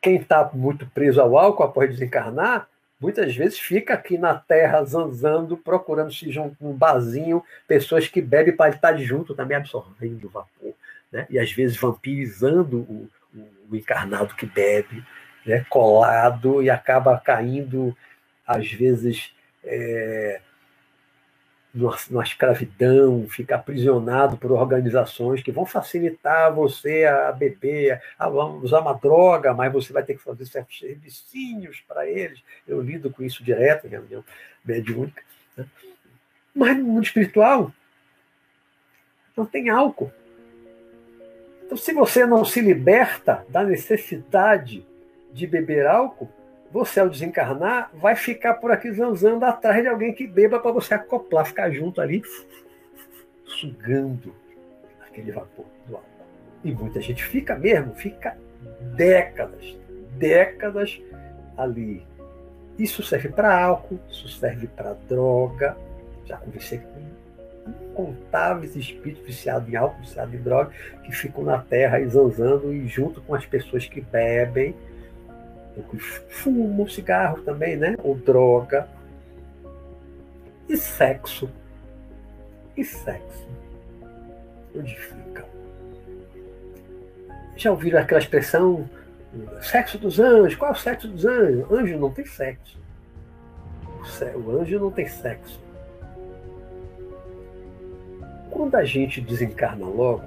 Quem 0.00 0.16
está 0.16 0.50
muito 0.52 0.86
preso 0.86 1.20
ao 1.20 1.36
álcool 1.36 1.62
após 1.62 1.90
desencarnar, 1.90 2.68
muitas 2.98 3.36
vezes 3.36 3.58
fica 3.58 3.94
aqui 3.94 4.16
na 4.16 4.34
terra 4.34 4.82
zanzando, 4.84 5.58
procurando 5.58 6.12
se 6.12 6.32
junto 6.32 6.56
num 6.58 6.72
barzinho, 6.72 7.44
pessoas 7.68 8.08
que 8.08 8.22
bebem 8.22 8.56
para 8.56 8.74
estar 8.74 8.96
junto, 8.96 9.34
também 9.34 9.56
absorvendo 9.56 10.24
o 10.24 10.30
vapor. 10.30 10.74
Né? 11.12 11.26
E 11.28 11.38
às 11.38 11.52
vezes 11.52 11.76
vampirizando 11.76 12.78
o, 12.78 13.10
o, 13.34 13.48
o 13.70 13.76
encarnado 13.76 14.34
que 14.34 14.46
bebe 14.46 15.04
né, 15.44 15.64
colado 15.68 16.62
e 16.62 16.70
acaba 16.70 17.18
caindo, 17.18 17.96
às 18.46 18.70
vezes, 18.70 19.32
é, 19.62 20.40
numa, 21.74 21.96
numa 22.08 22.22
escravidão, 22.22 23.26
fica 23.28 23.56
aprisionado 23.56 24.36
por 24.36 24.52
organizações 24.52 25.42
que 25.42 25.50
vão 25.52 25.66
facilitar 25.66 26.54
você 26.54 27.04
a 27.04 27.32
beber, 27.32 28.00
a 28.18 28.28
usar 28.28 28.80
uma 28.80 28.94
droga, 28.94 29.52
mas 29.52 29.72
você 29.72 29.92
vai 29.92 30.02
ter 30.02 30.14
que 30.14 30.22
fazer 30.22 30.46
certos 30.46 30.78
servicinhos 30.78 31.82
para 31.86 32.08
eles. 32.08 32.42
Eu 32.66 32.80
lido 32.80 33.10
com 33.10 33.22
isso 33.22 33.42
direto 33.42 33.86
em 33.86 33.90
reunião 33.90 34.24
mediúnica. 34.64 35.22
Né? 35.56 35.66
Mas 36.54 36.78
no 36.78 36.84
mundo 36.84 37.04
espiritual, 37.04 37.72
não 39.36 39.44
tem 39.44 39.68
álcool. 39.68 40.12
Então, 41.64 41.76
se 41.76 41.92
você 41.92 42.24
não 42.24 42.44
se 42.44 42.60
liberta 42.60 43.44
da 43.48 43.64
necessidade 43.64 44.86
de 45.34 45.46
beber 45.48 45.84
álcool, 45.84 46.28
você, 46.70 47.00
ao 47.00 47.08
desencarnar, 47.08 47.90
vai 47.94 48.16
ficar 48.16 48.54
por 48.54 48.70
aqui 48.70 48.90
zanzando 48.92 49.44
atrás 49.44 49.82
de 49.82 49.88
alguém 49.88 50.12
que 50.14 50.26
beba 50.26 50.58
para 50.58 50.72
você 50.72 50.94
acoplar, 50.94 51.44
ficar 51.44 51.70
junto 51.70 52.00
ali, 52.00 52.22
sugando 53.44 54.34
aquele 55.06 55.32
vapor 55.32 55.66
do 55.86 55.96
álcool. 55.96 56.08
E 56.62 56.72
muita 56.72 57.00
gente 57.00 57.24
fica 57.24 57.56
mesmo, 57.56 57.94
fica 57.94 58.36
décadas, 58.96 59.76
décadas 60.16 61.00
ali. 61.56 62.04
Isso 62.78 63.02
serve 63.02 63.28
para 63.28 63.62
álcool, 63.62 64.00
isso 64.10 64.28
serve 64.28 64.66
para 64.68 64.94
droga. 64.94 65.76
Já 66.24 66.38
conversei 66.38 66.78
com 66.78 67.70
incontáveis 67.92 68.74
espíritos 68.74 69.24
viciados 69.24 69.68
em 69.68 69.76
álcool, 69.76 70.00
viciados 70.00 70.34
em 70.34 70.38
droga, 70.38 70.72
que 71.04 71.12
ficam 71.12 71.44
na 71.44 71.58
terra 71.58 72.00
e 72.00 72.08
zanzando 72.08 72.72
e 72.72 72.86
junto 72.88 73.20
com 73.20 73.34
as 73.34 73.46
pessoas 73.46 73.86
que 73.86 74.00
bebem 74.00 74.74
fumo, 76.28 76.88
cigarro 76.88 77.42
também, 77.42 77.76
né? 77.76 77.96
Ou 78.02 78.14
droga. 78.14 78.88
E 80.68 80.76
sexo. 80.76 81.50
E 82.76 82.84
sexo. 82.84 83.48
Onde 84.76 84.96
fica? 84.96 85.44
Já 87.56 87.70
ouviram 87.70 88.00
aquela 88.00 88.20
expressão 88.20 88.88
sexo 89.60 89.98
dos 89.98 90.18
anjos? 90.18 90.56
Qual 90.56 90.70
é 90.70 90.74
o 90.74 90.78
sexo 90.78 91.08
dos 91.08 91.24
anjos? 91.24 91.70
Anjo 91.70 91.98
não 91.98 92.10
tem 92.10 92.24
sexo. 92.24 92.78
O 94.34 94.50
anjo 94.50 94.78
não 94.78 94.90
tem 94.90 95.06
sexo. 95.08 95.60
Quando 98.50 98.74
a 98.76 98.84
gente 98.84 99.20
desencarna 99.20 99.86
logo, 99.86 100.22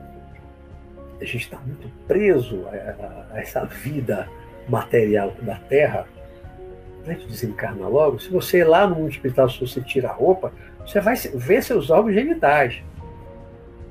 a 1.20 1.24
gente 1.24 1.44
está 1.44 1.58
muito 1.60 1.90
preso 2.08 2.66
a, 2.68 3.34
a 3.34 3.40
essa 3.40 3.66
vida 3.66 4.28
material 4.68 5.34
da 5.42 5.56
Terra, 5.56 6.08
a 7.06 7.14
gente 7.14 7.28
desencarna 7.28 7.88
logo, 7.88 8.20
se 8.20 8.30
você 8.30 8.64
lá 8.64 8.86
no 8.86 8.96
mundo 8.96 9.12
espiritual, 9.12 9.50
se 9.50 9.60
você 9.60 9.82
tira 9.82 10.10
a 10.10 10.14
roupa, 10.14 10.52
você 10.86 11.00
vai 11.00 11.16
ver 11.16 11.64
seus 11.64 11.90
órgãos 11.90 12.14
genitais. 12.14 12.82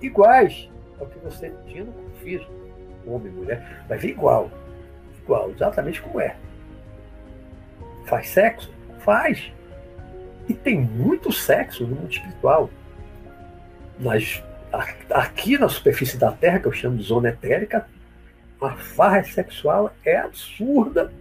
Iguais 0.01 0.68
ao 1.01 1.07
que 1.07 1.18
você 1.20 1.53
tinha 1.66 1.85
no 1.85 1.93
físico, 2.22 2.51
homem, 3.07 3.33
mulher, 3.33 3.85
vai 3.89 3.99
ver 3.99 4.09
igual. 4.09 4.51
Igual, 5.22 5.51
exatamente 5.51 6.03
como 6.03 6.20
é. 6.20 6.37
Faz 8.05 8.29
sexo? 8.29 8.72
Faz. 9.01 9.53
E 10.49 10.55
tem 10.55 10.81
muito 10.81 11.33
sexo 11.33 11.87
no 11.87 11.97
mundo 11.97 12.11
espiritual. 12.11 12.70
Mas 13.99 14.43
aqui 15.11 15.59
na 15.59 15.68
superfície 15.68 16.18
da 16.18 16.33
Terra, 16.33 16.61
que 16.61 16.66
eu 16.66 16.72
chamo 16.72 16.97
de 16.97 17.03
zona 17.03 17.31
etérica, 17.31 17.87
a 18.61 18.71
farra 18.77 19.23
sexual 19.25 19.95
é 20.05 20.17
absurda 20.17 21.13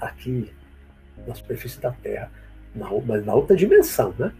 aqui 0.00 0.52
na 1.26 1.34
superfície 1.34 1.80
da 1.80 1.92
Terra, 1.92 2.30
na, 2.74 2.88
mas 3.04 3.24
na 3.24 3.34
outra 3.34 3.56
dimensão, 3.56 4.14
né? 4.18 4.32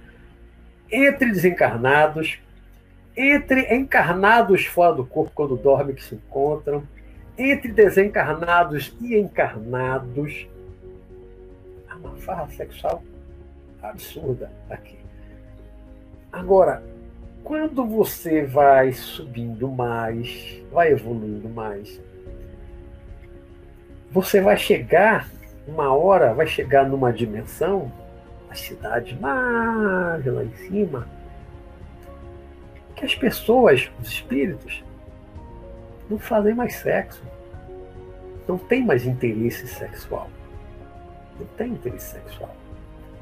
Entre 0.91 1.33
desencarnados, 1.33 2.39
entre 3.17 3.75
encarnados 3.75 4.67
fora 4.67 4.95
do 4.95 5.07
corpo 5.07 5.33
quando 5.35 5.57
dormem 5.57 5.95
que 5.95 6.05
se 6.05 6.15
encontram, 6.15 6.87
entre 7.39 7.73
desencarnados 7.73 8.97
e 9.01 9.17
encarnados, 9.17 10.47
há 11.89 11.97
uma 11.97 12.17
farra 12.17 12.49
sexual 12.51 13.03
absurda 13.83 14.51
aqui. 14.69 14.99
Agora, 16.33 16.83
quando 17.43 17.87
você 17.87 18.45
vai 18.45 18.93
subindo 18.93 19.69
mais, 19.69 20.63
vai 20.73 20.93
evoluindo 20.93 21.49
mais, 21.49 22.01
você 24.17 24.41
vai 24.41 24.57
chegar, 24.57 25.29
uma 25.69 25.95
hora, 25.95 26.33
vai 26.33 26.47
chegar 26.47 26.89
numa 26.89 27.13
dimensão, 27.13 27.93
a 28.49 28.55
cidade 28.55 29.15
mais 29.21 30.25
lá 30.25 30.43
em 30.43 30.57
cima, 30.57 31.07
que 32.95 33.05
as 33.05 33.15
pessoas, 33.15 33.91
os 34.01 34.09
espíritos, 34.09 34.83
não 36.09 36.19
fazem 36.19 36.55
mais 36.55 36.77
sexo. 36.77 37.23
Não 38.49 38.57
tem 38.57 38.87
mais 38.87 39.05
interesse 39.05 39.69
sexual. 39.69 40.31
Não 41.39 41.47
tem 41.49 41.73
interesse 41.73 42.13
sexual. 42.13 42.57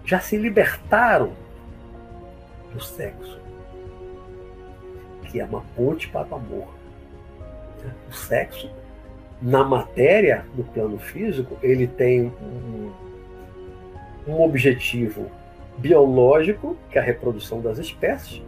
Já 0.05 0.21
se 0.21 0.37
libertaram 0.37 1.33
do 2.73 2.81
sexo, 2.81 3.41
que 5.25 5.41
é 5.41 5.45
uma 5.45 5.65
ponte 5.75 6.07
para 6.07 6.29
o 6.29 6.37
amor. 6.37 6.69
O 8.09 8.13
sexo 8.13 8.71
na 9.45 9.63
matéria, 9.63 10.47
no 10.57 10.65
plano 10.65 10.99
físico, 10.99 11.59
ele 11.63 11.87
tem 11.87 12.33
um, 12.43 12.91
um 14.27 14.41
objetivo 14.41 15.31
biológico, 15.77 16.79
que 16.91 16.97
é 16.97 17.01
a 17.03 17.05
reprodução 17.05 17.61
das 17.61 17.77
espécies, 17.77 18.43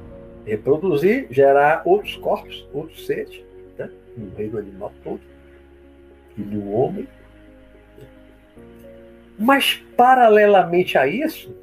reproduzir, 0.47 1.27
gerar 1.31 1.83
outros 1.85 2.17
corpos, 2.17 2.67
outros 2.73 3.05
seres, 3.05 3.45
né? 3.77 3.91
no 4.17 4.35
reino 4.37 4.57
animal 4.57 4.91
todo, 5.05 5.21
e 6.35 6.41
no 6.41 6.73
homem. 6.73 7.07
Mas, 9.39 9.75
paralelamente 9.99 10.97
a 10.97 11.07
isso, 11.07 11.55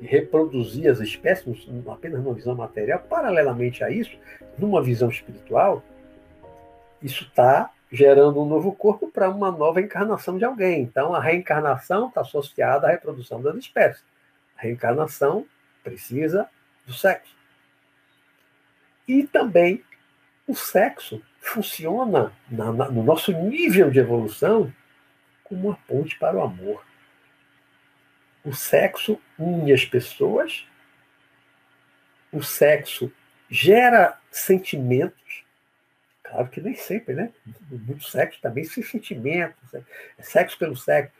reproduzir 0.00 0.88
as 0.88 1.00
espécies, 1.00 1.68
apenas 1.88 2.22
numa 2.22 2.34
visão 2.34 2.54
material, 2.54 3.00
paralelamente 3.10 3.82
a 3.82 3.90
isso, 3.90 4.16
numa 4.56 4.80
visão 4.80 5.08
espiritual, 5.08 5.82
isso 7.02 7.24
está 7.24 7.72
gerando 7.92 8.42
um 8.42 8.48
novo 8.48 8.72
corpo 8.72 9.10
para 9.10 9.28
uma 9.28 9.52
nova 9.52 9.78
encarnação 9.78 10.38
de 10.38 10.44
alguém. 10.46 10.80
Então, 10.80 11.14
a 11.14 11.20
reencarnação 11.20 12.08
está 12.08 12.22
associada 12.22 12.86
à 12.86 12.90
reprodução 12.90 13.42
das 13.42 13.54
espécies. 13.56 14.02
A 14.56 14.62
reencarnação 14.62 15.46
precisa 15.84 16.48
do 16.86 16.94
sexo. 16.94 17.36
E 19.06 19.24
também 19.24 19.84
o 20.48 20.54
sexo 20.54 21.22
funciona 21.38 22.32
na, 22.50 22.72
na, 22.72 22.90
no 22.90 23.02
nosso 23.02 23.30
nível 23.32 23.90
de 23.90 23.98
evolução 23.98 24.72
como 25.44 25.68
uma 25.68 25.78
ponte 25.86 26.18
para 26.18 26.38
o 26.38 26.42
amor. 26.42 26.82
O 28.42 28.54
sexo 28.54 29.20
une 29.38 29.72
as 29.72 29.84
pessoas, 29.84 30.66
o 32.32 32.42
sexo 32.42 33.12
gera 33.50 34.18
sentimentos, 34.30 35.44
Claro 36.32 36.48
que 36.48 36.62
nem 36.62 36.74
sempre, 36.74 37.14
né? 37.14 37.30
Muito 37.70 38.04
sexo 38.04 38.40
também 38.40 38.64
sem 38.64 38.82
sentimento, 38.82 39.54
é 39.74 40.22
sexo 40.22 40.58
pelo 40.58 40.74
sexo. 40.74 41.12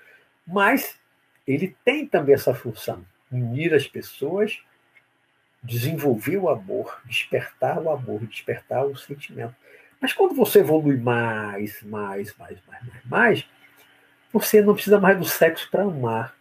Mas 0.46 0.98
ele 1.46 1.76
tem 1.84 2.06
também 2.06 2.34
essa 2.34 2.54
função, 2.54 3.04
unir 3.30 3.74
as 3.74 3.86
pessoas, 3.86 4.58
desenvolver 5.62 6.38
o 6.38 6.48
amor, 6.48 6.98
despertar 7.04 7.78
o 7.78 7.90
amor, 7.90 8.26
despertar 8.26 8.86
o 8.86 8.96
sentimento. 8.96 9.54
Mas 10.00 10.14
quando 10.14 10.34
você 10.34 10.60
evolui 10.60 10.96
mais, 10.96 11.82
mais, 11.82 12.34
mais, 12.36 12.58
mais, 12.66 12.82
mais, 12.86 13.04
mais, 13.04 13.48
você 14.32 14.62
não 14.62 14.72
precisa 14.72 14.98
mais 14.98 15.18
do 15.18 15.26
sexo 15.26 15.70
para 15.70 15.82
amar. 15.82 16.34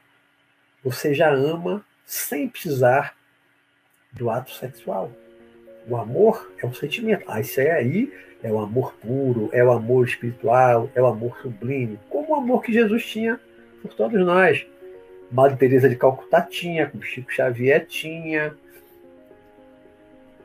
Você 0.82 1.14
já 1.14 1.30
ama 1.30 1.86
sem 2.06 2.48
precisar 2.48 3.18
do 4.14 4.30
ato 4.30 4.52
sexual. 4.52 5.12
O 5.88 5.98
amor 5.98 6.52
é 6.62 6.66
um 6.66 6.74
sentimento. 6.74 7.24
Ah, 7.28 7.42
isso 7.42 7.60
é 7.60 7.72
aí 7.72 8.12
é 8.44 8.52
o 8.52 8.60
amor 8.60 8.94
puro, 8.96 9.50
é 9.54 9.64
o 9.64 9.72
amor 9.72 10.06
espiritual, 10.06 10.90
é 10.96 11.02
o 11.02 11.06
amor 11.06 11.38
sublime, 11.42 12.00
como 12.10 12.34
o 12.34 12.36
amor 12.36 12.64
que 12.64 12.74
Jesus 12.74 13.06
tinha 13.06 13.40
por 13.82 13.94
todos 13.94 14.20
nós. 14.26 14.66
Madre 15.32 15.58
Teresa 15.58 15.88
de 15.88 15.96
Calcutá 15.96 16.42
tinha, 16.42 16.92
Chico 17.02 17.32
Xavier 17.32 17.86
tinha, 17.86 18.54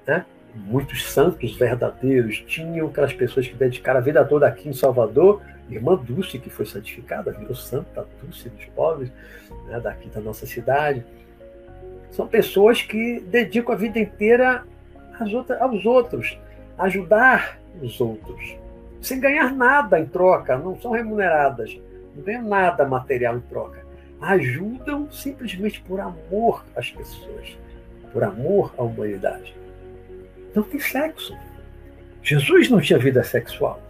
né? 0.07 0.25
muitos 0.55 1.11
santos 1.11 1.57
verdadeiros 1.57 2.41
tinham, 2.47 2.87
aquelas 2.89 3.13
pessoas 3.13 3.49
que 3.49 3.55
dedicaram 3.55 3.99
a 3.99 4.03
vida 4.03 4.25
toda 4.25 4.47
aqui 4.47 4.69
em 4.69 4.73
Salvador, 4.73 5.43
irmã 5.69 5.97
Dulce, 5.97 6.39
que 6.39 6.49
foi 6.49 6.67
santificada, 6.67 7.33
virou 7.33 7.55
santa 7.55 8.07
Dulce 8.23 8.49
dos 8.49 8.65
pobres, 8.67 9.11
né? 9.67 9.81
daqui 9.81 10.09
da 10.09 10.21
nossa 10.21 10.47
cidade. 10.47 11.05
São 12.11 12.29
pessoas 12.29 12.81
que 12.81 13.21
dedicam 13.21 13.75
a 13.75 13.77
vida 13.77 13.99
inteira 13.99 14.65
aos 15.61 15.85
outros, 15.85 16.39
ajudar 16.79 17.59
os 17.81 18.01
outros, 18.01 18.57
sem 19.01 19.21
ganhar 19.21 19.55
nada 19.55 20.01
em 20.01 20.07
troca, 20.07 20.57
não 20.57 20.79
são 20.81 20.93
remuneradas, 20.93 21.79
não 22.15 22.25
ganham 22.25 22.43
nada 22.43 22.85
material 22.85 23.37
em 23.37 23.41
troca. 23.41 23.85
Ajudam 24.21 25.11
simplesmente 25.11 25.81
por 25.83 26.01
amor 26.01 26.65
às 26.75 26.91
pessoas, 26.91 27.57
por 28.13 28.25
amor 28.25 28.75
à 28.79 28.83
humanidade. 28.83 29.55
Não 30.55 30.63
tem 30.63 30.81
sexo. 30.81 31.37
Jesus 32.23 32.71
não 32.71 32.81
tinha 32.81 32.99
vida 32.99 33.23
sexual. 33.23 33.81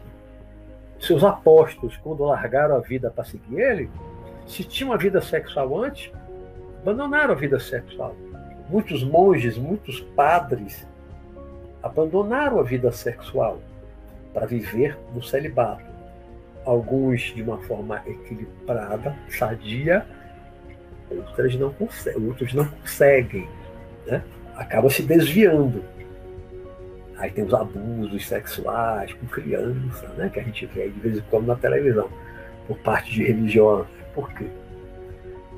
Seus 0.99 1.23
apóstolos, 1.23 1.97
quando 1.99 2.25
largaram 2.25 2.77
a 2.77 2.81
vida 2.81 3.11
para 3.11 3.25
seguir 3.25 3.61
ele, 3.61 3.91
se 4.47 4.65
tinham 4.65 4.91
uma 4.91 4.99
vida 4.99 5.21
sexual 5.21 5.83
antes, 5.83 6.11
abandonaram 6.83 7.33
a 7.33 7.37
vida 7.37 7.61
sexual. 7.61 8.17
Muitos 8.69 9.05
monges, 9.05 9.57
muitos 9.57 10.01
padres 10.17 10.87
abandonaram 11.83 12.59
a 12.59 12.63
vida 12.63 12.91
sexual 12.93 13.61
para 14.33 14.47
viver 14.47 14.99
no 15.15 15.23
celibato. 15.23 15.85
Alguns 16.65 17.21
de 17.35 17.43
uma 17.43 17.59
forma 17.59 18.03
equilibrada, 18.07 19.17
sadia, 19.29 20.05
outras 21.11 21.55
não 21.55 21.73
conseguem, 21.73 22.27
outros 22.27 22.53
não 22.53 22.67
conseguem, 22.67 23.49
né? 24.07 24.23
acaba 24.57 24.91
se 24.91 25.03
desviando. 25.03 25.85
Aí 27.19 27.31
tem 27.31 27.45
os 27.45 27.55
abusos 27.55 28.27
sexuais 28.27 29.13
com 29.15 29.27
criança, 29.27 30.09
né? 30.19 30.29
que 30.29 30.41
a 30.41 30.43
gente 30.43 30.67
vê 30.67 30.89
de 30.89 31.01
vez 31.01 31.19
em 31.19 31.23
quando 31.31 31.47
na 31.47 31.57
televisão, 31.57 32.11
por 32.67 32.77
parte 32.79 33.11
de 33.13 33.25
religiões. 33.25 33.87
Por 34.15 34.31
quê? 34.35 34.47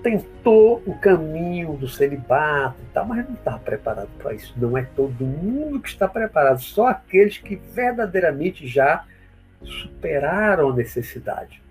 Tentou 0.03 0.83
o 0.87 0.99
caminho 0.99 1.75
do 1.75 1.89
celibato 1.89 2.77
e 2.83 2.93
tal, 2.93 3.07
mas 3.07 3.25
não 3.27 3.35
está 3.35 3.59
preparado 3.59 4.09
para 4.19 4.35
isso. 4.35 4.55
Não 4.57 4.77
é 4.77 4.83
todo 4.83 5.25
mundo 5.25 5.81
que 5.81 5.89
está 5.89 6.09
preparado, 6.09 6.61
só 6.61 6.89
aqueles 6.89 7.39
que 7.39 7.57
verdadeiramente 7.57 8.67
já 8.67 9.05
superaram 9.63 10.71
a 10.71 10.77
necessidade 10.77 11.63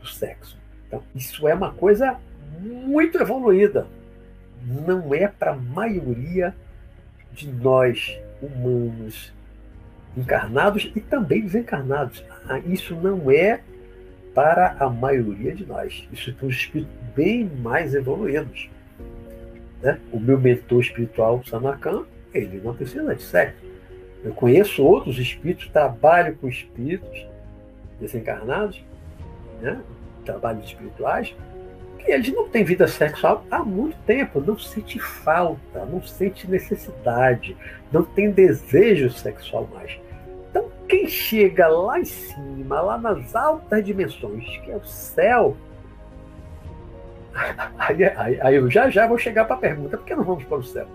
do 0.00 0.06
sexo. 0.06 0.58
Então, 0.86 1.02
isso 1.14 1.48
é 1.48 1.54
uma 1.54 1.72
coisa 1.72 2.18
muito 2.60 3.18
evoluída. 3.20 3.86
Não 4.62 5.14
é 5.14 5.28
para 5.28 5.52
a 5.52 5.56
maioria 5.56 6.54
de 7.32 7.50
nós 7.50 8.18
humanos 8.40 9.32
encarnados 10.16 10.90
e 10.94 11.00
também 11.00 11.42
desencarnados. 11.42 12.24
Ah, 12.48 12.58
isso 12.60 12.94
não 12.94 13.30
é 13.30 13.60
para 14.34 14.76
a 14.78 14.90
maioria 14.90 15.54
de 15.54 15.64
nós. 15.64 16.06
Isso 16.12 16.30
é 16.30 16.32
para 16.32 16.46
os 16.46 16.56
espíritos 16.56 16.92
bem 17.14 17.44
mais 17.44 17.94
evoluídos. 17.94 18.68
Né? 19.80 19.98
O 20.12 20.18
meu 20.18 20.38
mentor 20.38 20.80
espiritual, 20.80 21.42
Sanakan, 21.44 22.04
ele 22.32 22.60
não 22.62 22.74
precisa 22.74 23.14
de 23.14 23.22
sexo. 23.22 23.62
Eu 24.24 24.32
conheço 24.32 24.82
outros 24.82 25.18
espíritos, 25.18 25.68
trabalho 25.68 26.36
com 26.36 26.48
espíritos 26.48 27.26
desencarnados, 28.00 28.82
né? 29.60 29.80
trabalhos 30.24 30.64
espirituais, 30.64 31.34
que 31.98 32.10
eles 32.10 32.32
não 32.32 32.48
têm 32.48 32.64
vida 32.64 32.88
sexual 32.88 33.44
há 33.50 33.60
muito 33.60 33.96
tempo, 34.06 34.40
não 34.40 34.58
sente 34.58 34.98
falta, 34.98 35.84
não 35.84 36.02
sente 36.02 36.50
necessidade, 36.50 37.56
não 37.92 38.02
tem 38.02 38.30
desejo 38.30 39.10
sexual 39.10 39.68
mais. 39.72 39.98
Quem 40.88 41.08
chega 41.08 41.66
lá 41.68 41.98
em 41.98 42.04
cima, 42.04 42.80
lá 42.80 42.98
nas 42.98 43.34
altas 43.34 43.84
dimensões, 43.84 44.44
que 44.58 44.70
é 44.70 44.76
o 44.76 44.84
céu, 44.84 45.56
aí, 47.78 48.04
aí, 48.04 48.40
aí 48.40 48.54
eu 48.54 48.70
já 48.70 48.88
já 48.90 49.06
vou 49.06 49.18
chegar 49.18 49.44
para 49.44 49.56
a 49.56 49.58
pergunta, 49.58 49.96
por 49.96 50.04
que 50.04 50.14
não 50.14 50.24
vamos 50.24 50.44
para 50.44 50.58
o 50.58 50.62
céu? 50.62 50.86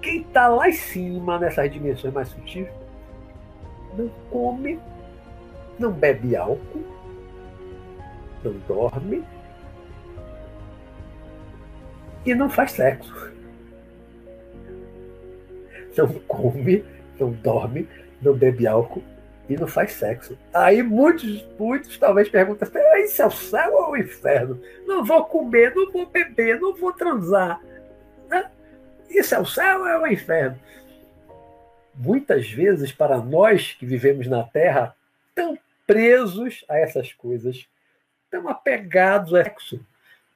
Quem 0.00 0.20
está 0.20 0.46
lá 0.48 0.68
em 0.68 0.72
cima, 0.72 1.38
nessas 1.38 1.70
dimensões 1.72 2.14
mais 2.14 2.28
sutis, 2.28 2.68
não 3.96 4.08
come, 4.30 4.78
não 5.78 5.90
bebe 5.90 6.36
álcool, 6.36 6.84
não 8.44 8.52
dorme 8.68 9.24
e 12.24 12.34
não 12.34 12.48
faz 12.48 12.72
sexo. 12.72 13.32
Não 15.96 16.08
come, 16.28 16.84
não 17.18 17.32
dorme, 17.32 17.88
não 18.20 18.34
bebe 18.34 18.66
álcool 18.66 19.02
e 19.48 19.56
não 19.56 19.66
faz 19.66 19.92
sexo. 19.92 20.38
Aí 20.52 20.82
muitos, 20.82 21.44
muitos 21.58 21.96
talvez 21.96 22.28
perguntam: 22.28 22.68
isso 23.04 23.22
é 23.22 23.26
o 23.26 23.30
céu 23.30 23.72
ou 23.74 23.90
o 23.92 23.96
inferno? 23.96 24.60
Não 24.86 25.04
vou 25.04 25.24
comer, 25.24 25.74
não 25.74 25.90
vou 25.90 26.06
beber, 26.06 26.60
não 26.60 26.74
vou 26.74 26.92
transar. 26.92 27.60
Isso 29.08 29.34
é 29.34 29.38
o 29.38 29.46
céu 29.46 29.80
ou 29.80 29.86
é 29.86 29.98
o 29.98 30.06
inferno? 30.06 30.58
Muitas 31.94 32.48
vezes, 32.50 32.92
para 32.92 33.18
nós 33.18 33.72
que 33.72 33.86
vivemos 33.86 34.26
na 34.26 34.44
Terra, 34.44 34.94
tão 35.34 35.58
presos 35.86 36.64
a 36.68 36.78
essas 36.78 37.12
coisas, 37.12 37.66
tão 38.30 38.48
apegados 38.48 39.34
a 39.34 39.42
sexo. 39.42 39.84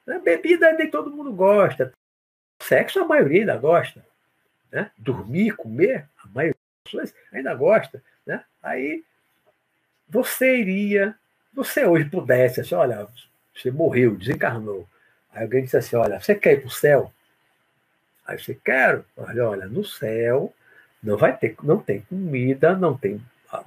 Né? 0.07 0.19
Bebida 0.19 0.73
nem 0.73 0.91
todo 0.91 1.11
mundo 1.11 1.33
gosta. 1.33 1.93
Sexo 2.61 3.01
a 3.01 3.07
maioria 3.07 3.41
ainda 3.41 3.57
gosta. 3.57 4.05
Né? 4.71 4.91
Dormir, 4.97 5.55
comer, 5.55 6.09
a 6.25 6.29
maioria 6.29 6.62
pessoas 6.85 7.15
ainda 7.33 7.55
gosta, 7.55 8.03
né? 8.27 8.45
Aí 8.63 9.05
você 10.09 10.59
iria, 10.59 11.15
você 11.53 11.85
hoje 11.85 12.05
pudesse, 12.05 12.61
assim, 12.61 12.75
olha, 12.75 13.09
você 13.55 13.71
morreu, 13.71 14.17
desencarnou. 14.17 14.87
Aí 15.33 15.43
alguém 15.43 15.65
disse 15.65 15.77
assim, 15.77 15.97
olha, 15.97 16.21
você 16.21 16.35
quer 16.35 16.55
ir 16.55 16.61
para 16.61 16.69
o 16.69 16.71
céu? 16.71 17.13
Aí 18.27 18.39
você 18.39 18.55
quer, 18.55 19.03
olha, 19.17 19.49
olha, 19.49 19.67
no 19.67 19.85
céu 19.85 20.55
não 21.03 21.17
vai 21.17 21.37
ter, 21.37 21.57
não 21.63 21.79
tem 21.79 22.03
comida, 22.03 22.77
não 22.77 22.97
tem 22.97 23.21
ah, 23.51 23.65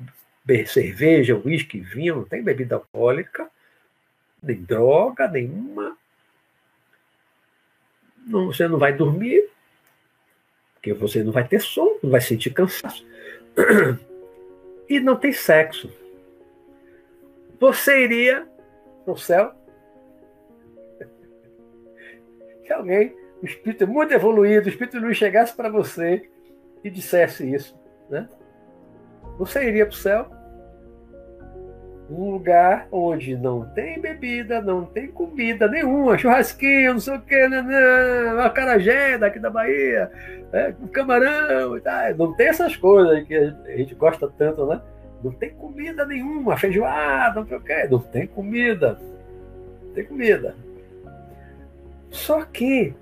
cerveja, 0.67 1.35
uísque, 1.35 1.79
vinho, 1.79 2.17
não 2.17 2.25
tem 2.25 2.41
bebida 2.41 2.75
alcoólica, 2.75 3.49
nem 4.41 4.61
droga 4.63 5.27
nenhuma. 5.27 5.97
Não, 8.25 8.47
você 8.47 8.67
não 8.67 8.77
vai 8.77 8.93
dormir, 8.93 9.49
porque 10.85 10.93
você 10.93 11.23
não 11.23 11.31
vai 11.31 11.47
ter 11.47 11.59
sono, 11.59 11.97
não 12.03 12.11
vai 12.11 12.21
sentir 12.21 12.51
cansaço. 12.51 13.05
E 14.87 14.99
não 14.99 15.15
tem 15.15 15.33
sexo. 15.33 15.91
Você 17.59 18.03
iria 18.03 18.47
no 19.07 19.17
céu? 19.17 19.51
Se 22.63 22.71
alguém, 22.71 23.15
o 23.41 23.45
espírito 23.47 23.87
muito 23.87 24.13
evoluído, 24.13 24.67
o 24.67 24.69
espírito 24.69 25.01
não 25.01 25.11
chegasse 25.11 25.55
para 25.55 25.69
você 25.69 26.29
e 26.83 26.91
dissesse 26.91 27.51
isso, 27.51 27.75
né? 28.11 28.29
Você 29.39 29.67
iria 29.67 29.87
para 29.87 29.93
o 29.95 29.97
céu? 29.97 30.29
Um 32.09 32.31
lugar 32.31 32.87
onde 32.91 33.35
não 33.35 33.65
tem 33.73 33.99
bebida, 33.99 34.61
não 34.61 34.85
tem 34.85 35.07
comida 35.07 35.67
nenhuma, 35.67 36.17
churrasquinho, 36.17 36.93
não 36.93 36.99
sei 36.99 37.15
o 37.15 37.21
que, 37.21 37.47
né, 37.47 37.61
né, 37.61 38.33
uma 38.33 38.49
carajé 38.49 39.17
daqui 39.17 39.39
da 39.39 39.49
Bahia, 39.49 40.11
é, 40.53 40.73
camarão, 40.91 41.79
tá, 41.79 42.13
não 42.15 42.33
tem 42.33 42.47
essas 42.47 42.75
coisas 42.75 43.25
que 43.27 43.35
a 43.35 43.77
gente 43.77 43.95
gosta 43.95 44.31
tanto, 44.37 44.65
né? 44.67 44.79
Não 45.23 45.31
tem 45.31 45.49
comida 45.51 46.05
nenhuma, 46.05 46.55
feijoada, 46.55 47.39
não 47.39 47.47
sei 47.47 47.57
o 47.57 47.61
que, 47.61 47.87
não 47.87 47.99
tem 47.99 48.27
comida, 48.27 48.99
não 49.83 49.93
tem 49.93 50.05
comida. 50.05 50.55
Só 52.11 52.43
que 52.43 52.93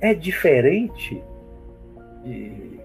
é 0.00 0.14
diferente 0.14 1.22
de 2.24 2.80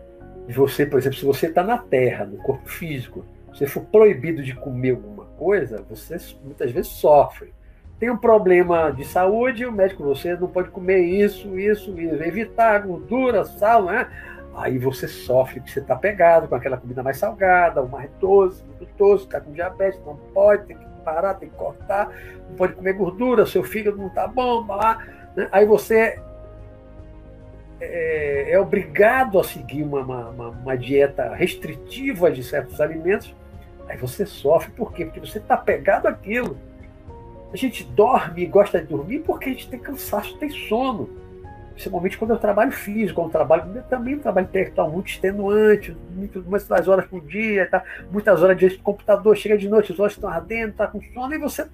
você, 0.50 0.86
por 0.86 1.00
exemplo, 1.00 1.18
se 1.18 1.26
você 1.26 1.48
está 1.48 1.64
na 1.64 1.78
Terra, 1.78 2.26
no 2.26 2.38
corpo 2.38 2.68
físico, 2.70 3.26
você 3.58 3.66
for 3.66 3.84
proibido 3.86 4.44
de 4.44 4.54
comer 4.54 4.92
alguma 4.92 5.26
coisa, 5.38 5.84
você 5.90 6.18
muitas 6.44 6.72
vezes 6.72 6.92
sofre. 6.92 7.54
Tem 8.00 8.10
um 8.12 8.18
problema 8.18 8.92
de 8.92 9.04
saúde, 9.04 9.66
o 9.66 9.72
médico, 9.72 10.04
você 10.04 10.36
não 10.36 10.48
pode 10.48 10.70
comer 10.70 11.00
isso, 11.00 11.58
isso, 11.58 12.00
isso, 12.00 12.24
evitar 12.24 12.80
gordura, 12.86 13.44
sal, 13.44 13.86
né? 13.86 14.08
Aí 14.56 14.78
você 14.78 15.08
sofre, 15.08 15.60
porque 15.60 15.72
você 15.72 15.80
está 15.80 15.96
pegado 15.96 16.48
com 16.48 16.54
aquela 16.54 16.78
comida 16.78 17.02
mais 17.02 17.18
salgada, 17.18 17.82
o 17.82 17.90
mais 17.90 18.10
doce, 18.20 18.64
muito 18.64 18.88
doce, 18.96 19.26
está 19.26 19.42
com 19.42 19.52
diabetes, 19.52 20.00
não 20.06 20.16
pode, 20.16 20.66
tem 20.66 20.78
que 20.78 20.86
parar, 21.04 21.34
tem 21.36 21.50
que 21.50 21.56
cortar, 21.56 22.12
não 22.50 22.56
pode 22.56 22.74
comer 22.74 22.94
gordura, 22.94 23.46
seu 23.48 23.64
fígado 23.64 23.98
não 23.98 24.08
está 24.08 24.28
bom, 24.28 24.66
lá, 24.68 25.04
né? 25.36 25.48
aí 25.52 25.66
você 25.66 26.20
é, 27.80 28.52
é, 28.52 28.60
obrigado 28.60 29.40
a 29.40 29.44
seguir 29.44 29.82
uma, 29.84 30.02
uma, 30.02 30.50
uma 30.50 30.78
dieta 30.78 31.34
restritiva 31.34 32.30
de 32.32 32.44
certos 32.44 32.80
alimentos 32.80 33.36
Aí 33.88 33.98
você 33.98 34.26
sofre, 34.26 34.72
por 34.72 34.92
quê? 34.92 35.06
Porque 35.06 35.20
você 35.20 35.38
está 35.38 35.56
pegado 35.56 36.08
àquilo. 36.08 36.58
A 37.52 37.56
gente 37.56 37.84
dorme 37.84 38.44
e 38.44 38.46
gosta 38.46 38.80
de 38.80 38.88
dormir 38.88 39.20
porque 39.20 39.50
a 39.50 39.54
gente 39.54 39.70
tem 39.70 39.80
cansaço, 39.80 40.38
tem 40.38 40.50
sono. 40.50 41.10
Principalmente 41.72 42.18
quando 42.18 42.32
eu 42.32 42.38
trabalho 42.38 42.72
físico, 42.72 43.22
quando 43.22 43.28
eu 43.28 43.32
trabalho, 43.34 43.84
também 43.90 44.16
um 44.16 44.20
trabalho 44.20 44.48
intelectual 44.48 44.90
muito 44.92 45.10
extenuante, 45.10 45.96
muito, 46.12 46.44
muitas 46.44 46.88
horas 46.88 47.06
por 47.06 47.22
dia, 47.22 47.70
tá? 47.70 47.84
muitas 48.12 48.42
horas 48.42 48.58
diante 48.58 48.78
do 48.78 48.84
computador, 48.84 49.38
chega 49.38 49.58
de 49.58 49.70
noite, 49.70 49.92
os 49.92 50.00
olhos 50.00 50.14
estão 50.14 50.30
ardendo, 50.30 50.72
está 50.72 50.88
com 50.88 51.00
sono, 51.14 51.36
e 51.36 51.38
você 51.38 51.68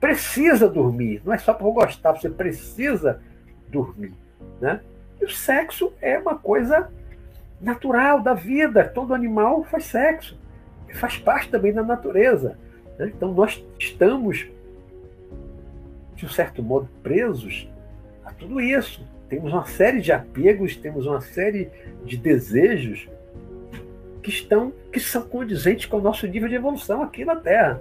precisa 0.00 0.68
dormir. 0.68 1.22
Não 1.24 1.32
é 1.32 1.38
só 1.38 1.54
por 1.54 1.72
gostar, 1.72 2.12
você 2.12 2.28
precisa 2.28 3.20
dormir. 3.68 4.12
Né? 4.60 4.80
E 5.20 5.24
o 5.24 5.30
sexo 5.30 5.92
é 6.02 6.18
uma 6.18 6.36
coisa 6.36 6.90
natural 7.60 8.20
da 8.20 8.34
vida. 8.34 8.84
Todo 8.84 9.14
animal 9.14 9.64
faz 9.64 9.84
sexo 9.84 10.36
faz 10.96 11.18
parte 11.18 11.50
também 11.50 11.72
da 11.72 11.82
natureza. 11.82 12.58
Né? 12.98 13.12
Então 13.14 13.32
nós 13.32 13.64
estamos, 13.78 14.46
de 16.14 16.26
um 16.26 16.28
certo 16.28 16.62
modo, 16.62 16.88
presos 17.02 17.68
a 18.24 18.32
tudo 18.32 18.60
isso. 18.60 19.06
temos 19.28 19.52
uma 19.52 19.66
série 19.66 20.00
de 20.00 20.12
apegos, 20.12 20.76
temos 20.76 21.06
uma 21.06 21.20
série 21.20 21.70
de 22.04 22.16
desejos 22.16 23.08
que 24.22 24.30
estão 24.30 24.72
que 24.92 24.98
são 24.98 25.22
condizentes 25.22 25.86
com 25.86 25.98
o 25.98 26.00
nosso 26.00 26.26
nível 26.26 26.48
de 26.48 26.54
evolução 26.54 27.02
aqui 27.02 27.24
na 27.24 27.36
Terra. 27.36 27.80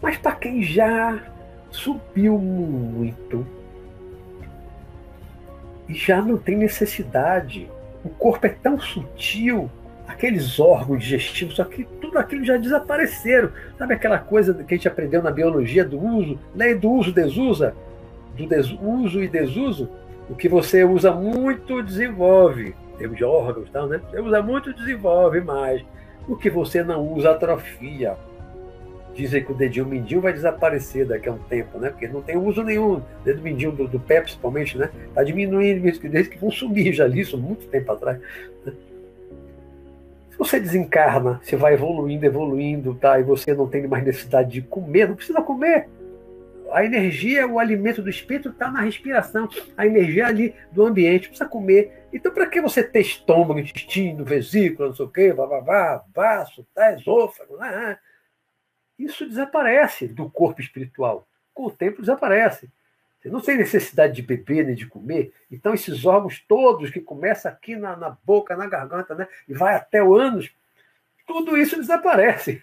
Mas 0.00 0.16
para 0.16 0.32
quem 0.36 0.62
já 0.62 1.22
subiu 1.70 2.38
muito 2.38 3.46
e 5.88 5.94
já 5.94 6.22
não 6.22 6.38
tem 6.38 6.56
necessidade, 6.56 7.68
o 8.04 8.08
corpo 8.08 8.46
é 8.46 8.50
tão 8.50 8.78
sutil, 8.78 9.70
aqueles 10.10 10.58
órgãos 10.58 11.02
digestivos, 11.02 11.56
tudo 12.00 12.18
aquilo 12.18 12.44
já 12.44 12.56
desapareceram. 12.56 13.50
Sabe 13.78 13.94
aquela 13.94 14.18
coisa 14.18 14.52
que 14.52 14.74
a 14.74 14.76
gente 14.76 14.88
aprendeu 14.88 15.22
na 15.22 15.30
biologia 15.30 15.84
do 15.84 15.98
uso, 15.98 16.38
lei 16.54 16.74
do 16.74 16.90
uso 16.90 17.12
desusa, 17.12 17.74
do 18.36 18.46
desuso 18.46 19.22
e 19.22 19.28
desuso? 19.28 19.88
O 20.28 20.34
que 20.34 20.48
você 20.48 20.84
usa 20.84 21.12
muito 21.12 21.82
desenvolve, 21.82 22.74
termos 22.98 23.16
de 23.16 23.24
órgãos, 23.24 23.70
tal, 23.70 23.86
né? 23.86 24.00
Você 24.10 24.20
usa 24.20 24.42
muito 24.42 24.72
desenvolve 24.72 25.40
mais. 25.40 25.82
O 26.28 26.36
que 26.36 26.50
você 26.50 26.82
não 26.82 27.06
usa 27.12 27.30
atrofia. 27.30 28.16
Dizem 29.14 29.44
que 29.44 29.50
o 29.50 29.54
dedinho 29.54 29.86
mindinho 29.86 30.20
vai 30.20 30.32
desaparecer 30.32 31.04
daqui 31.04 31.28
a 31.28 31.32
um 31.32 31.38
tempo, 31.38 31.78
né? 31.78 31.90
Porque 31.90 32.06
não 32.06 32.22
tem 32.22 32.36
uso 32.36 32.62
nenhum. 32.62 33.00
Dedo 33.24 33.42
mindinho 33.42 33.72
do, 33.72 33.88
do 33.88 33.98
pé, 33.98 34.20
principalmente, 34.20 34.78
né? 34.78 34.90
Está 35.08 35.22
diminuindo 35.22 35.82
desde 35.82 36.30
que 36.30 36.38
vão 36.38 36.50
sumir 36.50 36.92
já 36.92 37.06
li 37.06 37.20
isso 37.20 37.36
muito 37.36 37.66
tempo 37.66 37.90
atrás. 37.90 38.20
Né? 38.64 38.72
Você 40.40 40.58
desencarna, 40.58 41.38
você 41.42 41.54
vai 41.54 41.74
evoluindo, 41.74 42.24
evoluindo, 42.24 42.94
tá? 42.94 43.20
E 43.20 43.22
você 43.22 43.52
não 43.52 43.68
tem 43.68 43.86
mais 43.86 44.02
necessidade 44.02 44.50
de 44.50 44.62
comer, 44.62 45.06
não 45.06 45.14
precisa 45.14 45.42
comer. 45.42 45.86
A 46.72 46.82
energia, 46.82 47.46
o 47.46 47.58
alimento 47.58 48.00
do 48.00 48.08
espírito 48.08 48.48
está 48.48 48.70
na 48.70 48.80
respiração. 48.80 49.50
A 49.76 49.86
energia 49.86 50.26
ali 50.26 50.54
do 50.72 50.82
ambiente, 50.86 51.28
precisa 51.28 51.46
comer. 51.46 52.06
Então, 52.10 52.32
para 52.32 52.46
que 52.46 52.58
você 52.58 52.82
ter 52.82 53.02
estômago, 53.02 53.60
intestino, 53.60 54.24
vesícula, 54.24 54.88
não 54.88 54.96
sei 54.96 55.04
o 55.04 55.10
quê, 55.10 55.30
vá, 55.30 55.44
vá, 55.44 55.60
vá, 55.60 56.04
vaso, 56.14 56.66
tá, 56.74 56.94
esôfago, 56.94 57.58
né? 57.58 57.98
isso 58.98 59.28
desaparece 59.28 60.08
do 60.08 60.30
corpo 60.30 60.62
espiritual. 60.62 61.28
Com 61.52 61.66
o 61.66 61.70
tempo 61.70 62.00
desaparece. 62.00 62.70
Não 63.24 63.40
tem 63.40 63.56
necessidade 63.56 64.14
de 64.14 64.22
beber 64.22 64.64
nem 64.64 64.74
de 64.74 64.86
comer. 64.86 65.32
Então, 65.50 65.74
esses 65.74 66.04
órgãos 66.06 66.42
todos 66.46 66.90
que 66.90 67.00
começam 67.00 67.50
aqui 67.50 67.76
na, 67.76 67.96
na 67.96 68.16
boca, 68.24 68.56
na 68.56 68.66
garganta, 68.66 69.14
né, 69.14 69.28
e 69.48 69.52
vai 69.52 69.74
até 69.74 70.02
o 70.02 70.14
ânus, 70.14 70.50
tudo 71.26 71.56
isso 71.56 71.76
desaparece. 71.76 72.62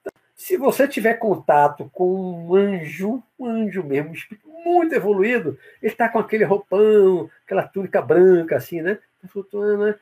Então, 0.00 0.12
se 0.34 0.56
você 0.56 0.88
tiver 0.88 1.14
contato 1.14 1.90
com 1.92 2.46
um 2.46 2.54
anjo, 2.54 3.22
um 3.38 3.46
anjo 3.46 3.82
mesmo, 3.82 4.14
muito 4.64 4.94
evoluído, 4.94 5.58
ele 5.82 5.92
está 5.92 6.08
com 6.08 6.18
aquele 6.18 6.44
roupão, 6.44 7.30
aquela 7.44 7.66
túnica 7.66 8.00
branca, 8.00 8.56
assim, 8.56 8.80
né? 8.80 8.98
Tá 9.20 9.28
flutuando, 9.28 9.84
né? 9.86 9.94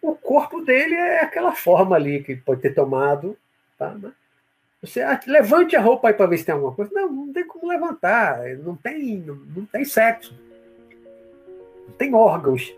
O 0.00 0.14
corpo 0.14 0.62
dele 0.62 0.94
é 0.94 1.20
aquela 1.22 1.52
forma 1.54 1.96
ali 1.96 2.22
que 2.22 2.34
pode 2.36 2.62
ter 2.62 2.74
tomado 2.74 3.36
Tá? 3.78 3.94
Você 4.86 5.02
levante 5.26 5.76
a 5.76 5.80
roupa 5.80 6.08
aí 6.08 6.14
para 6.14 6.26
ver 6.26 6.38
se 6.38 6.44
tem 6.44 6.54
alguma 6.54 6.72
coisa. 6.72 6.90
Não, 6.94 7.12
não 7.12 7.32
tem 7.32 7.46
como 7.46 7.68
levantar. 7.68 8.40
Não 8.58 8.76
tem, 8.76 9.18
não, 9.18 9.34
não 9.34 9.64
tem 9.66 9.84
sexo. 9.84 10.34
Não 11.88 11.94
tem 11.94 12.14
órgãos 12.14 12.74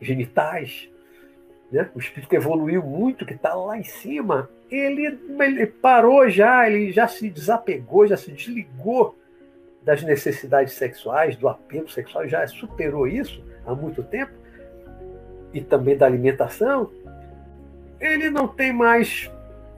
genitais. 0.00 0.88
Né? 1.70 1.90
O 1.94 1.98
espírito 1.98 2.34
evoluiu 2.34 2.82
muito, 2.82 3.26
que 3.26 3.34
está 3.34 3.54
lá 3.54 3.76
em 3.78 3.84
cima. 3.84 4.48
Ele, 4.70 5.18
ele 5.40 5.66
parou 5.66 6.28
já, 6.28 6.68
ele 6.68 6.92
já 6.92 7.06
se 7.06 7.28
desapegou, 7.28 8.06
já 8.06 8.16
se 8.16 8.30
desligou 8.30 9.16
das 9.84 10.02
necessidades 10.02 10.72
sexuais, 10.74 11.36
do 11.36 11.46
apego 11.46 11.88
sexual, 11.90 12.26
já 12.26 12.46
superou 12.46 13.06
isso 13.06 13.44
há 13.66 13.74
muito 13.74 14.02
tempo, 14.02 14.32
e 15.52 15.60
também 15.60 15.96
da 15.96 16.06
alimentação, 16.06 16.90
ele 18.00 18.30
não 18.30 18.48
tem 18.48 18.72
mais 18.72 19.30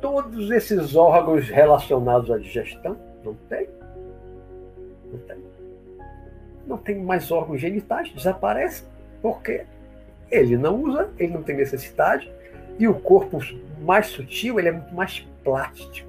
todos 0.06 0.52
esses 0.52 0.94
órgãos 0.94 1.48
relacionados 1.48 2.30
à 2.30 2.38
digestão? 2.38 2.96
Não 3.24 3.34
tem. 3.48 3.68
Não 5.10 5.18
tem. 5.18 5.36
Não 6.64 6.76
tem 6.78 7.02
mais 7.02 7.32
órgãos 7.32 7.60
genitais, 7.60 8.12
desaparece. 8.12 8.84
Porque 9.20 9.64
ele 10.30 10.56
não 10.56 10.80
usa, 10.80 11.08
ele 11.18 11.32
não 11.32 11.42
tem 11.42 11.56
necessidade, 11.56 12.30
e 12.78 12.86
o 12.86 12.94
corpo 12.94 13.40
mais 13.80 14.06
sutil 14.06 14.60
ele 14.60 14.68
é 14.68 14.72
muito 14.72 14.94
mais 14.94 15.26
plástico. 15.42 16.08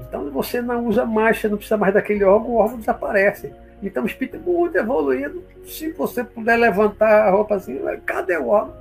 Então 0.00 0.30
você 0.30 0.62
não 0.62 0.86
usa 0.86 1.04
mais, 1.04 1.38
você 1.38 1.48
não 1.48 1.58
precisa 1.58 1.76
mais 1.76 1.92
daquele 1.92 2.24
órgão, 2.24 2.52
o 2.52 2.56
órgão 2.56 2.78
desaparece. 2.78 3.52
Então 3.82 4.04
o 4.04 4.06
espírito 4.06 4.36
é 4.36 4.40
muito 4.40 4.76
evoluído. 4.78 5.44
Se 5.66 5.92
você 5.92 6.24
puder 6.24 6.56
levantar 6.56 7.28
a 7.28 7.30
roupa 7.30 7.56
assim, 7.56 7.78
cadê 8.06 8.38
o 8.38 8.48
órgão? 8.48 8.74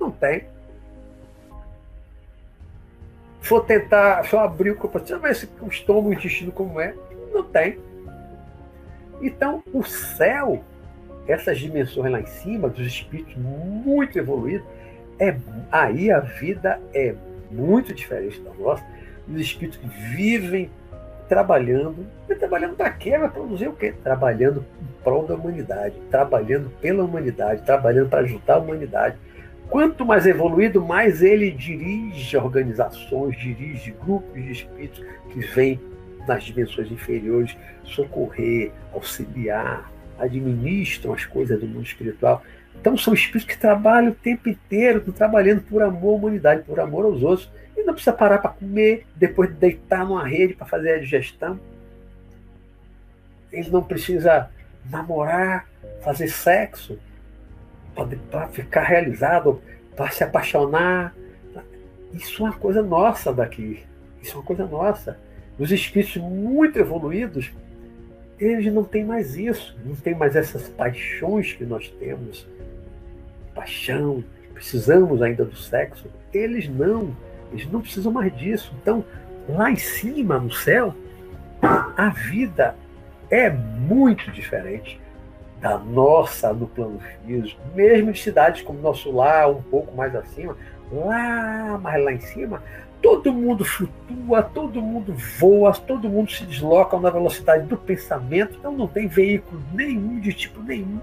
Não 0.00 0.10
tem 0.10 0.46
for 3.46 3.64
tentar 3.64 4.24
só 4.24 4.40
abrir 4.40 4.70
o 4.70 4.76
corpo, 4.76 4.98
vai 4.98 5.32
ver 5.32 5.48
o 5.60 5.68
estômago, 5.68 6.08
o 6.08 6.12
intestino 6.12 6.52
como 6.52 6.80
é. 6.80 6.94
Não 7.32 7.42
tem. 7.42 7.78
Então, 9.20 9.62
o 9.72 9.82
céu, 9.84 10.62
essas 11.26 11.58
dimensões 11.58 12.12
lá 12.12 12.20
em 12.20 12.26
cima, 12.26 12.68
dos 12.68 12.86
espíritos 12.86 13.34
muito 13.36 14.18
evoluídos, 14.18 14.66
é, 15.18 15.36
aí 15.70 16.10
a 16.10 16.20
vida 16.20 16.80
é 16.92 17.14
muito 17.50 17.94
diferente 17.94 18.40
da 18.40 18.52
nossa. 18.54 18.84
Os 19.28 19.40
espíritos 19.40 19.78
que 19.78 19.88
vivem 19.88 20.70
trabalhando. 21.28 22.06
Mas 22.28 22.38
trabalhando 22.38 22.76
para 22.76 22.90
quê? 22.90 23.18
Vai 23.18 23.28
produzir 23.28 23.68
o 23.68 23.72
quê? 23.72 23.94
Trabalhando 24.02 24.64
em 24.80 25.02
prol 25.02 25.26
da 25.26 25.34
humanidade, 25.34 25.94
trabalhando 26.10 26.70
pela 26.80 27.04
humanidade, 27.04 27.62
trabalhando 27.62 28.08
para 28.08 28.20
ajudar 28.20 28.54
a 28.54 28.58
humanidade. 28.58 29.16
Quanto 29.68 30.06
mais 30.06 30.26
evoluído, 30.26 30.84
mais 30.84 31.22
ele 31.22 31.50
dirige 31.50 32.36
organizações, 32.36 33.36
dirige 33.36 33.90
grupos 33.90 34.34
de 34.34 34.52
espíritos 34.52 35.04
que 35.30 35.40
vêm 35.40 35.80
nas 36.26 36.44
dimensões 36.44 36.90
inferiores 36.90 37.56
socorrer, 37.84 38.72
auxiliar, 38.92 39.90
administram 40.18 41.12
as 41.12 41.24
coisas 41.24 41.58
do 41.58 41.66
mundo 41.66 41.84
espiritual. 41.84 42.42
Então 42.80 42.96
são 42.96 43.12
espíritos 43.12 43.44
que 43.44 43.58
trabalham 43.58 44.10
o 44.10 44.14
tempo 44.14 44.48
inteiro, 44.48 45.00
trabalhando 45.12 45.62
por 45.62 45.82
amor 45.82 46.14
à 46.14 46.16
humanidade, 46.16 46.62
por 46.62 46.78
amor 46.78 47.04
aos 47.04 47.22
outros. 47.22 47.50
E 47.76 47.82
não 47.82 47.92
precisa 47.92 48.12
parar 48.12 48.38
para 48.38 48.52
comer, 48.52 49.04
depois 49.14 49.50
de 49.50 49.56
deitar 49.56 50.06
numa 50.06 50.26
rede 50.26 50.54
para 50.54 50.66
fazer 50.66 50.94
a 50.94 50.98
digestão. 50.98 51.58
Ele 53.52 53.70
não 53.70 53.82
precisa 53.82 54.48
namorar, 54.90 55.66
fazer 56.02 56.28
sexo 56.28 56.98
para 58.30 58.48
ficar 58.48 58.82
realizado, 58.82 59.60
para 59.96 60.10
se 60.10 60.22
apaixonar. 60.22 61.14
Isso 62.12 62.42
é 62.42 62.50
uma 62.50 62.56
coisa 62.56 62.82
nossa 62.82 63.32
daqui. 63.32 63.82
Isso 64.22 64.32
é 64.32 64.36
uma 64.36 64.44
coisa 64.44 64.66
nossa. 64.66 65.18
Os 65.58 65.72
espíritos 65.72 66.16
muito 66.16 66.78
evoluídos, 66.78 67.52
eles 68.38 68.72
não 68.72 68.84
têm 68.84 69.04
mais 69.04 69.36
isso, 69.36 69.76
não 69.84 69.94
têm 69.96 70.14
mais 70.14 70.36
essas 70.36 70.68
paixões 70.68 71.52
que 71.54 71.64
nós 71.64 71.88
temos. 71.98 72.46
Paixão, 73.54 74.22
precisamos 74.52 75.22
ainda 75.22 75.44
do 75.44 75.56
sexo. 75.56 76.10
Eles 76.32 76.68
não, 76.68 77.16
eles 77.50 77.70
não 77.70 77.80
precisam 77.80 78.12
mais 78.12 78.36
disso. 78.36 78.74
Então, 78.82 79.04
lá 79.48 79.70
em 79.70 79.76
cima, 79.76 80.38
no 80.38 80.52
céu, 80.52 80.94
a 81.96 82.10
vida 82.10 82.76
é 83.30 83.50
muito 83.50 84.30
diferente 84.30 85.00
da 85.66 85.78
nossa 85.78 86.52
no 86.52 86.68
plano 86.68 87.00
físico, 87.24 87.60
mesmo 87.74 88.12
de 88.12 88.20
cidades 88.20 88.62
como 88.62 88.80
nosso 88.80 89.10
lar, 89.10 89.50
um 89.50 89.62
pouco 89.62 89.94
mais 89.96 90.14
acima, 90.14 90.56
lá, 90.92 91.76
mais 91.82 92.04
lá 92.04 92.12
em 92.12 92.20
cima, 92.20 92.62
todo 93.02 93.32
mundo 93.32 93.64
flutua, 93.64 94.44
todo 94.44 94.80
mundo 94.80 95.12
voa, 95.40 95.72
todo 95.72 96.08
mundo 96.08 96.30
se 96.30 96.44
desloca 96.44 96.96
na 97.00 97.10
velocidade 97.10 97.66
do 97.66 97.76
pensamento, 97.76 98.56
então 98.58 98.70
não 98.70 98.86
tem 98.86 99.08
veículo 99.08 99.60
nenhum, 99.72 100.20
de 100.20 100.32
tipo 100.32 100.62
nenhum. 100.62 101.00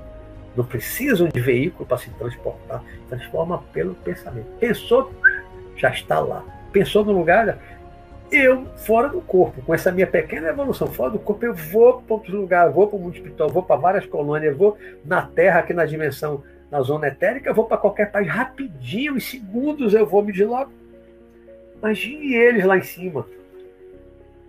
Não 0.56 0.64
precisam 0.64 1.28
de 1.28 1.40
veículo 1.42 1.86
para 1.86 1.98
se 1.98 2.10
transportar, 2.12 2.82
transforma 3.10 3.62
pelo 3.74 3.96
pensamento. 3.96 4.48
Pensou, 4.60 5.12
já 5.76 5.90
está 5.90 6.20
lá. 6.20 6.42
Pensou 6.72 7.04
no 7.04 7.12
lugar, 7.12 7.58
eu, 8.34 8.66
fora 8.78 9.10
do 9.10 9.22
corpo, 9.22 9.62
com 9.62 9.74
essa 9.74 9.92
minha 9.92 10.08
pequena 10.08 10.50
evolução, 10.50 10.88
fora 10.88 11.12
do 11.12 11.20
corpo, 11.20 11.46
eu 11.46 11.54
vou 11.54 12.02
para 12.02 12.16
outros 12.16 12.34
lugares, 12.34 12.74
vou 12.74 12.88
para 12.88 12.98
o 12.98 13.00
mundo 13.00 13.16
espiritual, 13.16 13.50
vou 13.50 13.64
para 13.64 13.76
várias 13.76 14.06
colônias, 14.06 14.58
vou 14.58 14.78
na 15.06 15.28
Terra, 15.28 15.60
aqui 15.60 15.74
na 15.74 15.86
dimensão, 15.86 16.44
na 16.72 16.82
zona 16.82 17.08
etérica, 17.08 17.54
vou 17.54 17.66
para 17.66 17.78
qualquer 17.78 18.12
país, 18.12 18.28
rapidinho, 18.28 19.16
em 19.16 19.20
segundos 19.20 19.94
eu 19.94 20.06
vou 20.06 20.24
me 20.24 20.34
desloco. 20.34 20.72
Imagine 21.78 22.34
eles 22.34 22.66
lá 22.66 22.78
em 22.78 22.84
cima. 22.84 23.28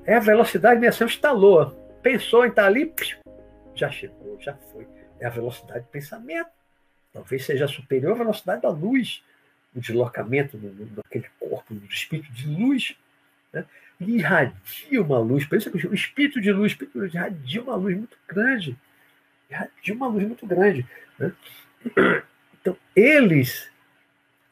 É 0.06 0.14
a 0.14 0.20
velocidade 0.20 0.80
de 0.80 0.86
ação 0.86 1.06
instalou. 1.06 1.70
Pensou 2.02 2.44
em 2.44 2.48
estar 2.48 2.66
ali, 2.66 2.92
já 3.74 3.90
chegou, 3.90 4.38
já 4.40 4.54
foi. 4.72 4.86
É 5.20 5.26
a 5.26 5.30
velocidade 5.30 5.84
de 5.84 5.90
pensamento. 5.90 6.50
Talvez 7.12 7.44
seja 7.44 7.66
superior 7.66 8.12
à 8.12 8.14
velocidade 8.16 8.62
da 8.62 8.70
luz, 8.70 9.22
o 9.74 9.80
deslocamento 9.80 10.56
do, 10.56 10.68
do, 10.68 10.86
daquele 10.96 11.26
corpo, 11.38 11.74
do 11.74 11.86
espírito 11.86 12.32
de 12.32 12.46
luz 12.46 12.96
Né? 13.54 13.64
E 14.00 14.16
irradia 14.16 15.00
uma 15.00 15.18
luz, 15.18 15.46
por 15.46 15.56
isso 15.56 15.70
que 15.70 15.86
o 15.86 15.94
espírito 15.94 16.40
de 16.40 16.52
luz, 16.52 16.72
espírito 16.72 16.94
de 16.94 16.98
luz 16.98 17.14
irradia 17.14 17.62
uma 17.62 17.76
luz 17.76 17.96
muito 17.96 18.18
grande. 18.28 18.76
Irradia 19.48 19.94
uma 19.94 20.08
luz 20.08 20.26
muito 20.26 20.46
grande. 20.46 20.86
Né? 21.18 21.32
Então, 22.60 22.76
eles, 22.96 23.70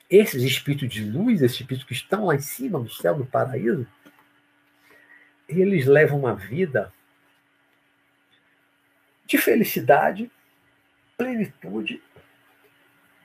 esses 0.09 0.42
espíritos 0.42 0.88
de 0.88 1.05
luz, 1.05 1.42
esses 1.42 1.61
espíritos 1.61 1.86
que 1.86 1.94
estão 1.94 2.26
lá 2.26 2.34
em 2.34 2.40
cima, 2.40 2.78
no 2.78 2.90
céu, 2.90 3.18
no 3.18 3.26
paraíso, 3.26 3.86
eles 5.48 5.86
levam 5.86 6.20
uma 6.20 6.34
vida 6.34 6.92
de 9.26 9.38
felicidade, 9.38 10.30
plenitude, 11.16 12.03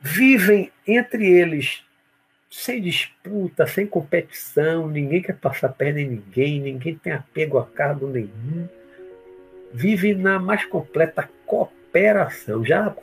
vivem 0.01 0.71
entre 0.85 1.25
eles 1.25 1.83
sem 2.49 2.81
disputa, 2.81 3.67
sem 3.67 3.85
competição, 3.85 4.87
ninguém 4.87 5.21
quer 5.21 5.35
passar 5.35 5.69
perna 5.69 5.99
em 5.99 6.09
ninguém, 6.09 6.59
ninguém 6.61 6.95
tem 6.95 7.13
apego 7.13 7.57
a 7.57 7.65
cargo 7.65 8.07
nenhum. 8.07 8.67
Vive 9.73 10.15
na 10.15 10.39
mais 10.39 10.65
completa 10.65 11.29
cooperação. 11.45 12.63
Já, 12.63 12.95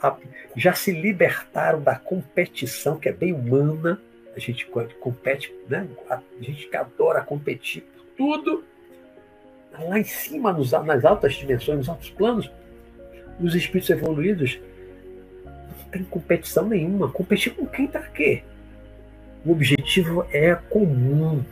já 0.57 0.73
se 0.73 0.93
libertaram 0.93 1.81
da 1.81 1.97
competição, 1.97 2.99
que 2.99 3.09
é 3.09 3.13
bem 3.13 3.33
humana. 3.33 4.01
A 4.35 4.41
gente 4.41 4.67
compete, 4.99 5.55
né? 5.69 5.87
a 6.09 6.21
gente 6.41 6.67
que 6.67 6.77
adora 6.77 7.21
competir 7.21 7.83
por 7.83 8.05
tudo. 8.17 8.65
Lá 9.79 9.99
em 9.99 10.05
cima, 10.05 10.53
nos, 10.53 10.73
nas 10.73 11.05
altas 11.05 11.35
dimensões, 11.35 11.79
nos 11.79 11.89
altos 11.89 12.11
planos, 12.11 12.51
os 13.41 13.55
espíritos 13.55 13.91
evoluídos 13.91 14.59
não 15.45 15.91
tem 15.91 16.05
competição 16.05 16.67
nenhuma. 16.67 17.11
Competir 17.11 17.55
com 17.55 17.67
quem 17.67 17.87
para 17.87 18.03
quê? 18.03 18.43
O 19.45 19.53
objetivo 19.53 20.27
é 20.33 20.55
comum, 20.55 21.45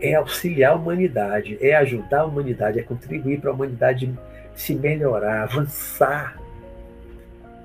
é 0.00 0.14
auxiliar 0.14 0.72
a 0.72 0.76
humanidade, 0.76 1.58
é 1.60 1.74
ajudar 1.74 2.20
a 2.20 2.24
humanidade, 2.24 2.78
é 2.78 2.82
contribuir 2.82 3.40
para 3.40 3.50
a 3.50 3.54
humanidade 3.54 4.12
se 4.54 4.74
melhorar, 4.74 5.42
avançar. 5.42 6.36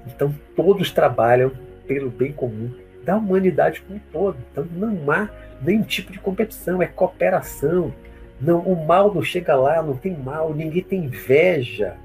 Então 0.08 0.34
todos 0.56 0.92
trabalham 0.92 1.52
pelo 1.88 2.10
bem 2.10 2.32
comum 2.32 2.74
da 3.04 3.18
humanidade 3.18 3.82
como 3.82 3.98
um 3.98 4.02
todo. 4.12 4.38
Então 4.52 4.66
não 4.72 5.12
há 5.12 5.30
nenhum 5.62 5.84
tipo 5.84 6.12
de 6.12 6.20
competição, 6.20 6.82
é 6.82 6.88
cooperação. 6.88 7.94
Não, 8.40 8.60
o 8.62 8.86
mal 8.88 9.14
não 9.14 9.22
chega 9.22 9.56
lá, 9.56 9.84
não 9.84 9.96
tem 9.96 10.18
mal, 10.18 10.54
ninguém 10.54 10.84
tem 10.84 11.06
inveja. 11.06 11.96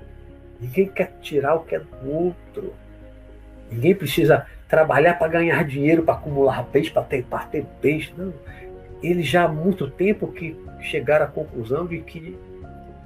Ninguém 0.60 0.88
quer 0.88 1.12
tirar 1.22 1.54
o 1.54 1.60
que 1.60 1.74
é 1.74 1.78
do 1.78 2.10
outro. 2.10 2.74
Ninguém 3.70 3.94
precisa 3.94 4.46
trabalhar 4.68 5.14
para 5.14 5.28
ganhar 5.28 5.64
dinheiro, 5.64 6.02
para 6.02 6.14
acumular 6.14 6.62
bens, 6.64 6.90
para 6.90 7.02
ter, 7.02 7.24
para 7.24 7.44
ter 7.46 7.64
bens. 7.80 8.12
Não. 8.16 8.32
Eles 9.02 9.26
já 9.26 9.44
há 9.44 9.48
muito 9.48 9.90
tempo 9.90 10.28
que 10.28 10.56
chegaram 10.80 11.26
à 11.26 11.28
conclusão 11.28 11.86
de 11.86 11.98
que 12.00 12.36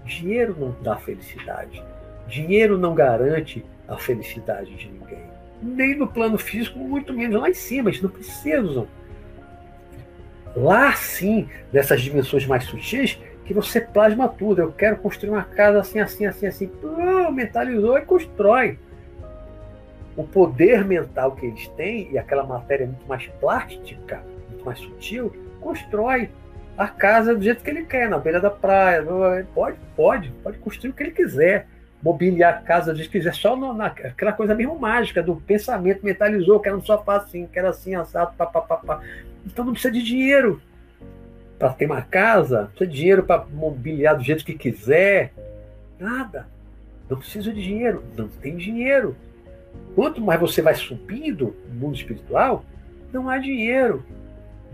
dinheiro 0.04 0.56
não 0.58 0.74
dá 0.82 0.96
felicidade. 0.96 1.82
Dinheiro 2.26 2.78
não 2.78 2.94
garante 2.94 3.64
a 3.88 3.96
felicidade 3.96 4.74
de 4.74 4.88
ninguém. 4.88 5.30
Nem 5.62 5.96
no 5.96 6.06
plano 6.06 6.38
físico, 6.38 6.78
muito 6.78 7.12
menos 7.12 7.40
lá 7.40 7.50
em 7.50 7.54
cima. 7.54 7.90
Eles 7.90 8.00
não 8.00 8.10
precisam. 8.10 8.86
Lá 10.56 10.92
sim, 10.92 11.48
nessas 11.72 12.00
dimensões 12.00 12.46
mais 12.46 12.64
sutis, 12.64 13.18
que 13.44 13.52
você 13.52 13.80
plasma 13.80 14.28
tudo. 14.28 14.62
Eu 14.62 14.72
quero 14.72 14.96
construir 14.96 15.30
uma 15.30 15.44
casa 15.44 15.80
assim, 15.80 15.98
assim, 15.98 16.24
assim, 16.24 16.46
assim. 16.46 16.66
Pô, 16.68 17.30
mentalizou 17.30 17.98
e 17.98 18.02
constrói. 18.02 18.78
O 20.16 20.24
poder 20.24 20.84
mental 20.84 21.32
que 21.32 21.46
eles 21.46 21.68
têm, 21.68 22.10
e 22.12 22.18
aquela 22.18 22.44
matéria 22.44 22.86
muito 22.86 23.06
mais 23.06 23.26
plástica, 23.40 24.22
muito 24.48 24.64
mais 24.64 24.78
sutil, 24.78 25.32
constrói 25.60 26.30
a 26.76 26.88
casa 26.88 27.34
do 27.34 27.42
jeito 27.42 27.62
que 27.62 27.70
ele 27.70 27.84
quer, 27.84 28.08
na 28.08 28.18
beira 28.18 28.40
da 28.40 28.50
praia. 28.50 29.04
Pode, 29.54 29.78
pode, 29.94 30.30
pode 30.42 30.58
construir 30.58 30.90
o 30.90 30.94
que 30.94 31.02
ele 31.02 31.12
quiser. 31.12 31.66
Mobiliar 32.02 32.54
a 32.54 32.62
casa 32.62 32.92
do 32.92 32.96
jeito 32.96 33.10
que 33.10 33.18
quiser, 33.18 33.34
só 33.34 33.54
no, 33.54 33.74
naquela 33.74 34.32
coisa 34.32 34.54
mesmo 34.54 34.78
mágica 34.78 35.22
do 35.22 35.36
pensamento 35.36 36.02
mentalizou, 36.02 36.58
quero 36.58 36.78
um 36.78 36.82
sofá 36.82 37.18
assim, 37.18 37.46
quero 37.46 37.68
assim, 37.68 37.94
assado, 37.94 38.34
papapá. 38.36 39.02
Então 39.44 39.64
não 39.64 39.72
precisa 39.72 39.92
de 39.92 40.02
dinheiro 40.02 40.62
para 41.58 41.74
ter 41.74 41.84
uma 41.84 42.00
casa, 42.00 42.62
não 42.62 42.66
precisa 42.68 42.90
de 42.90 42.96
dinheiro 42.96 43.22
para 43.22 43.44
mobiliar 43.44 44.16
do 44.16 44.24
jeito 44.24 44.42
que 44.42 44.54
quiser. 44.54 45.34
Nada. 45.98 46.48
Não 47.10 47.18
precisa 47.18 47.52
de 47.52 47.62
dinheiro. 47.62 48.02
Não 48.16 48.28
tem 48.28 48.56
dinheiro. 48.56 49.14
Quanto 49.94 50.20
mais 50.20 50.40
você 50.40 50.62
vai 50.62 50.74
subindo 50.74 51.54
no 51.68 51.74
mundo 51.74 51.96
espiritual, 51.96 52.64
não 53.12 53.28
há 53.28 53.38
dinheiro. 53.38 54.04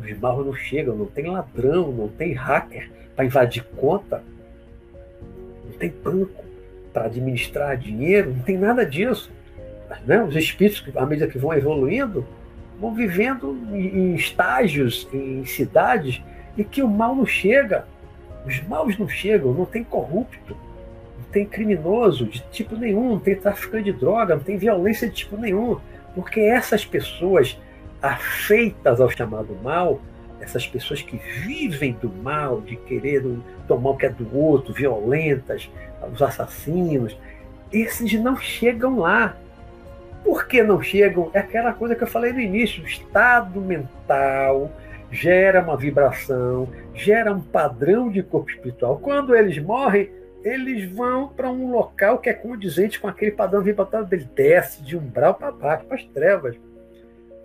Os 0.00 0.18
maus 0.18 0.44
não 0.44 0.54
chegam, 0.54 0.94
não 0.94 1.06
tem 1.06 1.26
ladrão, 1.26 1.90
não 1.90 2.08
tem 2.08 2.32
hacker 2.32 2.90
para 3.14 3.24
invadir 3.24 3.64
conta, 3.76 4.22
não 5.64 5.72
tem 5.78 5.90
banco 5.90 6.44
para 6.92 7.06
administrar 7.06 7.76
dinheiro, 7.76 8.34
não 8.34 8.42
tem 8.42 8.58
nada 8.58 8.84
disso. 8.84 9.30
Né? 10.06 10.22
Os 10.22 10.36
espíritos, 10.36 10.84
à 10.96 11.06
medida 11.06 11.30
que 11.30 11.38
vão 11.38 11.54
evoluindo, 11.54 12.26
vão 12.78 12.94
vivendo 12.94 13.56
em 13.72 14.14
estágios, 14.14 15.08
em 15.12 15.44
cidades 15.44 16.22
e 16.56 16.64
que 16.64 16.82
o 16.82 16.88
mal 16.88 17.14
não 17.14 17.26
chega. 17.26 17.86
Os 18.44 18.62
maus 18.66 18.98
não 18.98 19.08
chegam, 19.08 19.52
não 19.52 19.64
tem 19.64 19.82
corrupto, 19.82 20.56
tem 21.32 21.44
criminoso 21.44 22.26
de 22.26 22.40
tipo 22.50 22.76
nenhum, 22.76 23.10
não 23.10 23.18
tem 23.18 23.34
traficante 23.34 23.84
de 23.84 23.92
droga, 23.92 24.36
não 24.36 24.42
tem 24.42 24.56
violência 24.56 25.08
de 25.08 25.14
tipo 25.14 25.36
nenhum. 25.36 25.78
Porque 26.14 26.40
essas 26.40 26.84
pessoas 26.84 27.58
afeitas 28.00 29.00
ao 29.00 29.10
chamado 29.10 29.56
mal, 29.62 30.00
essas 30.40 30.66
pessoas 30.66 31.02
que 31.02 31.16
vivem 31.16 31.92
do 32.00 32.08
mal, 32.08 32.60
de 32.60 32.76
querer 32.76 33.24
tomar 33.66 33.90
o 33.90 33.96
que 33.96 34.06
é 34.06 34.10
do 34.10 34.36
outro, 34.36 34.72
violentas, 34.72 35.70
os 36.12 36.22
assassinos, 36.22 37.16
esses 37.72 38.12
não 38.14 38.36
chegam 38.36 38.98
lá. 38.98 39.36
Por 40.24 40.46
que 40.46 40.62
não 40.62 40.82
chegam? 40.82 41.30
É 41.32 41.38
aquela 41.38 41.72
coisa 41.72 41.94
que 41.94 42.02
eu 42.02 42.08
falei 42.08 42.32
no 42.32 42.40
início: 42.40 42.82
o 42.82 42.86
estado 42.86 43.60
mental 43.60 44.70
gera 45.10 45.62
uma 45.62 45.76
vibração, 45.76 46.68
gera 46.94 47.32
um 47.32 47.40
padrão 47.40 48.10
de 48.10 48.22
corpo 48.22 48.50
espiritual. 48.50 48.98
Quando 48.98 49.34
eles 49.34 49.58
morrem, 49.58 50.10
eles 50.46 50.88
vão 50.92 51.28
para 51.28 51.50
um 51.50 51.72
local 51.72 52.20
que 52.20 52.30
é 52.30 52.32
condizente 52.32 53.00
com 53.00 53.08
aquele 53.08 53.32
padrão 53.32 53.62
vibratório 53.62 54.06
dele, 54.06 54.28
desce 54.32 54.80
de 54.80 54.96
umbral 54.96 55.34
para 55.34 55.50
baixo, 55.50 55.84
para 55.86 55.96
as 55.96 56.04
trevas. 56.04 56.56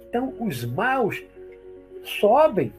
Então, 0.08 0.36
os 0.39 0.64
maus 0.64 1.24
sobem, 2.04 2.72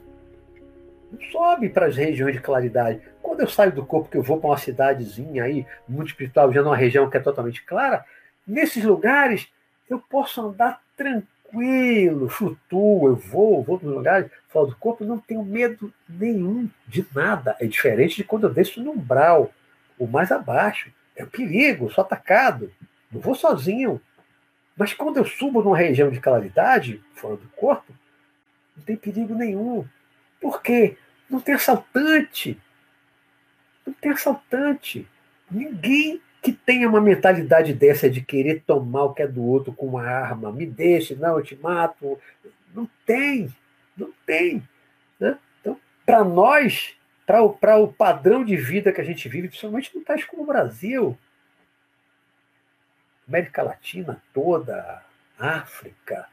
sobem 1.33 1.69
para 1.69 1.87
as 1.87 1.97
regiões 1.97 2.35
de 2.35 2.41
claridade. 2.41 3.01
Quando 3.21 3.41
eu 3.41 3.49
saio 3.49 3.73
do 3.73 3.85
corpo, 3.85 4.09
que 4.09 4.17
eu 4.17 4.23
vou 4.23 4.39
para 4.39 4.51
uma 4.51 4.59
cidadezinha 4.59 5.43
aí, 5.43 5.67
muito 5.89 6.11
espiritual, 6.11 6.53
já 6.53 6.63
numa 6.63 6.77
região 6.77 7.11
que 7.11 7.17
é 7.17 7.21
totalmente 7.21 7.65
clara, 7.65 8.05
nesses 8.47 8.85
lugares 8.85 9.49
eu 9.91 9.99
posso 9.99 10.41
andar 10.41 10.81
tranquilo 10.97 12.29
flutuo, 12.29 13.09
eu 13.09 13.17
vou, 13.17 13.63
vou 13.65 13.77
para 13.77 13.89
os 13.89 13.95
lugares 13.95 14.31
fora 14.49 14.69
do 14.69 14.77
corpo, 14.77 15.05
não 15.05 15.19
tenho 15.19 15.45
medo 15.45 15.93
nenhum 16.09 16.71
de 16.87 17.05
nada. 17.13 17.57
É 17.59 17.67
diferente 17.67 18.17
de 18.17 18.25
quando 18.25 18.45
eu 18.45 18.55
desço 18.55 18.81
no 18.81 18.93
umbral, 18.93 19.51
o 20.03 20.09
mais 20.09 20.33
abaixo. 20.33 20.93
É 21.15 21.25
um 21.25 21.29
perigo, 21.29 21.91
sou 21.91 22.03
atacado, 22.03 22.73
não 23.11 23.21
vou 23.21 23.35
sozinho. 23.35 24.01
Mas 24.77 24.95
quando 24.95 25.19
eu 25.19 25.25
subo 25.25 25.63
numa 25.63 25.77
região 25.77 26.11
de 26.11 26.21
claridade, 26.21 27.03
fora 27.15 27.37
do 27.37 27.49
corpo, 27.49 27.93
não 28.77 28.83
tem 28.85 28.97
perigo 28.97 29.35
nenhum. 29.35 29.87
Por 30.41 30.63
quê? 30.63 30.97
Não 31.29 31.41
tem 31.41 31.55
assaltante. 31.55 32.59
Não 33.87 33.93
tem 33.93 34.13
assaltante. 34.13 35.07
Ninguém 35.51 36.21
que 36.43 36.53
tenha 36.53 36.89
uma 36.89 37.01
mentalidade 37.01 37.73
dessa 37.73 38.11
de 38.11 38.21
querer 38.21 38.63
tomar 38.67 39.05
o 39.05 39.15
que 39.15 39.23
é 39.23 39.29
do 39.29 39.43
outro 39.45 39.73
com 39.73 39.87
uma 39.87 40.03
arma, 40.03 40.51
me 40.51 40.67
deixe, 40.67 41.15
não, 41.15 41.39
eu 41.39 41.45
te 41.45 41.55
mato. 41.55 42.19
Não 42.75 42.89
tem, 43.07 43.55
não 43.97 44.11
tem. 44.27 44.67
Né? 45.21 45.39
Então, 45.61 45.79
para 46.05 46.25
nós, 46.25 46.97
para 47.61 47.77
o 47.77 47.93
padrão 47.93 48.45
de 48.45 48.57
vida 48.57 48.93
que 48.93 49.01
a 49.01 49.05
gente 49.05 49.29
vive, 49.29 49.49
principalmente 49.49 49.97
no 49.97 50.05
país 50.05 50.25
como 50.25 50.43
o 50.43 50.47
Brasil, 50.47 51.17
América 53.27 53.63
Latina 53.63 54.23
toda, 54.35 55.03
África, 55.39 56.29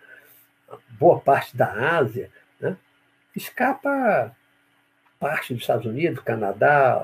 boa 0.89 1.20
parte 1.20 1.56
da 1.56 1.97
Ásia, 1.97 2.30
né? 2.60 2.76
escapa 3.36 4.36
parte 5.20 5.54
dos 5.54 5.64
Estados 5.64 5.86
Unidos, 5.86 6.24
Canadá, 6.24 7.02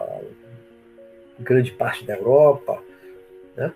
grande 1.40 1.72
parte 1.72 2.06
da 2.06 2.16
Europa, 2.16 2.82
né? 3.56 3.74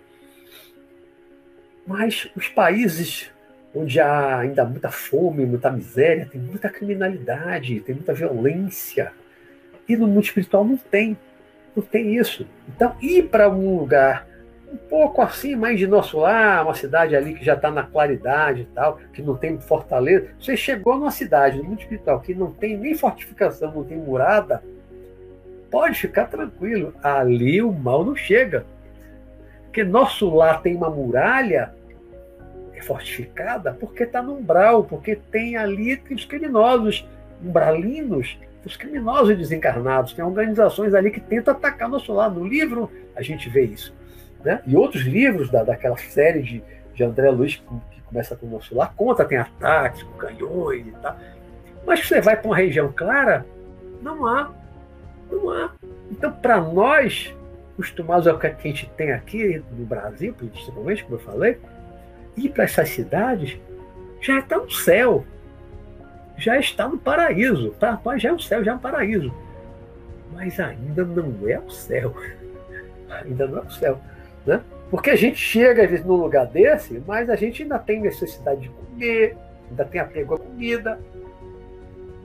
Mas 1.85 2.29
os 2.35 2.47
países 2.47 3.31
onde 3.73 3.99
há 3.99 4.39
ainda 4.39 4.65
muita 4.65 4.89
fome, 4.91 5.45
muita 5.45 5.71
miséria, 5.71 6.27
tem 6.29 6.39
muita 6.39 6.69
criminalidade, 6.69 7.79
tem 7.81 7.95
muita 7.95 8.13
violência. 8.13 9.13
E 9.89 9.97
no 9.97 10.07
mundo 10.07 10.23
espiritual 10.23 10.63
não 10.63 10.77
tem. 10.77 11.17
Não 11.75 11.83
tem 11.83 12.15
isso. 12.15 12.47
Então, 12.67 12.95
ir 13.01 13.23
para 13.23 13.49
um 13.49 13.79
lugar 13.79 14.29
um 14.71 14.77
pouco 14.77 15.21
assim, 15.21 15.55
mais 15.55 15.79
de 15.79 15.87
nosso 15.87 16.19
lar, 16.19 16.63
uma 16.63 16.75
cidade 16.75 17.15
ali 17.15 17.33
que 17.33 17.43
já 17.43 17.55
está 17.55 17.71
na 17.71 17.83
claridade 17.83 18.61
e 18.61 18.65
tal, 18.65 18.99
que 19.11 19.21
não 19.21 19.35
tem 19.35 19.59
fortaleza. 19.59 20.27
Você 20.39 20.55
chegou 20.55 20.95
numa 20.95 21.11
cidade, 21.11 21.57
no 21.57 21.63
mundo 21.63 21.79
espiritual, 21.79 22.19
que 22.19 22.35
não 22.35 22.51
tem 22.51 22.77
nem 22.77 22.93
fortificação, 22.95 23.73
não 23.73 23.83
tem 23.83 23.97
murada, 23.97 24.63
pode 25.71 25.99
ficar 25.99 26.25
tranquilo, 26.25 26.93
ali 27.01 27.61
o 27.61 27.71
mal 27.71 28.05
não 28.05 28.15
chega. 28.15 28.63
Porque 29.63 29.83
nosso 29.83 30.29
lar 30.33 30.61
tem 30.61 30.75
uma 30.75 30.89
muralha 30.89 31.73
fortificada 32.81 33.73
porque 33.73 34.03
está 34.03 34.21
no 34.21 34.37
umbral, 34.37 34.83
porque 34.83 35.15
tem 35.15 35.57
ali 35.57 36.01
os 36.11 36.25
criminosos 36.25 37.07
umbralinos, 37.43 38.37
os 38.69 38.77
criminosos 38.77 39.37
desencarnados, 39.37 40.13
tem 40.13 40.23
organizações 40.23 40.93
ali 40.93 41.11
que 41.11 41.19
tentam 41.19 41.53
atacar 41.53 41.89
nosso 41.89 42.13
lar. 42.13 42.29
No 42.29 42.45
livro 42.45 42.89
a 43.15 43.21
gente 43.21 43.49
vê 43.49 43.63
isso. 43.65 43.93
Né? 44.43 44.61
E 44.65 44.75
outros 44.75 45.03
livros 45.03 45.49
da, 45.49 45.63
daquela 45.63 45.97
série 45.97 46.41
de, 46.41 46.63
de 46.93 47.03
André 47.03 47.29
Luiz, 47.31 47.55
que 47.55 48.01
começa 48.03 48.35
com 48.35 48.45
o 48.45 48.49
nosso 48.49 48.75
lar, 48.75 48.93
conta, 48.95 49.25
tem 49.25 49.37
ataques 49.37 50.03
com 50.03 50.13
canhões 50.13 50.87
e 50.87 50.91
tal. 51.01 51.17
Mas 51.85 52.07
você 52.07 52.21
vai 52.21 52.37
para 52.37 52.47
uma 52.47 52.55
região 52.55 52.93
clara, 52.95 53.45
não 54.01 54.25
há. 54.25 54.51
Não 55.31 55.49
há. 55.49 55.71
Então, 56.11 56.31
para 56.31 56.61
nós, 56.61 57.35
acostumados 57.73 58.27
ao 58.27 58.37
que 58.37 58.47
a 58.47 58.55
gente 58.61 58.89
tem 58.95 59.11
aqui 59.11 59.63
no 59.71 59.85
Brasil, 59.85 60.33
principalmente, 60.33 61.03
como 61.03 61.15
eu 61.15 61.19
falei, 61.19 61.57
ir 62.37 62.49
para 62.49 62.63
essas 62.65 62.89
cidades 62.89 63.57
já 64.21 64.39
está 64.39 64.57
no 64.57 64.69
céu. 64.69 65.25
Já 66.39 66.57
está 66.57 66.87
no 66.87 66.97
paraíso. 66.97 67.71
Para 67.79 67.99
nós 68.03 68.21
já 68.21 68.29
é 68.29 68.33
o 68.33 68.39
céu, 68.39 68.63
já 68.63 68.71
é 68.71 68.75
um 68.75 68.79
paraíso. 68.79 69.33
Mas 70.33 70.59
ainda 70.59 71.03
não 71.03 71.47
é 71.47 71.59
o 71.59 71.69
céu. 71.69 72.15
Ainda 73.09 73.47
não 73.47 73.57
é 73.57 73.61
o 73.61 73.71
céu. 73.71 73.99
Né? 74.45 74.61
Porque 74.89 75.09
a 75.09 75.15
gente 75.15 75.37
chega, 75.37 75.83
às 75.83 75.89
vezes, 75.89 76.05
num 76.05 76.15
lugar 76.15 76.45
desse, 76.45 77.01
mas 77.05 77.29
a 77.29 77.35
gente 77.35 77.63
ainda 77.63 77.77
tem 77.79 77.99
necessidade 77.99 78.61
de 78.61 78.69
comer, 78.69 79.35
ainda 79.69 79.83
tem 79.83 79.99
apego 79.99 80.35
à 80.35 80.37
comida. 80.37 80.99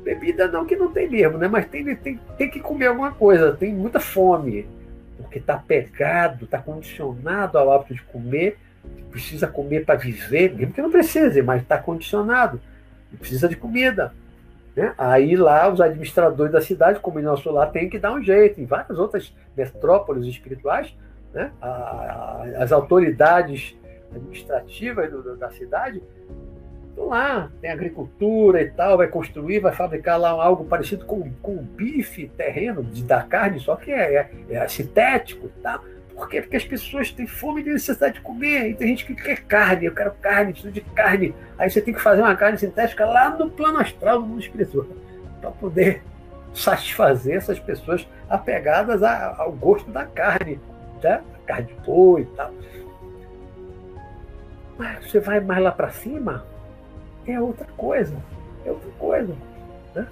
Bebida 0.03 0.49
não, 0.49 0.67
que 0.67 0.77
não 0.77 0.93
tem 0.93 1.09
mesmo, 1.09 1.39
né? 1.39 1.49
mas 1.49 1.67
tem, 1.67 1.97
tem, 1.97 2.21
tem 2.37 2.51
que 2.51 2.61
comer 2.61 2.89
alguma 2.89 3.13
coisa, 3.13 3.55
tem 3.55 3.73
muita 3.73 3.99
fome, 3.99 4.67
porque 5.17 5.39
está 5.39 5.57
pegado, 5.57 6.45
está 6.45 6.59
condicionado 6.59 7.57
ao 7.57 7.73
hábito 7.73 7.95
de 7.95 8.03
comer, 8.03 8.59
precisa 9.11 9.47
comer 9.47 9.87
para 9.87 9.95
viver, 9.95 10.55
mesmo 10.55 10.75
que 10.75 10.83
não 10.83 10.91
precise, 10.91 11.41
mas 11.41 11.63
está 11.63 11.79
condicionado, 11.79 12.61
precisa 13.15 13.49
de 13.49 13.57
comida. 13.57 14.13
Né? 14.75 14.93
Aí 14.99 15.37
lá 15.37 15.71
os 15.73 15.81
administradores 15.81 16.53
da 16.53 16.61
cidade, 16.61 17.01
como 17.01 17.21
em 17.21 17.23
nosso 17.23 17.51
lá, 17.51 17.67
tem 17.67 17.89
que 17.89 17.99
dar 17.99 18.13
um 18.13 18.23
jeito. 18.23 18.61
Em 18.61 18.65
várias 18.65 18.99
outras 18.99 19.33
metrópoles 19.57 20.27
espirituais, 20.27 20.95
né? 21.33 21.53
as 22.59 22.73
autoridades 22.73 23.77
administrativas 24.15 25.11
do, 25.11 25.37
da 25.37 25.51
cidade 25.51 26.03
estão 26.89 27.09
lá, 27.09 27.51
tem 27.61 27.71
agricultura 27.71 28.63
e 28.63 28.71
tal, 28.71 28.97
vai 28.97 29.09
construir, 29.09 29.59
vai 29.59 29.73
fabricar 29.73 30.19
lá 30.19 30.31
algo 30.31 30.65
parecido 30.65 31.05
com, 31.05 31.31
com 31.43 31.57
bife 31.57 32.29
terreno 32.29 32.85
de, 32.85 33.03
da 33.03 33.23
carne, 33.23 33.59
só 33.59 33.75
que 33.75 33.91
é, 33.91 34.31
é, 34.49 34.55
é 34.55 34.69
sintético 34.69 35.47
e 35.47 35.61
tal. 35.61 35.85
Por 36.15 36.29
quê? 36.29 36.41
Porque 36.41 36.57
as 36.57 36.65
pessoas 36.65 37.11
têm 37.11 37.27
fome 37.27 37.63
e 37.63 37.65
necessidade 37.65 38.15
de 38.15 38.21
comer. 38.21 38.71
E 38.71 38.75
tem 38.75 38.89
gente 38.89 39.05
que 39.05 39.15
quer 39.15 39.43
carne, 39.43 39.87
eu 39.87 39.95
quero 39.95 40.13
carne, 40.21 40.53
preciso 40.53 40.73
de 40.73 40.81
carne. 40.81 41.35
Aí 41.59 41.69
você 41.69 41.81
tem 41.81 41.93
que 41.93 42.01
fazer 42.01 42.23
uma 42.23 42.37
carne 42.37 42.59
sintética 42.59 43.05
lá 43.05 43.31
no 43.31 43.51
plano 43.51 43.79
astral, 43.79 44.21
no 44.21 44.27
mundo 44.27 44.41
espiritual, 44.41 44.87
para 45.41 45.51
poder 45.51 46.03
satisfazer 46.53 47.37
essas 47.37 47.59
pessoas 47.59 48.07
apegadas 48.29 49.03
ao 49.03 49.51
gosto 49.51 49.91
da 49.91 50.05
carne 50.05 50.61
né? 51.05 51.23
carne 51.47 51.67
de 51.67 51.75
boi 51.85 52.23
e 52.23 52.27
tal. 52.37 52.53
Mas 54.77 55.11
você 55.11 55.21
vai 55.21 55.39
mais 55.41 55.63
lá 55.63 55.71
para 55.71 55.91
cima, 55.91 56.45
é 57.27 57.41
outra 57.41 57.67
coisa. 57.77 58.17
É 58.65 58.71
outra 58.71 58.91
coisa. 58.99 59.37
Né? 59.95 60.07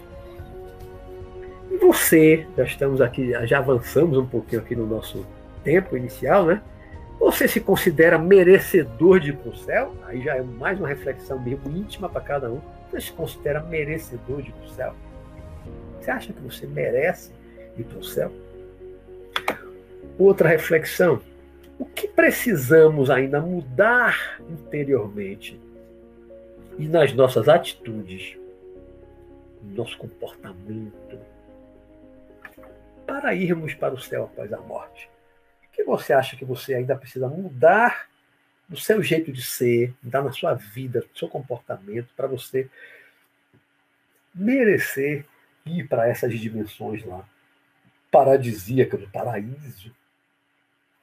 E 1.70 1.78
você, 1.78 2.46
já 2.57 2.64
estamos 2.64 3.00
aqui, 3.00 3.32
já 3.46 3.59
avançamos 3.59 4.18
um 4.18 4.26
pouquinho 4.26 4.61
aqui 4.61 4.76
no 4.76 4.86
nosso 4.86 5.26
tempo 5.63 5.97
inicial, 5.97 6.47
né? 6.47 6.63
Você 7.19 7.47
se 7.47 7.61
considera 7.61 8.19
merecedor 8.19 9.21
de 9.21 9.31
ir 9.31 9.37
para 9.37 9.51
o 9.51 9.57
céu? 9.57 9.95
Aí 10.07 10.23
já 10.23 10.37
é 10.37 10.43
mais 10.43 10.79
uma 10.79 10.89
reflexão 10.89 11.39
mesmo 11.39 11.71
íntima 11.71 12.09
para 12.09 12.21
cada 12.21 12.51
um. 12.51 12.61
Você 12.91 13.01
se 13.01 13.13
considera 13.13 13.63
merecedor 13.63 14.43
de 14.43 14.49
ir 14.49 14.53
para 14.53 14.67
o 14.67 14.71
céu? 14.71 14.95
Você 16.01 16.11
acha 16.11 16.33
que 16.33 16.41
você 16.41 16.67
merece 16.67 17.33
ir 17.79 17.85
para 17.85 17.99
o 17.99 18.05
céu? 18.05 18.33
Outra 20.19 20.49
reflexão. 20.49 21.21
O 21.79 21.85
que 21.85 22.09
precisamos 22.09 23.09
ainda 23.09 23.41
mudar 23.41 24.41
interiormente 24.51 25.61
e 26.79 26.89
nas 26.89 27.13
nossas 27.13 27.49
atitudes, 27.49 28.37
no 29.63 29.77
nosso 29.77 29.97
comportamento, 29.97 31.19
para 33.07 33.33
irmos 33.35 33.75
para 33.75 33.95
o 33.95 34.01
céu 34.01 34.25
após 34.25 34.53
a 34.53 34.61
morte? 34.61 35.09
Que 35.73 35.83
você 35.85 36.12
acha 36.12 36.37
que 36.37 36.45
você 36.45 36.75
ainda 36.75 36.97
precisa 36.97 37.29
mudar 37.29 38.09
no 38.68 38.77
seu 38.77 39.03
jeito 39.03 39.33
de 39.33 39.43
ser, 39.43 39.95
mudar 40.03 40.23
na 40.23 40.33
sua 40.33 40.55
vida, 40.55 41.01
no 41.01 41.18
seu 41.18 41.29
comportamento, 41.29 42.09
para 42.16 42.27
você 42.27 42.70
merecer 44.35 45.27
ir 45.66 45.87
para 45.87 46.09
essas 46.09 46.39
dimensões 46.39 47.05
lá, 47.05 47.29
paradisíacas 48.11 49.01
do 49.01 49.09
paraíso, 49.09 49.95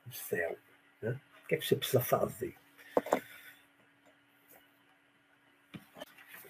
do 0.06 0.14
céu. 0.14 0.58
Né? 1.02 1.18
O 1.44 1.48
que 1.48 1.56
é 1.56 1.58
que 1.58 1.66
você 1.66 1.76
precisa 1.76 2.02
fazer? 2.02 2.56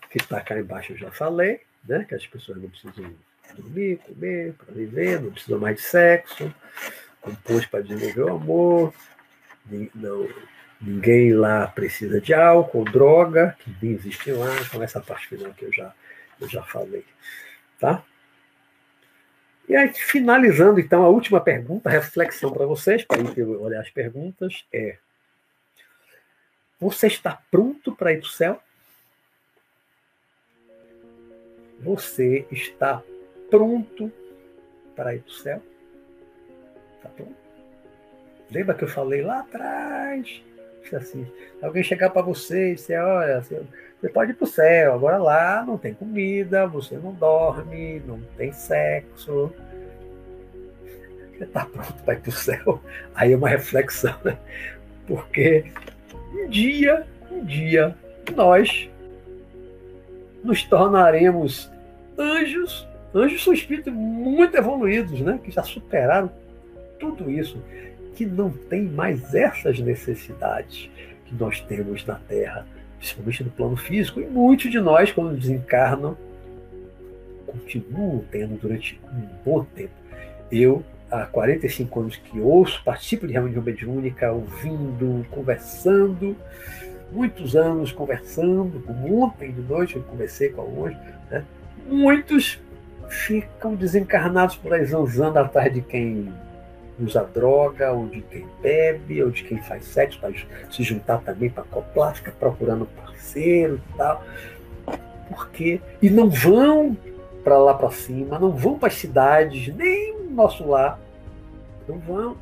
Que 0.09 0.17
está 0.17 0.41
cá 0.41 0.59
embaixo 0.59 0.93
eu 0.93 0.97
já 0.97 1.11
falei, 1.11 1.61
né? 1.83 2.03
que 2.05 2.15
as 2.15 2.25
pessoas 2.25 2.61
não 2.61 2.69
precisam 2.69 3.15
dormir, 3.55 3.97
comer, 3.99 4.53
para 4.53 4.73
viver, 4.73 5.21
não 5.21 5.31
precisam 5.31 5.59
mais 5.59 5.75
de 5.75 5.81
sexo, 5.81 6.53
compôs 7.21 7.65
para 7.65 7.81
desenvolver 7.81 8.23
o 8.23 8.35
amor, 8.35 8.93
não, 9.95 10.27
ninguém 10.81 11.33
lá 11.33 11.67
precisa 11.67 12.19
de 12.21 12.33
álcool, 12.33 12.85
droga, 12.85 13.55
que 13.59 13.75
nem 13.81 13.93
existe 13.93 14.31
lá, 14.31 14.55
então 14.61 14.81
essa 14.81 15.01
parte 15.01 15.27
final 15.27 15.53
que 15.53 15.65
eu 15.65 15.73
já, 15.73 15.93
eu 16.39 16.47
já 16.47 16.63
falei. 16.63 17.05
Tá? 17.79 18.03
E 19.69 19.75
aí, 19.75 19.93
finalizando, 19.93 20.79
então, 20.79 21.03
a 21.03 21.09
última 21.09 21.39
pergunta, 21.39 21.91
reflexão 21.91 22.51
para 22.51 22.65
vocês, 22.65 23.05
para 23.05 23.21
ir 23.21 23.43
olhar 23.43 23.81
as 23.81 23.89
perguntas, 23.91 24.65
é: 24.73 24.97
Você 26.79 27.05
está 27.05 27.39
pronto 27.51 27.95
para 27.95 28.11
ir 28.11 28.17
para 28.19 28.27
o 28.27 28.31
céu? 28.31 28.63
Você 31.81 32.47
está 32.51 33.03
pronto 33.51 34.11
para 34.95 35.13
ir 35.13 35.21
para 35.21 35.29
o 35.29 35.35
céu? 35.35 35.68
Está 36.99 37.09
pronto? 37.09 37.35
Lembra 38.51 38.75
que 38.75 38.83
eu 38.83 38.87
falei 38.87 39.21
lá 39.21 39.39
atrás? 39.39 40.43
Assim, 40.93 41.27
alguém 41.61 41.83
chegar 41.83 42.09
para 42.09 42.23
você 42.23 42.71
e 42.71 42.75
dizer, 42.75 42.99
olha, 42.99 43.41
você 43.41 44.09
pode 44.09 44.31
ir 44.31 44.33
para 44.33 44.45
o 44.45 44.47
céu, 44.47 44.93
agora 44.93 45.17
lá 45.17 45.63
não 45.63 45.77
tem 45.77 45.93
comida, 45.93 46.65
você 46.65 46.95
não 46.97 47.13
dorme, 47.13 48.01
não 48.07 48.19
tem 48.35 48.51
sexo. 48.51 49.53
Você 51.37 51.43
está 51.43 51.65
pronto 51.65 51.93
para 52.03 52.15
ir 52.15 52.21
para 52.21 52.29
o 52.29 52.33
céu? 52.33 52.81
Aí 53.13 53.33
é 53.33 53.37
uma 53.37 53.49
reflexão, 53.49 54.15
né? 54.25 54.37
Porque 55.07 55.65
um 56.33 56.49
dia, 56.49 57.05
um 57.31 57.45
dia, 57.45 57.95
nós 58.35 58.89
nos 60.43 60.63
tornaremos 60.63 61.71
anjos. 62.17 62.87
Anjos 63.13 63.43
são 63.43 63.53
espíritos 63.53 63.93
muito 63.93 64.57
evoluídos, 64.57 65.21
né? 65.21 65.39
Que 65.43 65.51
já 65.51 65.61
superaram 65.61 66.31
tudo 66.99 67.29
isso 67.29 67.57
que 68.15 68.25
não 68.25 68.51
tem 68.51 68.83
mais 68.83 69.33
essas 69.33 69.79
necessidades 69.79 70.89
que 71.25 71.35
nós 71.35 71.61
temos 71.61 72.05
na 72.05 72.15
Terra, 72.15 72.67
principalmente 72.97 73.43
no 73.43 73.51
plano 73.51 73.77
físico, 73.77 74.19
e 74.19 74.25
muitos 74.25 74.69
de 74.69 74.79
nós, 74.79 75.11
quando 75.11 75.37
desencarnam, 75.37 76.17
continuam 77.45 78.23
tendo 78.29 78.59
durante 78.59 78.99
um 79.13 79.27
bom 79.45 79.63
tempo. 79.63 79.93
Eu, 80.51 80.83
há 81.09 81.25
45 81.25 81.99
anos 81.99 82.15
que 82.17 82.39
ouço, 82.39 82.83
participo 82.83 83.25
de 83.25 83.33
reunião 83.33 83.61
mediúnica, 83.61 84.31
ouvindo, 84.31 85.25
conversando, 85.29 86.35
muitos 87.11 87.55
anos 87.55 87.91
conversando, 87.91 88.81
como 88.81 89.23
ontem 89.23 89.51
de 89.51 89.61
noite 89.61 89.95
eu 89.95 90.03
conversei 90.03 90.49
com 90.49 90.61
alguns, 90.61 90.93
né? 91.31 91.43
muitos 91.87 92.59
ficam 93.07 93.75
desencarnados 93.75 94.55
por 94.55 94.73
aí 94.73 94.85
zanzando 94.85 95.39
atrás 95.39 95.73
de 95.73 95.81
quem 95.81 96.31
usa 96.99 97.23
droga, 97.23 97.91
ou 97.91 98.07
de 98.07 98.21
quem 98.21 98.47
bebe, 98.61 99.23
ou 99.23 99.31
de 99.31 99.43
quem 99.43 99.61
faz 99.63 99.85
sexo, 99.85 100.19
para 100.19 100.33
se 100.69 100.83
juntar 100.83 101.19
também 101.19 101.49
para 101.49 101.63
coplar, 101.63 102.15
fica 102.15 102.31
procurando 102.31 102.85
parceiro 102.85 103.81
e 103.93 103.97
tal. 103.97 104.23
Porque, 105.29 105.79
e 106.01 106.09
não 106.09 106.29
vão 106.29 106.97
para 107.43 107.57
lá 107.57 107.73
para 107.73 107.91
cima, 107.91 108.39
não 108.39 108.51
vão 108.51 108.77
para 108.77 108.87
as 108.87 108.95
cidades, 108.95 109.73
nem 109.75 110.17
no 110.19 110.31
nosso 110.31 110.67
lar. 110.67 110.99
Não 111.87 111.97
vão. 111.99 112.37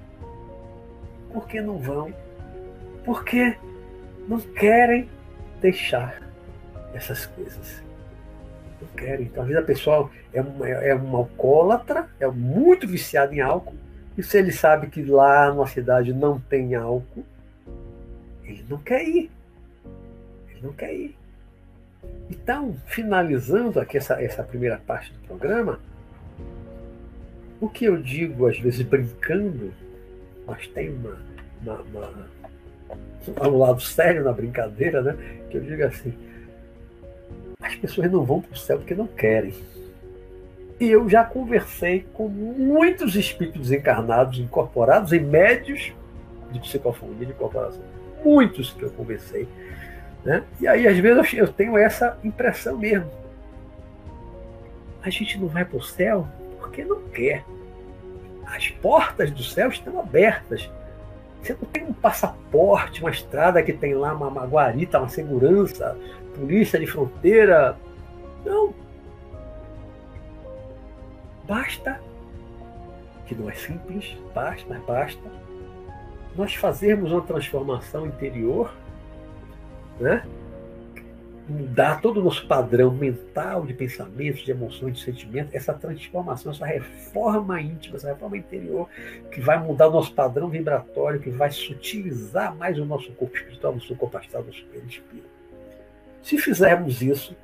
Por 1.31 1.47
que 1.47 1.61
não 1.61 1.77
vão? 1.77 2.13
Porque 3.05 3.55
não 4.27 4.39
querem 4.39 5.09
deixar 5.61 6.21
essas 6.93 7.25
coisas. 7.25 7.83
Não 8.81 8.87
querem. 8.89 9.25
Então, 9.25 9.43
às 9.43 9.55
a 9.55 9.61
pessoa 9.61 10.09
é 10.33 10.41
uma, 10.41 10.67
é 10.67 10.93
uma 10.93 11.19
alcoólatra, 11.19 12.07
é 12.19 12.27
muito 12.27 12.87
viciada 12.87 13.33
em 13.33 13.41
álcool, 13.41 13.75
e 14.17 14.23
se 14.23 14.37
ele 14.37 14.51
sabe 14.51 14.87
que 14.87 15.03
lá 15.03 15.53
na 15.53 15.67
cidade 15.67 16.11
não 16.11 16.39
tem 16.39 16.73
álcool, 16.73 17.23
ele 18.43 18.65
não 18.67 18.79
quer 18.79 19.07
ir. 19.07 19.29
Ele 20.49 20.61
não 20.63 20.73
quer 20.73 20.93
ir. 20.93 21.15
Então, 22.29 22.75
finalizando 22.87 23.79
aqui 23.79 23.97
essa, 23.97 24.21
essa 24.21 24.43
primeira 24.43 24.77
parte 24.79 25.13
do 25.13 25.19
programa, 25.19 25.79
o 27.61 27.69
que 27.69 27.85
eu 27.85 28.01
digo, 28.01 28.47
às 28.47 28.59
vezes 28.59 28.81
brincando, 28.81 29.71
mas 30.45 30.67
tem 30.67 30.89
uma, 30.89 31.17
uma, 31.61 31.81
uma, 33.27 33.47
um 33.47 33.57
lado 33.57 33.81
sério 33.81 34.23
na 34.23 34.31
brincadeira, 34.31 35.01
né? 35.01 35.15
Que 35.49 35.57
eu 35.57 35.61
digo 35.61 35.83
assim: 35.83 36.13
as 37.61 37.75
pessoas 37.75 38.11
não 38.11 38.23
vão 38.23 38.41
para 38.41 38.53
o 38.53 38.57
céu 38.57 38.77
porque 38.77 38.95
não 38.95 39.07
querem. 39.07 39.53
E 40.79 40.89
eu 40.89 41.09
já 41.09 41.23
conversei 41.23 42.05
com 42.13 42.27
muitos 42.27 43.15
espíritos 43.15 43.71
encarnados, 43.71 44.39
incorporados 44.39 45.11
em 45.11 45.19
médios 45.19 45.91
de 46.51 46.59
psicofonia 46.59 47.25
de 47.25 47.31
incorporação. 47.31 47.81
Muitos 48.23 48.71
que 48.73 48.83
eu 48.83 48.91
conversei. 48.91 49.47
Né? 50.23 50.43
E 50.59 50.67
aí, 50.67 50.87
às 50.87 50.97
vezes, 50.97 51.33
eu 51.33 51.47
tenho 51.47 51.77
essa 51.77 52.17
impressão 52.23 52.77
mesmo. 52.77 53.09
A 55.01 55.09
gente 55.09 55.39
não 55.39 55.47
vai 55.47 55.65
para 55.65 55.77
o 55.77 55.83
céu 55.83 56.27
porque 56.59 56.83
não 56.83 57.01
quer. 57.09 57.43
As 58.45 58.69
portas 58.69 59.31
do 59.31 59.43
céu 59.43 59.69
estão 59.69 59.99
abertas. 59.99 60.69
Você 61.41 61.53
não 61.53 61.67
tem 61.69 61.83
um 61.83 61.93
passaporte, 61.93 63.01
uma 63.01 63.09
estrada 63.09 63.63
que 63.63 63.73
tem 63.73 63.93
lá 63.93 64.13
uma, 64.13 64.27
uma 64.27 64.45
guarita, 64.45 64.99
uma 64.99 65.09
segurança, 65.09 65.97
polícia 66.35 66.79
de 66.79 66.87
fronteira. 66.87 67.77
Não. 68.45 68.73
Basta, 71.47 71.99
que 73.25 73.33
não 73.33 73.49
é 73.49 73.53
simples, 73.53 74.17
basta, 74.33 74.65
mas 74.67 74.83
basta, 74.83 75.21
nós 76.35 76.53
fazermos 76.53 77.11
uma 77.11 77.21
transformação 77.21 78.05
interior, 78.05 78.73
né? 79.99 80.23
mudar 81.47 82.01
todo 82.01 82.19
o 82.19 82.23
nosso 82.23 82.45
padrão 82.45 82.91
mental 82.91 83.65
de 83.65 83.73
pensamentos, 83.73 84.41
de 84.41 84.51
emoções, 84.51 84.97
de 84.97 85.03
sentimentos, 85.03 85.55
essa 85.55 85.73
transformação, 85.73 86.51
essa 86.51 86.65
reforma 86.65 87.61
íntima, 87.61 87.95
essa 87.95 88.09
reforma 88.09 88.37
interior, 88.37 88.89
que 89.31 89.39
vai 89.39 89.57
mudar 89.57 89.87
o 89.87 89.91
nosso 89.91 90.13
padrão 90.13 90.49
vibratório, 90.49 91.21
que 91.21 91.29
vai 91.29 91.49
sutilizar 91.49 92.53
mais 92.55 92.77
o 92.77 92.85
nosso 92.85 93.11
corpo 93.13 93.35
espiritual, 93.35 93.71
o 93.71 93.75
nosso 93.77 93.95
corpo 93.95 94.17
astral, 94.17 94.43
o 94.43 94.47
nosso 94.47 94.65
perispírito. 94.65 95.29
Se 96.21 96.37
fizermos 96.37 97.01
isso, 97.01 97.35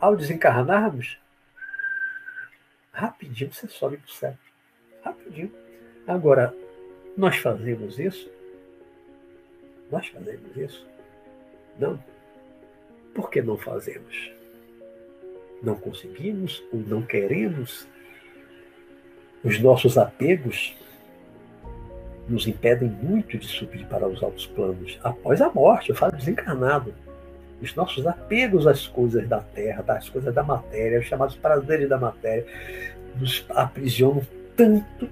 ao 0.00 0.16
desencarnarmos, 0.16 1.18
rapidinho 2.92 3.52
você 3.52 3.66
sobe 3.68 3.96
para 3.96 4.06
o 4.06 4.12
céu. 4.12 4.38
Rapidinho. 5.02 5.52
Agora, 6.06 6.54
nós 7.16 7.36
fazemos 7.36 7.98
isso? 7.98 8.30
Nós 9.90 10.06
fazemos 10.08 10.56
isso? 10.56 10.86
Não. 11.78 12.02
Por 13.14 13.30
que 13.30 13.42
não 13.42 13.56
fazemos? 13.56 14.32
Não 15.62 15.74
conseguimos 15.76 16.62
ou 16.72 16.80
não 16.80 17.02
queremos? 17.02 17.86
Os 19.44 19.58
nossos 19.60 19.98
apegos 19.98 20.76
nos 22.28 22.46
impedem 22.46 22.88
muito 22.88 23.36
de 23.36 23.46
subir 23.46 23.86
para 23.86 24.06
os 24.06 24.22
altos 24.22 24.46
planos 24.46 24.98
após 25.02 25.40
a 25.40 25.50
morte, 25.50 25.90
eu 25.90 25.96
falo 25.96 26.16
desencarnado. 26.16 26.94
Os 27.62 27.74
nossos 27.76 28.06
apegos 28.06 28.66
às 28.66 28.88
coisas 28.88 29.28
da 29.28 29.40
terra, 29.40 29.82
das 29.82 30.08
coisas 30.08 30.34
da 30.34 30.42
matéria, 30.42 30.98
os 30.98 31.06
chamados 31.06 31.36
prazeres 31.36 31.88
da 31.88 31.96
matéria, 31.96 32.44
nos 33.16 33.46
aprisionam 33.50 34.26
tanto 34.56 35.08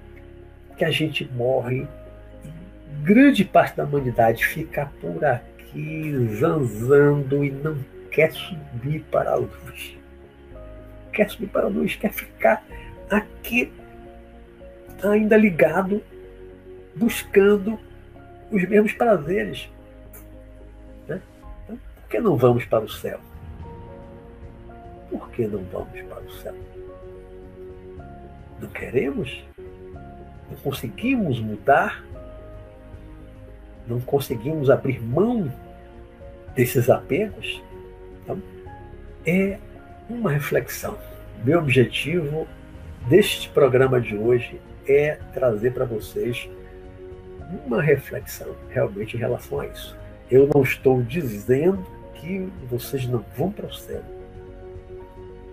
que 0.77 0.83
a 0.83 0.91
gente 0.91 1.29
morre. 1.33 1.87
Grande 3.03 3.45
parte 3.45 3.77
da 3.77 3.85
humanidade 3.85 4.45
fica 4.45 4.91
por 4.99 5.23
aqui 5.23 6.13
zanzando 6.39 7.43
e 7.43 7.51
não 7.51 7.77
quer 8.11 8.31
subir 8.33 9.01
para 9.09 9.31
a 9.31 9.35
luz. 9.35 9.97
Quer 11.13 11.29
subir 11.29 11.47
para 11.47 11.65
a 11.65 11.69
luz, 11.69 11.95
quer 11.95 12.11
ficar 12.11 12.63
aqui 13.09 13.71
ainda 15.03 15.37
ligado, 15.37 16.03
buscando 16.95 17.79
os 18.51 18.67
mesmos 18.67 18.93
prazeres. 18.93 19.69
Que 22.11 22.19
não 22.19 22.35
vamos 22.35 22.65
para 22.65 22.83
o 22.83 22.89
céu? 22.89 23.21
Por 25.09 25.29
que 25.29 25.47
não 25.47 25.63
vamos 25.71 26.01
para 26.01 26.21
o 26.21 26.31
céu? 26.33 26.53
Não 28.59 28.67
queremos? 28.67 29.45
Não 30.49 30.57
conseguimos 30.61 31.39
mudar? 31.39 32.03
Não 33.87 34.01
conseguimos 34.01 34.69
abrir 34.69 35.01
mão 35.01 35.49
desses 36.53 36.89
apegos? 36.89 37.63
Então, 38.23 38.43
é 39.25 39.57
uma 40.09 40.31
reflexão. 40.31 40.97
Meu 41.45 41.59
objetivo 41.59 42.45
deste 43.07 43.47
programa 43.49 44.01
de 44.01 44.17
hoje 44.17 44.59
é 44.85 45.17
trazer 45.33 45.73
para 45.73 45.85
vocês 45.85 46.49
uma 47.65 47.81
reflexão 47.81 48.53
realmente 48.69 49.15
em 49.15 49.19
relação 49.19 49.61
a 49.61 49.67
isso. 49.67 49.97
Eu 50.29 50.49
não 50.53 50.61
estou 50.61 51.01
dizendo 51.01 52.00
que 52.21 52.47
vocês 52.69 53.07
não 53.07 53.25
vão 53.35 53.51
para 53.51 53.65
o 53.65 53.73
céu. 53.73 54.03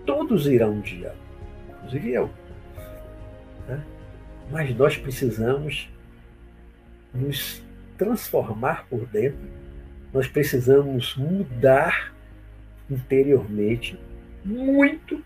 Todos 0.05 0.47
irão 0.47 0.73
um 0.73 0.81
dia, 0.81 1.13
inclusive 1.69 2.11
eu. 2.11 2.29
Né? 3.67 3.83
Mas 4.51 4.75
nós 4.75 4.95
precisamos 4.95 5.89
nos 7.13 7.61
transformar 7.97 8.85
por 8.87 9.05
dentro, 9.07 9.49
nós 10.13 10.27
precisamos 10.27 11.15
mudar 11.15 12.13
interiormente 12.89 13.99
muito 14.45 15.23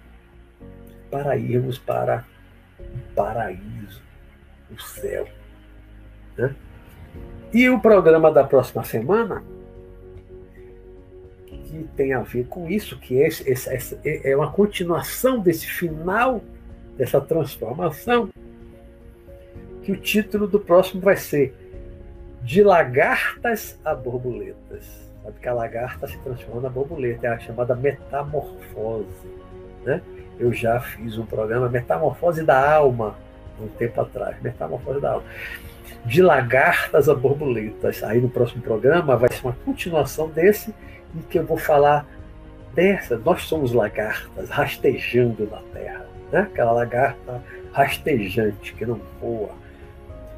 para 1.11 1.37
irmos 1.37 1.77
para 1.77 2.25
o 2.79 3.13
paraíso, 3.15 4.01
o 4.71 4.81
céu. 4.81 5.27
Né? 6.37 6.55
E 7.53 7.69
o 7.69 7.79
programa 7.79 8.31
da 8.31 8.43
próxima 8.43 8.83
semana, 8.83 9.43
que 11.73 11.87
tem 11.95 12.13
a 12.13 12.21
ver 12.21 12.45
com 12.45 12.69
isso, 12.69 12.99
que 12.99 13.21
é, 13.21 13.27
esse, 13.27 13.99
é 14.03 14.35
uma 14.35 14.51
continuação 14.51 15.39
desse 15.39 15.65
final, 15.65 16.41
dessa 16.95 17.19
transformação, 17.19 18.29
que 19.81 19.91
o 19.91 19.97
título 19.97 20.47
do 20.47 20.59
próximo 20.59 21.01
vai 21.01 21.17
ser 21.17 21.53
De 22.41 22.63
Lagartas 22.63 23.79
a 23.83 23.95
Borboletas. 23.95 25.03
Sabe 25.23 25.39
que 25.39 25.47
a 25.47 25.53
lagarta 25.53 26.05
se 26.05 26.17
transforma 26.19 26.61
na 26.61 26.69
borboleta, 26.69 27.27
é 27.27 27.29
a 27.29 27.39
chamada 27.39 27.73
metamorfose. 27.75 29.07
Né? 29.85 30.01
Eu 30.37 30.51
já 30.51 30.79
fiz 30.81 31.17
um 31.17 31.25
programa 31.25 31.69
Metamorfose 31.69 32.43
da 32.43 32.75
Alma, 32.75 33.15
um 33.59 33.67
tempo 33.67 34.01
atrás, 34.01 34.35
Metamorfose 34.41 34.99
da 34.99 35.13
Alma. 35.13 35.25
De 36.05 36.21
lagartas 36.21 37.07
a 37.07 37.15
borboletas. 37.15 38.03
Aí 38.03 38.19
no 38.19 38.29
próximo 38.29 38.61
programa 38.61 39.15
vai 39.15 39.31
ser 39.31 39.41
uma 39.45 39.55
continuação 39.63 40.27
desse, 40.29 40.73
em 41.15 41.21
que 41.21 41.39
eu 41.39 41.45
vou 41.45 41.57
falar 41.57 42.05
dessa. 42.73 43.17
Nós 43.17 43.43
somos 43.43 43.73
lagartas 43.73 44.49
rastejando 44.49 45.47
na 45.49 45.61
Terra. 45.73 46.05
Né? 46.31 46.39
Aquela 46.41 46.71
lagarta 46.71 47.41
rastejante 47.71 48.73
que 48.73 48.85
não 48.85 48.99
voa 49.19 49.63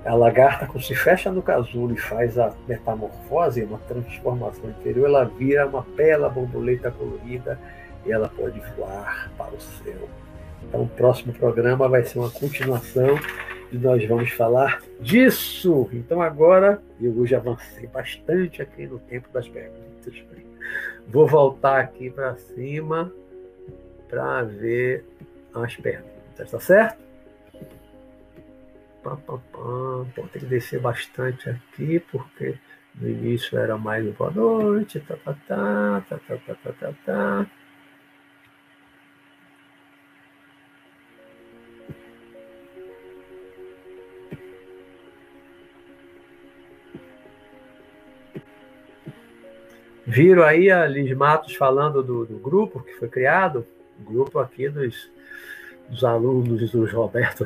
a 0.06 0.14
lagarta, 0.14 0.68
quando 0.68 0.84
se 0.84 0.93
fecha 0.93 1.31
no 1.31 1.41
casulo 1.41 1.93
e 1.93 1.97
faz 1.97 2.38
a 2.38 2.53
metamorfose, 2.68 3.64
uma 3.64 3.80
transformação 3.80 4.69
interior, 4.69 5.07
ela 5.07 5.26
vira 5.26 5.65
uma 5.65 5.81
bela 5.81 6.30
borboleta 6.30 6.91
colorida 6.91 7.60
e 8.06 8.11
ela 8.11 8.30
pode 8.30 8.60
voar 8.77 9.31
para 9.35 9.53
o 9.53 9.60
céu. 9.60 10.07
Então, 10.64 10.84
o 10.84 10.88
próximo 10.88 11.34
programa 11.34 11.89
vai 11.89 12.03
ser 12.03 12.19
uma 12.19 12.30
continuação 12.30 13.19
e 13.72 13.77
nós 13.77 14.06
vamos 14.07 14.31
falar 14.31 14.80
disso. 15.02 15.89
Então, 15.91 16.22
agora, 16.22 16.80
eu 17.02 17.11
hoje 17.18 17.34
avancei 17.34 17.88
bastante 17.88 18.61
aqui 18.61 18.85
no 18.85 18.99
tempo 18.99 19.27
das 19.34 19.47
perguntas. 19.47 20.14
Vou 21.07 21.27
voltar 21.27 21.79
aqui 21.79 22.09
para 22.09 22.35
cima 22.35 23.11
para 24.09 24.43
ver 24.43 25.05
as 25.53 25.75
perguntas, 25.75 26.51
tá 26.51 26.59
certo? 26.59 27.05
pá, 29.05 29.15
pá, 29.15 29.37
pá. 29.37 29.59
Pô, 30.15 30.27
tem 30.31 30.41
que 30.41 30.45
descer 30.47 30.81
bastante 30.81 31.47
aqui, 31.47 31.99
porque 32.11 32.57
no 32.95 33.07
início 33.07 33.57
era 33.57 33.77
mais 33.77 34.03
boa 34.15 34.31
noite, 34.31 34.99
tá, 35.01 35.15
tá, 35.23 35.33
tá, 35.47 36.01
tá, 36.09 36.17
tá, 36.17 36.37
tá, 36.37 36.55
tá, 36.55 36.73
tá, 36.73 36.93
tá. 37.05 37.47
Viram 50.06 50.44
aí 50.44 50.69
a 50.69 50.86
Liz 50.86 51.15
Matos 51.18 51.56
falando 51.56 52.03
do, 52.03 52.26
do 52.26 52.38
grupo 52.38 52.80
que 52.82 52.94
foi 52.94 53.07
criado? 53.07 53.65
Grupo 53.99 54.38
aqui 54.40 54.69
dos, 54.69 55.10
dos 55.90 56.03
alunos 56.03 56.72
do 56.72 56.86
Roberto. 56.86 57.45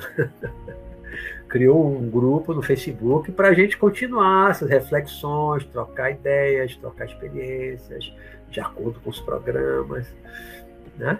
Criou 1.48 1.98
um 1.98 2.10
grupo 2.10 2.53
no 2.53 2.61
Facebook 2.61 3.31
para 3.31 3.48
a 3.48 3.53
gente 3.53 3.77
continuar 3.77 4.52
essas 4.52 4.69
reflexões, 4.69 5.64
trocar 5.65 6.11
ideias, 6.11 6.76
trocar 6.76 7.06
experiências, 7.06 8.14
de 8.49 8.60
acordo 8.60 8.99
com 8.99 9.10
os 9.10 9.19
programas, 9.19 10.06
né? 10.98 11.18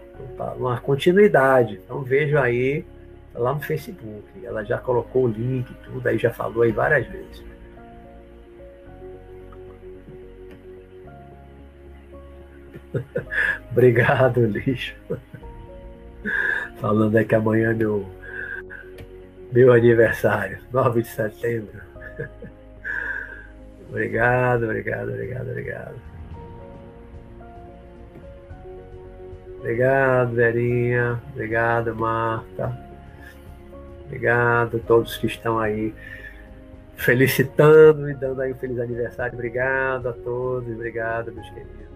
Uma 0.58 0.80
continuidade. 0.80 1.80
Então 1.84 2.04
vejo 2.04 2.38
aí 2.38 2.86
lá 3.34 3.54
no 3.54 3.62
Facebook. 3.62 4.24
Ela 4.44 4.64
já 4.64 4.78
colocou 4.78 5.24
o 5.24 5.28
link, 5.28 5.74
tudo, 5.86 6.06
aí 6.06 6.18
já 6.18 6.32
falou 6.32 6.64
aí 6.64 6.72
várias 6.72 7.08
vezes. 7.08 7.44
Obrigado, 13.72 14.46
lixo. 14.46 14.96
Falando 16.80 17.18
é 17.18 17.24
que 17.24 17.36
amanhã 17.36 17.72
é 17.72 17.74
meu, 17.74 18.06
meu 19.52 19.74
aniversário, 19.74 20.60
9 20.72 21.02
de 21.02 21.08
setembro. 21.08 21.82
Obrigado, 23.90 24.66
obrigado, 24.66 25.10
obrigado, 25.10 25.50
obrigado. 25.50 25.96
Obrigado, 29.58 30.36
Verinha. 30.36 31.20
Obrigado, 31.34 31.96
Marta. 31.96 32.78
Obrigado 34.06 34.78
a 34.78 34.80
todos 34.80 35.18
que 35.18 35.28
estão 35.28 35.60
aí 35.60 35.94
felicitando 37.00 38.10
e 38.10 38.14
dando 38.14 38.42
aí 38.42 38.54
um 38.54 38.56
feliz 38.56 38.80
aniversário. 38.80 39.34
Obrigado 39.34 40.10
a 40.10 40.14
todos, 40.14 40.72
obrigado, 40.74 41.32
meus 41.32 41.50
queridos 41.50 41.90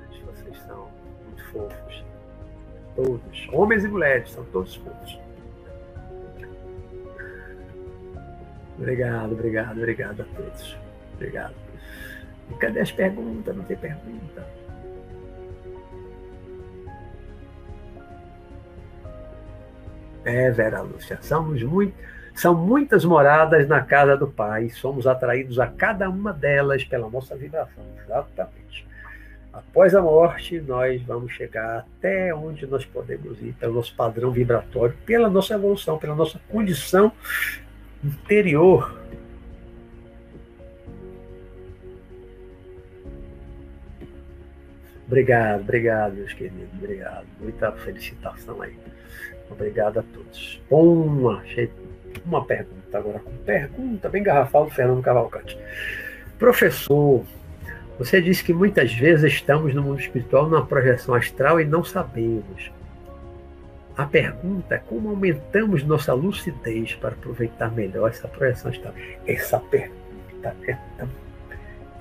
são 0.66 0.90
muito 1.26 1.44
fofos. 1.52 2.04
Todos, 2.96 3.48
homens 3.52 3.84
e 3.84 3.88
mulheres, 3.88 4.32
são 4.32 4.44
todos 4.46 4.76
fofos. 4.76 5.20
Obrigado, 8.78 9.34
obrigado, 9.34 9.78
obrigado 9.78 10.22
a 10.22 10.26
todos. 10.36 10.78
Obrigado. 11.16 11.56
E 12.52 12.54
cadê 12.56 12.80
as 12.82 12.92
perguntas? 12.92 13.56
Não 13.56 13.64
tem 13.64 13.78
pergunta. 13.78 14.46
É, 20.26 20.50
Vera 20.52 20.82
Lúcia, 20.82 21.20
somos 21.22 21.62
muito, 21.64 21.94
são 22.34 22.56
muitas 22.56 23.06
moradas 23.06 23.68
na 23.68 23.82
casa 23.82 24.18
do 24.18 24.28
Pai, 24.28 24.70
somos 24.70 25.06
atraídos 25.06 25.60
a 25.60 25.68
cada 25.68 26.10
uma 26.10 26.34
delas 26.34 26.84
pela 26.84 27.10
nossa 27.10 27.36
vibração. 27.36 27.84
Exatamente. 28.04 28.88
Após 29.52 29.94
a 29.94 30.02
morte, 30.02 30.60
nós 30.62 31.02
vamos 31.04 31.32
chegar 31.32 31.80
até 31.80 32.34
onde 32.34 32.66
nós 32.66 32.84
podemos 32.86 33.40
ir, 33.40 33.54
pelo 33.54 33.76
nosso 33.76 33.96
padrão 33.96 34.32
vibratório, 34.32 34.96
pela 35.06 35.30
nossa 35.30 35.54
evolução, 35.54 36.00
pela 36.00 36.16
nossa 36.16 36.40
condição 36.50 37.12
interior. 38.04 39.00
Obrigado, 45.06 45.62
obrigado, 45.62 46.14
meus 46.14 46.34
queridos, 46.34 46.74
obrigado. 46.74 47.28
Muita 47.40 47.72
felicitação 47.74 48.60
aí. 48.60 48.76
Obrigado 49.52 50.00
a 50.00 50.04
todos. 50.04 50.60
Uma, 50.72 51.42
achei 51.42 51.68
uma 52.26 52.44
pergunta 52.46 52.98
agora 52.98 53.22
pergunta 53.46 54.10
bem 54.10 54.24
garrafal 54.24 54.66
do 54.66 54.72
Fernando 54.72 55.02
Cavalcante. 55.02 55.58
Professor, 56.38 57.24
você 57.98 58.22
disse 58.22 58.44
que 58.44 58.54
muitas 58.54 58.94
vezes 58.94 59.34
estamos 59.34 59.74
no 59.74 59.84
mundo 59.84 60.00
espiritual 60.00 60.50
numa 60.50 60.66
projeção 60.66 61.14
astral 61.14 61.60
e 61.60 61.66
não 61.66 61.84
sabemos. 61.84 62.72
A 63.96 64.06
pergunta 64.06 64.76
é 64.76 64.80
como 64.80 65.10
aumentamos 65.10 65.84
nossa 65.84 66.14
lucidez 66.14 66.96
para 66.96 67.10
aproveitar 67.10 67.72
melhor 67.72 68.10
essa 68.10 68.28
projeção 68.28 68.72
astral. 68.72 68.94
Essa 69.28 69.60
pergunta 69.60 70.56
é 70.68 70.78
tão, 70.98 71.08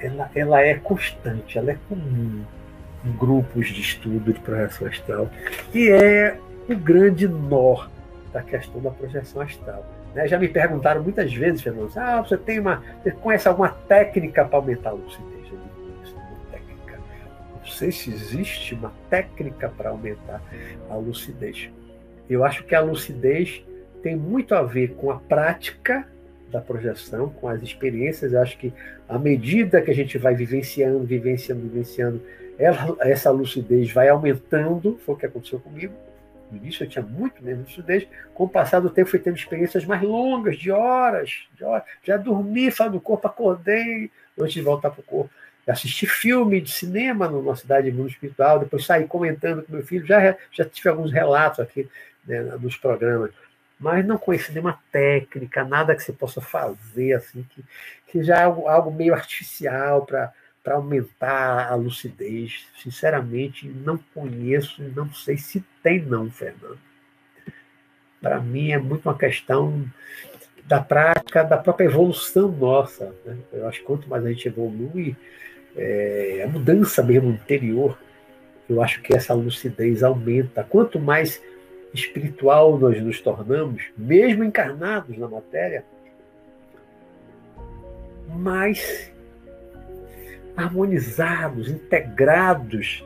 ela, 0.01 0.31
ela 0.35 0.61
é 0.63 0.75
constante, 0.75 1.59
ela 1.59 1.73
é 1.73 1.79
comum 1.89 2.43
em 3.05 3.13
grupos 3.13 3.69
de 3.69 3.81
estudo 3.81 4.33
de 4.33 4.41
projeção 4.41 4.89
astral 4.89 5.31
e 5.75 5.91
é 5.91 6.39
o 6.69 6.75
grande 6.77 7.29
nó 7.29 7.87
da 8.33 8.43
questão 8.43 8.81
da 8.81 8.91
projeção 8.91 9.43
astral. 9.43 9.85
Né? 10.15 10.27
Já 10.29 10.39
me 10.39 10.49
perguntaram 10.49 11.03
muitas 11.03 11.33
vezes, 11.33 11.63
Fernando, 11.63 11.91
ah, 11.97 12.21
você 12.21 12.37
tem 12.37 12.59
uma, 12.59 12.83
você 13.03 13.11
conhece 13.11 13.49
alguma 13.49 13.71
técnica 13.71 14.45
para 14.45 14.59
aumentar 14.59 14.91
a 14.91 14.93
lucidez? 14.93 15.43
sei 17.83 17.91
se 17.91 18.11
existe 18.11 18.75
uma 18.75 18.93
técnica 19.11 19.69
para 19.69 19.91
aumentar 19.91 20.41
a 20.89 20.95
lucidez. 20.95 21.69
Eu 22.31 22.45
acho 22.45 22.65
que 22.65 22.75
a 22.75 22.81
lucidez 22.81 23.65
tem 24.03 24.15
muito 24.15 24.55
a 24.55 24.63
ver 24.63 24.95
com 24.95 25.11
a 25.11 25.19
prática 25.19 26.07
da 26.51 26.61
projeção, 26.61 27.29
com 27.29 27.49
as 27.49 27.63
experiências. 27.63 28.33
Eu 28.33 28.41
acho 28.41 28.57
que 28.59 28.73
à 29.09 29.19
medida 29.19 29.81
que 29.83 29.91
a 29.91 29.95
gente 29.95 30.17
vai 30.19 30.35
vivenciando, 30.35 31.01
vivenciando, 31.01 31.63
vivenciando, 31.63 32.23
ela, 32.59 32.97
essa 33.01 33.31
lucidez 33.31 33.91
vai 33.91 34.09
aumentando. 34.09 34.99
Foi 35.05 35.15
o 35.15 35.19
que 35.19 35.27
aconteceu 35.27 35.59
comigo. 35.59 35.93
No 36.53 36.59
início 36.59 36.85
eu 36.85 36.89
tinha 36.89 37.05
muito 37.05 37.43
menos 37.43 37.69
lucidez. 37.69 38.07
Com 38.35 38.45
o 38.45 38.49
passar 38.49 38.81
do 38.81 38.91
tempo, 38.91 39.11
fui 39.11 39.19
tendo 39.19 39.37
experiências 39.37 39.85
mais 39.87 40.03
longas, 40.03 40.59
de 40.59 40.71
horas, 40.71 41.47
de 41.55 41.65
horas. 41.65 41.85
Já 42.05 42.17
dormi, 42.19 42.71
fora 42.71 42.91
do 42.91 43.01
corpo, 43.01 43.27
acordei 43.27 44.11
antes 44.39 44.53
de 44.53 44.61
voltar 44.61 44.91
para 44.91 45.01
o 45.01 45.05
corpo 45.05 45.31
assisti 45.67 46.07
filme 46.07 46.61
de 46.61 46.71
cinema 46.71 47.29
numa 47.29 47.55
cidade 47.55 47.91
de 47.91 47.97
mundo 47.97 48.11
espiritual, 48.11 48.59
depois 48.59 48.85
saí 48.85 49.07
comentando 49.07 49.63
com 49.63 49.73
meu 49.73 49.85
filho, 49.87 50.07
já, 50.07 50.37
já 50.51 50.65
tive 50.65 50.89
alguns 50.89 51.13
relatos 51.13 51.61
aqui 51.61 51.89
né, 52.27 52.41
nos 52.61 52.77
programas, 52.77 53.31
mas 53.79 54.05
não 54.05 54.19
conheci 54.19 54.53
nenhuma 54.53 54.79
técnica, 54.91 55.65
nada 55.65 55.95
que 55.95 56.03
você 56.03 56.13
possa 56.13 56.41
fazer, 56.41 57.15
assim, 57.15 57.47
que, 57.51 57.65
que 58.09 58.23
já 58.23 58.39
é 58.39 58.43
algo, 58.45 58.67
algo 58.69 58.91
meio 58.91 59.15
artificial 59.15 60.05
para 60.05 60.33
para 60.63 60.75
aumentar 60.75 61.71
a 61.71 61.75
lucidez. 61.75 62.67
Sinceramente, 62.81 63.69
não 63.69 63.99
conheço 64.15 64.83
e 64.83 64.89
não 64.89 65.13
sei 65.13 65.37
se 65.37 65.65
tem 65.83 66.01
não, 66.01 66.31
Fernando. 66.31 66.79
Para 68.21 68.41
mim 68.41 68.71
é 68.71 68.79
muito 68.79 69.09
uma 69.09 69.19
questão 69.19 69.85
da 70.65 70.81
prática, 70.81 71.43
da 71.43 71.57
própria 71.57 71.87
evolução 71.87 72.49
nossa. 72.49 73.15
Né? 73.25 73.37
Eu 73.53 73.67
acho 73.67 73.81
que 73.81 73.85
quanto 73.85 74.09
mais 74.09 74.25
a 74.25 74.29
gente 74.29 74.47
evolui, 74.47 75.17
é, 75.77 76.43
a 76.45 76.49
mudança 76.49 77.03
mesmo 77.03 77.31
interior, 77.31 77.99
eu 78.69 78.81
acho 78.83 79.03
que 79.03 79.15
essa 79.15 79.35
lucidez 79.35 80.03
aumenta. 80.03 80.63
Quanto 80.63 81.01
mais 81.01 81.43
espiritual 81.93 82.79
nós 82.79 83.03
nos 83.03 83.21
tornamos, 83.21 83.85
mesmo 83.97 84.45
encarnados 84.45 85.19
na 85.19 85.29
matéria, 85.29 85.85
mais 88.29 89.12
harmonizados, 90.57 91.69
integrados 91.69 93.05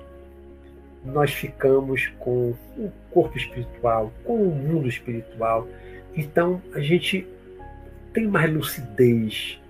nós 1.06 1.32
ficamos 1.32 2.08
com 2.18 2.52
o 2.76 2.92
corpo 3.10 3.38
espiritual, 3.38 4.12
com 4.24 4.42
o 4.42 4.54
mundo 4.54 4.88
espiritual. 4.88 5.66
Então 6.14 6.60
a 6.74 6.80
gente 6.80 7.26
tem 8.12 8.26
mais 8.26 8.52
lucidez, 8.52 9.60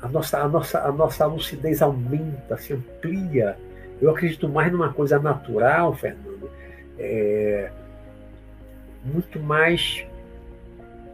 a 0.00 0.08
nossa, 0.08 0.38
a 0.38 0.48
nossa, 0.48 0.80
a 0.80 0.92
nossa 0.92 1.26
lucidez 1.26 1.82
aumenta, 1.82 2.56
se 2.56 2.72
amplia. 2.72 3.56
Eu 4.00 4.10
acredito 4.10 4.48
mais 4.48 4.70
numa 4.70 4.92
coisa 4.92 5.18
natural, 5.18 5.94
Fernando, 5.94 6.48
é, 6.98 7.70
muito 9.04 9.40
mais 9.40 10.06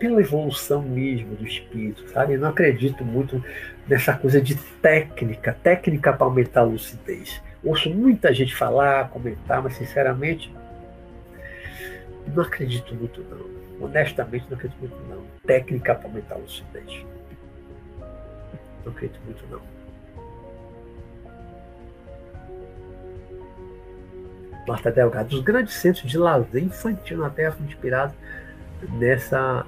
pela 0.05 0.21
evolução 0.21 0.83
mesmo 0.83 1.35
do 1.35 1.47
espírito, 1.47 2.07
sabe? 2.11 2.35
Eu 2.35 2.39
não 2.39 2.51
acredito 2.51 3.03
muito 3.03 3.43
nessa 3.89 4.13
coisa 4.13 4.39
de 4.39 4.55
técnica, 4.55 5.57
técnica 5.63 6.13
para 6.13 6.27
aumentar 6.27 6.61
a 6.61 6.65
lucidez. 6.65 7.41
Ouço 7.65 7.89
muita 7.89 8.31
gente 8.35 8.55
falar, 8.55 9.09
comentar, 9.09 9.63
mas 9.63 9.77
sinceramente 9.77 10.55
não 12.35 12.43
acredito 12.43 12.95
muito 12.95 13.23
não. 13.23 13.87
Honestamente 13.87 14.45
não 14.51 14.59
acredito 14.59 14.79
muito 14.79 14.97
não. 15.09 15.23
Técnica 15.47 15.95
para 15.95 16.07
aumentar 16.07 16.35
a 16.35 16.39
lucidez. 16.39 17.07
Não 18.85 18.93
acredito 18.93 19.19
muito, 19.25 19.43
não. 19.51 19.63
Marta 24.69 24.93
Delgado, 24.93 25.35
os 25.35 25.41
grandes 25.41 25.73
centros 25.73 26.11
de 26.11 26.19
lazer 26.19 26.63
infantil 26.63 27.17
na 27.17 27.31
Terra 27.31 27.53
foram 27.53 27.67
inspirados 27.67 28.15
nessa 28.99 29.65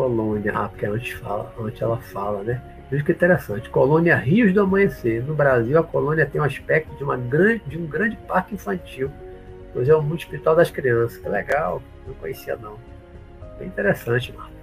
Colônia, 0.00 0.50
ah, 0.54 0.66
porque 0.66 0.86
antes, 0.86 1.12
fala, 1.12 1.52
antes 1.60 1.82
ela 1.82 1.98
fala, 1.98 2.42
né? 2.42 2.62
Veja 2.90 3.04
que 3.04 3.12
é 3.12 3.14
interessante, 3.14 3.68
colônia 3.68 4.16
Rios 4.16 4.50
do 4.54 4.62
Amanhecer. 4.62 5.22
No 5.22 5.34
Brasil, 5.34 5.78
a 5.78 5.82
colônia 5.84 6.24
tem 6.24 6.40
um 6.40 6.44
aspecto 6.44 6.96
de, 6.96 7.04
uma 7.04 7.18
grande, 7.18 7.62
de 7.66 7.76
um 7.76 7.86
grande 7.86 8.16
parque 8.26 8.54
infantil, 8.54 9.10
pois 9.74 9.86
é 9.90 9.94
um 9.94 10.14
espiritual 10.14 10.56
das 10.56 10.70
crianças. 10.70 11.18
Que 11.18 11.28
legal, 11.28 11.82
não 12.06 12.14
conhecia 12.14 12.56
não. 12.56 12.78
Bem 13.58 13.68
interessante, 13.68 14.32
Marta. 14.32 14.58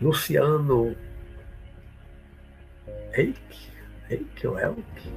Luciano 0.00 0.96
Eike, 3.20 3.70
Eike 4.10 4.46
ou 4.46 4.58
Elke? 4.58 5.12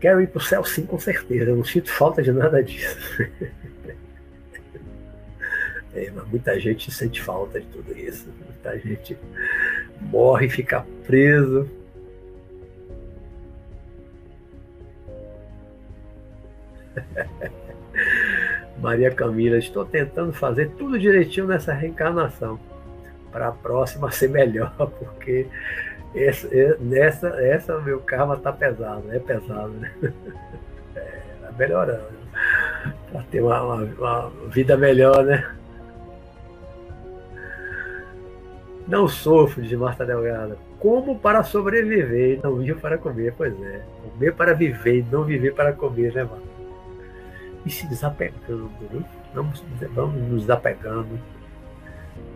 Quero 0.00 0.20
ir 0.20 0.28
para 0.28 0.38
o 0.38 0.42
céu 0.42 0.64
sim, 0.64 0.86
com 0.86 0.98
certeza. 0.98 1.50
Eu 1.50 1.56
não 1.56 1.64
sinto 1.64 1.90
falta 1.90 2.22
de 2.22 2.32
nada 2.32 2.62
disso. 2.62 2.96
É, 5.96 6.10
mas 6.10 6.28
muita 6.28 6.60
gente 6.60 6.90
sente 6.90 7.22
falta 7.22 7.58
de 7.58 7.66
tudo 7.68 7.98
isso. 7.98 8.28
Muita 8.44 8.78
gente 8.78 9.16
morre 10.02 10.44
e 10.44 10.50
fica 10.50 10.84
preso. 11.06 11.66
Maria 18.78 19.10
Camila, 19.10 19.56
estou 19.56 19.86
tentando 19.86 20.34
fazer 20.34 20.68
tudo 20.72 20.98
direitinho 20.98 21.46
nessa 21.46 21.72
reencarnação. 21.72 22.60
Para 23.32 23.48
a 23.48 23.52
próxima 23.52 24.10
ser 24.10 24.28
melhor, 24.28 24.74
porque 24.98 25.46
essa, 26.14 26.48
nessa, 26.80 27.28
essa 27.40 27.78
meu 27.80 28.00
karma 28.00 28.34
está 28.34 28.52
pesado, 28.52 29.04
é 29.12 29.18
pesado, 29.18 29.70
né? 29.70 29.92
É, 30.96 31.20
tá 31.42 31.52
melhorando. 31.58 32.16
Para 33.12 33.22
ter 33.24 33.42
uma, 33.42 33.62
uma, 33.62 33.84
uma 33.84 34.30
vida 34.48 34.76
melhor, 34.78 35.22
né? 35.24 35.46
Não 38.88 39.08
sofro, 39.08 39.62
de 39.62 39.76
Marta 39.76 40.06
Delgado. 40.06 40.56
Como 40.78 41.18
para 41.18 41.42
sobreviver 41.42 42.38
e 42.38 42.40
não 42.42 42.56
viver 42.56 42.76
para 42.76 42.96
comer? 42.96 43.34
Pois 43.36 43.52
é. 43.62 43.82
Comer 44.02 44.32
para 44.34 44.54
viver 44.54 45.00
e 45.00 45.06
não 45.10 45.24
viver 45.24 45.54
para 45.54 45.72
comer, 45.72 46.14
né, 46.14 46.24
mano? 46.24 46.42
E 47.64 47.70
se 47.70 47.86
desapegando, 47.88 48.70
né? 48.92 49.04
Vamos, 49.34 49.64
vamos 49.92 50.22
nos 50.28 50.40
desapegando 50.42 51.18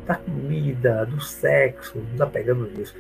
da 0.07 0.17
comida, 0.17 1.07
do 1.07 1.21
sexo, 1.21 1.99
nos 1.99 2.09
desapegando 2.09 2.69
disso. 2.71 2.95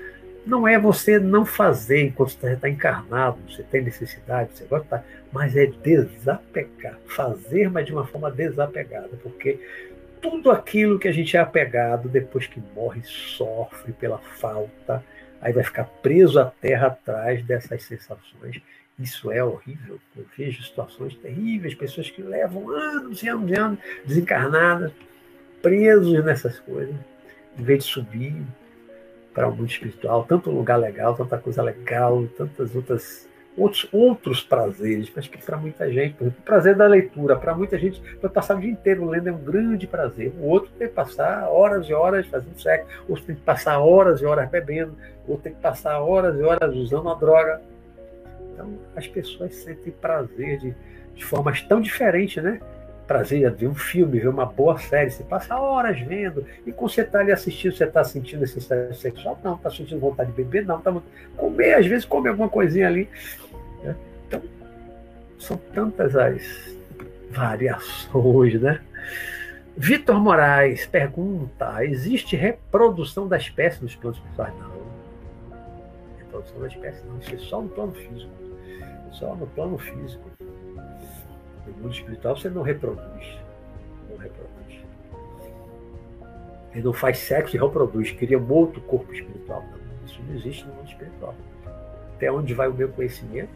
Não 0.46 0.66
é 0.66 0.78
você 0.78 1.18
não 1.18 1.44
fazer 1.44 2.02
enquanto 2.06 2.30
você 2.30 2.52
está 2.54 2.68
encarnado, 2.68 3.38
você 3.48 3.62
tem 3.62 3.82
necessidade, 3.82 4.50
você 4.54 4.64
gosta, 4.64 5.04
mas 5.32 5.56
é 5.56 5.66
desapegar. 5.66 6.98
Fazer, 7.06 7.70
mas 7.70 7.86
de 7.86 7.92
uma 7.92 8.06
forma 8.06 8.30
desapegada, 8.30 9.10
porque 9.22 9.60
tudo 10.20 10.50
aquilo 10.50 10.98
que 10.98 11.08
a 11.08 11.12
gente 11.12 11.36
é 11.36 11.40
apegado, 11.40 12.08
depois 12.08 12.46
que 12.46 12.62
morre, 12.74 13.02
sofre 13.04 13.92
pela 13.92 14.18
falta, 14.18 15.04
aí 15.40 15.52
vai 15.52 15.64
ficar 15.64 15.84
preso 15.84 16.38
à 16.38 16.46
terra 16.46 16.88
atrás 16.88 17.42
dessas 17.44 17.82
sensações. 17.84 18.60
Isso 18.98 19.32
é 19.32 19.42
horrível. 19.42 19.98
Eu 20.14 20.26
vejo 20.36 20.62
situações 20.62 21.14
terríveis, 21.16 21.74
pessoas 21.74 22.10
que 22.10 22.22
levam 22.22 22.70
anos 22.70 23.22
e 23.22 23.28
anos 23.28 23.50
e 23.50 23.54
anos 23.54 23.78
desencarnadas, 24.04 24.92
presos 25.62 26.22
nessas 26.22 26.58
coisas, 26.60 26.94
em 27.58 27.62
vez 27.62 27.84
de 27.84 27.90
subir 27.90 28.42
para 29.34 29.48
o 29.48 29.54
mundo 29.54 29.70
espiritual, 29.70 30.24
tanto 30.24 30.50
lugar 30.50 30.76
legal, 30.76 31.14
tanta 31.14 31.38
coisa 31.38 31.62
legal, 31.62 32.26
tantas 32.36 32.74
outras 32.74 33.28
outros, 33.56 33.88
outros 33.92 34.42
prazeres, 34.42 35.10
mas 35.14 35.26
que 35.26 35.38
para 35.38 35.56
muita 35.56 35.90
gente, 35.92 36.14
por 36.14 36.24
exemplo, 36.24 36.40
o 36.40 36.44
prazer 36.44 36.76
da 36.76 36.86
leitura, 36.86 37.36
para 37.36 37.54
muita 37.54 37.78
gente, 37.78 38.00
vai 38.20 38.30
passar 38.30 38.56
o 38.56 38.60
dia 38.60 38.70
inteiro 38.70 39.04
lendo 39.04 39.28
é 39.28 39.32
um 39.32 39.38
grande 39.38 39.86
prazer. 39.86 40.32
O 40.40 40.46
outro 40.46 40.70
tem 40.78 40.88
que 40.88 40.94
passar 40.94 41.48
horas 41.48 41.86
e 41.88 41.92
horas 41.92 42.26
fazendo 42.26 42.58
sexo, 42.58 42.86
outro 43.08 43.24
tem 43.24 43.36
que 43.36 43.42
passar 43.42 43.78
horas 43.78 44.20
e 44.20 44.24
horas 44.24 44.48
bebendo, 44.48 44.96
outro 45.26 45.44
tem 45.44 45.52
que 45.52 45.60
passar 45.60 46.00
horas 46.00 46.38
e 46.38 46.42
horas 46.42 46.74
usando 46.74 47.08
a 47.08 47.14
droga. 47.14 47.60
Então, 48.52 48.78
as 48.96 49.06
pessoas 49.06 49.54
sentem 49.54 49.92
prazer 49.92 50.58
de, 50.58 50.74
de 51.14 51.24
formas 51.24 51.60
tão 51.62 51.80
diferentes, 51.80 52.42
né? 52.42 52.60
Prazer 53.10 53.50
ver 53.50 53.66
um 53.66 53.74
filme, 53.74 54.20
ver 54.20 54.28
uma 54.28 54.46
boa 54.46 54.78
série, 54.78 55.10
você 55.10 55.24
passa 55.24 55.58
horas 55.58 56.00
vendo, 56.00 56.46
e 56.64 56.70
quando 56.70 56.92
você 56.92 57.00
está 57.00 57.18
ali 57.18 57.32
assistindo, 57.32 57.74
você 57.74 57.82
está 57.82 58.04
sentindo 58.04 58.38
necessidade 58.38 58.96
sexual? 58.96 59.36
Não, 59.42 59.56
está 59.56 59.68
sentindo 59.68 59.98
vontade 59.98 60.30
de 60.30 60.36
beber? 60.36 60.64
Não, 60.64 60.78
está 60.78 60.94
comer, 61.36 61.74
às 61.74 61.86
vezes 61.86 62.04
come 62.04 62.28
alguma 62.28 62.48
coisinha 62.48 62.86
ali. 62.86 63.08
Né? 63.82 63.96
Então, 64.28 64.40
são 65.40 65.56
tantas 65.74 66.14
as 66.14 66.40
variações, 67.32 68.60
né? 68.60 68.80
Vitor 69.76 70.20
Moraes 70.20 70.86
pergunta: 70.86 71.84
existe 71.84 72.36
reprodução 72.36 73.26
da 73.26 73.36
espécie 73.36 73.82
nos 73.82 73.96
planos 73.96 74.18
espirituais? 74.18 74.54
Não. 74.56 74.70
Reprodução 76.16 76.60
da 76.60 76.68
espécie 76.68 77.04
não, 77.06 77.18
isso 77.18 77.34
é 77.34 77.38
só 77.38 77.60
no 77.60 77.70
plano 77.70 77.92
físico. 77.92 78.30
Só 79.10 79.34
no 79.34 79.48
plano 79.48 79.78
físico. 79.78 80.29
No 81.70 81.82
mundo 81.82 81.94
espiritual 81.94 82.36
você 82.36 82.48
não 82.50 82.62
reproduz. 82.62 83.38
Não 84.08 84.16
reproduz. 84.16 84.80
Ele 86.72 86.84
não 86.84 86.92
faz 86.92 87.18
sexo 87.18 87.56
e 87.56 87.58
reproduz, 87.58 88.12
cria 88.12 88.38
um 88.38 88.52
outro 88.52 88.80
corpo 88.82 89.12
espiritual. 89.12 89.62
Não. 89.62 90.06
Isso 90.06 90.20
não 90.26 90.34
existe 90.34 90.66
no 90.66 90.74
mundo 90.74 90.88
espiritual. 90.88 91.34
Até 92.16 92.30
onde 92.30 92.54
vai 92.54 92.68
o 92.68 92.74
meu 92.74 92.88
conhecimento? 92.88 93.50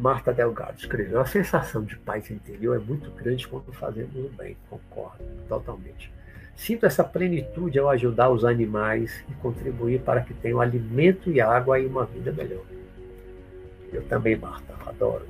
Marta 0.00 0.32
Delgado 0.32 0.78
escreveu: 0.78 1.20
A 1.20 1.26
sensação 1.26 1.84
de 1.84 1.96
paz 1.96 2.30
interior 2.30 2.76
é 2.76 2.78
muito 2.78 3.10
grande 3.10 3.46
quando 3.46 3.70
fazemos 3.72 4.16
o 4.16 4.30
bem. 4.30 4.56
Concordo 4.68 5.22
totalmente. 5.48 6.10
Sinto 6.56 6.86
essa 6.86 7.04
plenitude 7.04 7.78
ao 7.78 7.88
ajudar 7.90 8.30
os 8.30 8.44
animais 8.44 9.24
e 9.30 9.34
contribuir 9.34 10.00
para 10.00 10.22
que 10.22 10.34
tenham 10.34 10.60
alimento 10.60 11.30
e 11.30 11.40
água 11.40 11.78
e 11.78 11.86
uma 11.86 12.04
vida 12.06 12.32
melhor. 12.32 12.64
Eu 13.92 14.02
também, 14.04 14.36
Marta, 14.36 14.74
adoro. 14.86 15.26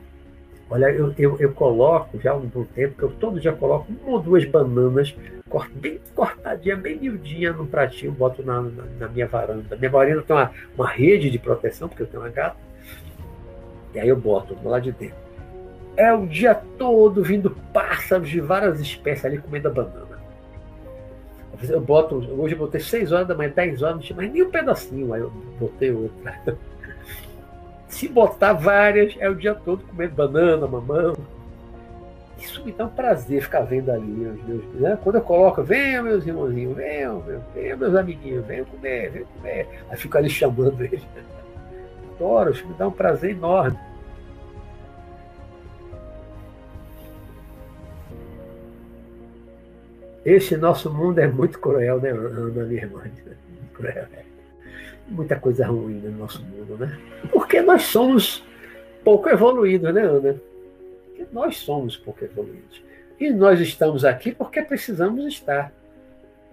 Olha, 0.68 0.90
eu, 0.90 1.12
eu, 1.18 1.36
eu 1.40 1.52
coloco 1.52 2.20
já 2.20 2.30
há 2.30 2.36
um 2.36 2.48
tempo, 2.48 2.97
que 2.97 3.02
eu 3.02 3.10
todo 3.10 3.40
dia 3.40 3.52
coloco 3.52 3.92
uma 3.92 4.12
ou 4.12 4.22
duas 4.22 4.44
bananas 4.44 5.14
bem 5.74 6.01
cortadinha, 6.14 6.76
bem 6.76 6.97
miudinha 6.97 7.52
no 7.52 7.66
pratinho, 7.66 8.12
boto 8.12 8.40
na, 8.44 8.62
na, 8.62 8.84
na 9.01 9.09
minha 9.09 9.26
varanda. 9.26 9.76
Minha 9.76 9.90
varanda 9.90 10.22
tem 10.22 10.36
uma, 10.36 10.52
uma 10.76 10.88
rede 10.88 11.28
de 11.28 11.40
proteção, 11.40 11.88
porque 11.88 12.05
eu 12.05 12.06
tenho 12.06 12.22
uma 12.22 12.28
gata 12.28 12.69
e 13.95 13.99
aí 13.99 14.09
eu 14.09 14.17
boto 14.17 14.55
do 14.55 14.69
lado 14.69 14.83
de 14.83 14.93
dentro. 14.93 15.17
É 15.97 16.12
o 16.12 16.27
dia 16.27 16.55
todo 16.79 17.23
vindo 17.23 17.51
pássaros 17.73 18.29
de 18.29 18.41
várias 18.41 18.81
espécies 18.81 19.25
ali 19.25 19.39
comendo 19.39 19.69
a 19.69 19.71
banana. 19.71 20.11
Eu 21.69 21.81
boto, 21.81 22.17
hoje 22.17 22.55
eu 22.55 22.59
botei 22.59 22.81
6 22.81 23.12
horas 23.12 23.29
da 23.29 23.35
manhã, 23.35 23.53
10 23.55 23.83
horas, 23.83 23.97
não 23.97 24.03
tinha 24.03 24.17
mais 24.17 24.33
nem 24.33 24.43
um 24.43 24.51
pedacinho, 24.51 25.12
aí 25.12 25.21
eu 25.21 25.31
botei 25.59 25.93
outra. 25.93 26.35
Se 27.89 28.09
botar 28.09 28.55
várias, 28.55 29.15
é 29.19 29.29
o 29.29 29.35
dia 29.35 29.55
todo 29.55 29.85
comendo 29.85 30.15
banana, 30.15 30.67
mamão. 30.67 31.15
Isso 32.39 32.65
me 32.65 32.73
dá 32.73 32.87
um 32.87 32.89
prazer 32.89 33.43
ficar 33.43 33.62
vendo 33.62 33.91
ali. 33.91 34.07
Meus, 34.07 34.43
meus, 34.45 34.65
né? 34.75 34.99
Quando 35.03 35.17
eu 35.17 35.23
coloco, 35.23 35.62
venham 35.62 36.05
meus 36.05 36.27
irmãozinhos, 36.27 36.75
venham, 36.75 37.23
venham 37.55 37.77
meus 37.77 37.95
amiguinhos, 37.95 38.47
venham 38.47 38.65
comer, 38.65 39.11
venham 39.11 39.27
comer. 39.37 39.69
Aí 39.91 39.97
fico 39.99 40.17
ali 40.17 40.31
chamando 40.31 40.83
eles 40.83 41.03
adoro, 42.20 42.51
isso 42.51 42.66
me 42.66 42.74
dá 42.74 42.86
um 42.86 42.92
prazer 42.92 43.30
enorme. 43.30 43.78
Esse 50.24 50.56
nosso 50.56 50.92
mundo 50.92 51.18
é 51.18 51.26
muito 51.26 51.59
cruel, 51.59 51.98
né, 51.98 52.10
Ana, 52.10 52.64
minha 52.64 52.82
irmã? 52.82 53.01
Muito 53.01 53.72
cruel. 53.72 54.06
Muita 55.09 55.36
coisa 55.36 55.66
ruim 55.66 55.94
no 55.94 56.18
nosso 56.18 56.44
mundo, 56.44 56.76
né? 56.76 56.98
Porque 57.32 57.62
nós 57.62 57.82
somos 57.82 58.44
pouco 59.02 59.30
evoluídos, 59.30 59.92
né, 59.94 60.02
Ana? 60.02 60.36
Porque 61.06 61.26
nós 61.32 61.56
somos 61.56 61.97
pouco 61.97 62.22
evoluídos. 62.22 62.82
E 63.18 63.30
nós 63.30 63.60
estamos 63.60 64.05
aqui 64.05 64.32
porque 64.32 64.62
precisamos 64.62 65.24
estar. 65.26 65.72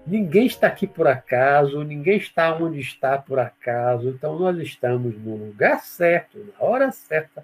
Ninguém 0.08 0.46
está 0.46 0.68
aqui 0.68 0.88
por 0.88 1.06
acaso, 1.06 1.84
ninguém 1.84 2.18
está 2.18 2.56
onde 2.56 2.80
está 2.80 3.18
por 3.18 3.40
acaso. 3.40 4.08
Então 4.08 4.40
nós 4.40 4.58
estamos 4.60 5.18
no 5.18 5.36
lugar 5.36 5.82
certo, 5.82 6.38
na 6.38 6.66
hora 6.66 6.90
certa. 6.94 7.44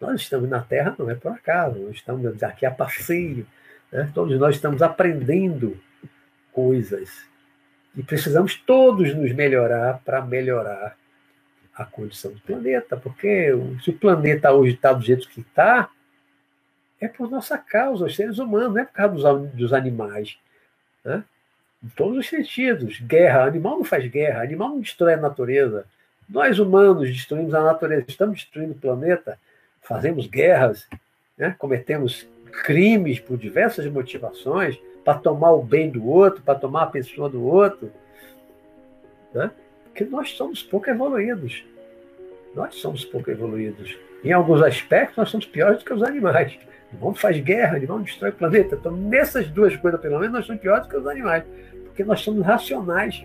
Nós 0.00 0.20
estamos 0.20 0.50
na 0.50 0.60
Terra, 0.60 0.96
não 0.98 1.08
é 1.08 1.14
por 1.14 1.30
acaso, 1.30 1.78
nós 1.78 1.94
estamos 1.94 2.42
aqui 2.42 2.66
a 2.66 2.70
passeio. 2.72 3.46
Né? 3.92 4.10
Todos 4.12 4.36
nós 4.40 4.56
estamos 4.56 4.82
aprendendo 4.82 5.78
coisas. 6.52 7.24
E 7.96 8.02
precisamos 8.02 8.56
todos 8.56 9.14
nos 9.14 9.32
melhorar 9.32 10.00
para 10.04 10.20
melhorar 10.20 10.96
a 11.72 11.84
condição 11.84 12.32
do 12.32 12.40
planeta. 12.40 12.96
Porque 12.96 13.52
se 13.84 13.90
o 13.90 13.96
planeta 13.96 14.50
hoje 14.50 14.74
está 14.74 14.92
do 14.92 15.04
jeito 15.04 15.28
que 15.28 15.42
está, 15.42 15.88
é 17.00 17.08
por 17.08 17.30
nossa 17.30 17.56
causa, 17.56 18.06
os 18.06 18.16
seres 18.16 18.38
humanos, 18.38 18.74
não 18.74 18.82
é 18.82 18.84
por 18.84 18.92
causa 18.92 19.34
dos, 19.34 19.50
dos 19.52 19.72
animais. 19.72 20.36
Né? 21.04 21.22
Em 21.82 21.88
todos 21.90 22.18
os 22.18 22.28
sentidos. 22.28 23.00
Guerra, 23.00 23.44
animal 23.44 23.78
não 23.78 23.84
faz 23.84 24.06
guerra, 24.10 24.42
animal 24.42 24.70
não 24.70 24.80
destrói 24.80 25.14
a 25.14 25.18
natureza. 25.18 25.86
Nós 26.28 26.58
humanos 26.58 27.08
destruímos 27.08 27.54
a 27.54 27.62
natureza, 27.62 28.04
estamos 28.08 28.40
destruindo 28.40 28.72
o 28.72 28.78
planeta, 28.78 29.38
fazemos 29.80 30.26
guerras, 30.26 30.86
né? 31.36 31.54
cometemos 31.58 32.26
crimes 32.64 33.20
por 33.20 33.38
diversas 33.38 33.86
motivações, 33.86 34.78
para 35.04 35.18
tomar 35.18 35.52
o 35.52 35.62
bem 35.62 35.88
do 35.88 36.06
outro, 36.06 36.42
para 36.42 36.58
tomar 36.58 36.82
a 36.82 36.86
pessoa 36.88 37.30
do 37.30 37.42
outro. 37.42 37.90
Né? 39.32 39.50
Porque 39.84 40.04
nós 40.04 40.32
somos 40.32 40.62
pouco 40.62 40.90
evoluídos. 40.90 41.64
Nós 42.54 42.74
somos 42.74 43.04
pouco 43.04 43.30
evoluídos. 43.30 43.96
Em 44.22 44.32
alguns 44.32 44.60
aspectos, 44.60 45.16
nós 45.16 45.30
somos 45.30 45.46
piores 45.46 45.78
do 45.78 45.84
que 45.84 45.94
os 45.94 46.02
animais. 46.02 46.58
O 46.92 47.06
homem 47.06 47.18
faz 47.18 47.38
guerra, 47.40 47.78
o 47.78 47.92
homem 47.92 48.04
destrói 48.04 48.30
o 48.30 48.34
planeta. 48.34 48.76
Então, 48.76 48.92
nessas 48.92 49.48
duas 49.48 49.76
coisas, 49.76 50.00
pelo 50.00 50.18
menos, 50.18 50.32
nós 50.32 50.46
somos 50.46 50.60
piores 50.60 50.84
do 50.84 50.88
que 50.88 50.96
os 50.96 51.06
animais. 51.06 51.44
Porque 51.84 52.02
nós 52.02 52.20
somos 52.20 52.44
racionais. 52.44 53.24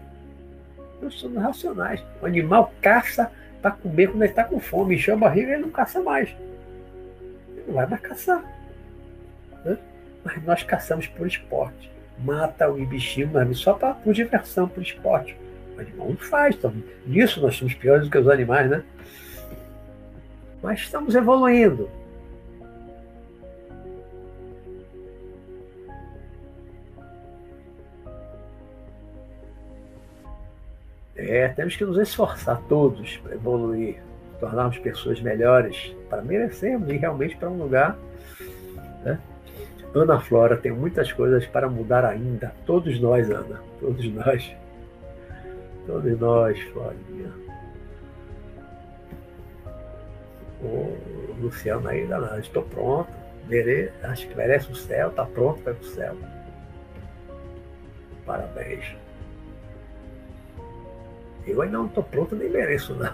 Nós 1.01 1.13
somos 1.15 1.41
racionais. 1.41 2.03
O 2.21 2.25
animal 2.25 2.73
caça 2.81 3.31
para 3.61 3.71
comer 3.71 4.07
quando 4.07 4.23
ele 4.23 4.31
está 4.31 4.43
com 4.43 4.59
fome. 4.59 4.95
Encheu 4.95 5.13
a 5.13 5.17
barriga, 5.17 5.53
ele 5.53 5.61
não 5.61 5.69
caça 5.69 6.01
mais. 6.01 6.29
Ele 6.29 7.63
não 7.67 7.75
vai 7.75 7.87
mais 7.87 8.01
caçar. 8.01 8.43
Né? 9.63 9.77
Mas 10.25 10.43
nós 10.43 10.63
caçamos 10.63 11.07
por 11.07 11.25
esporte. 11.25 11.89
Mata 12.19 12.69
o 12.69 12.85
bichinho, 12.85 13.29
mas 13.33 13.57
só 13.57 13.73
pra, 13.73 13.93
por 13.93 14.13
diversão, 14.13 14.67
por 14.67 14.83
esporte. 14.83 15.37
O 15.77 15.79
animal 15.79 16.09
não 16.09 16.17
faz. 16.17 16.55
Então, 16.55 16.73
nisso 17.07 17.41
nós 17.41 17.55
somos 17.55 17.73
piores 17.73 18.03
do 18.03 18.11
que 18.11 18.17
os 18.17 18.27
animais, 18.27 18.69
né? 18.69 18.83
Mas 20.61 20.81
estamos 20.81 21.15
evoluindo. 21.15 21.89
É, 31.25 31.47
temos 31.49 31.75
que 31.75 31.85
nos 31.85 31.97
esforçar 31.97 32.61
todos 32.67 33.17
para 33.17 33.35
evoluir, 33.35 34.01
tornarmos 34.39 34.77
pessoas 34.79 35.21
melhores, 35.21 35.95
para 36.09 36.21
merecermos 36.21 36.89
ir 36.89 36.97
realmente 36.97 37.35
para 37.37 37.49
um 37.49 37.57
lugar. 37.57 37.97
Né? 39.03 39.19
Ana 39.93 40.19
Flora 40.19 40.57
tem 40.57 40.71
muitas 40.71 41.11
coisas 41.11 41.45
para 41.45 41.69
mudar 41.69 42.03
ainda. 42.03 42.53
Todos 42.65 42.99
nós, 42.99 43.29
Ana. 43.29 43.61
Todos 43.79 44.05
nós. 44.11 44.51
Todos 45.85 46.19
nós, 46.19 46.59
Florinha. 46.59 47.31
O 50.61 50.97
Luciano 51.41 51.87
ainda 51.87 52.17
não. 52.17 52.39
Estou 52.39 52.63
pronto. 52.63 53.09
Mere... 53.47 53.91
Acho 54.03 54.27
que 54.27 54.35
merece 54.35 54.71
o 54.71 54.75
céu. 54.75 55.09
Está 55.09 55.25
pronto 55.25 55.61
para 55.61 55.73
o 55.73 55.83
céu. 55.83 56.15
Parabéns. 58.25 59.02
Eu 61.45 61.61
ainda 61.61 61.77
não 61.77 61.87
estou 61.87 62.03
pronto, 62.03 62.35
nem 62.35 62.49
mereço, 62.49 62.93
não. 62.95 63.13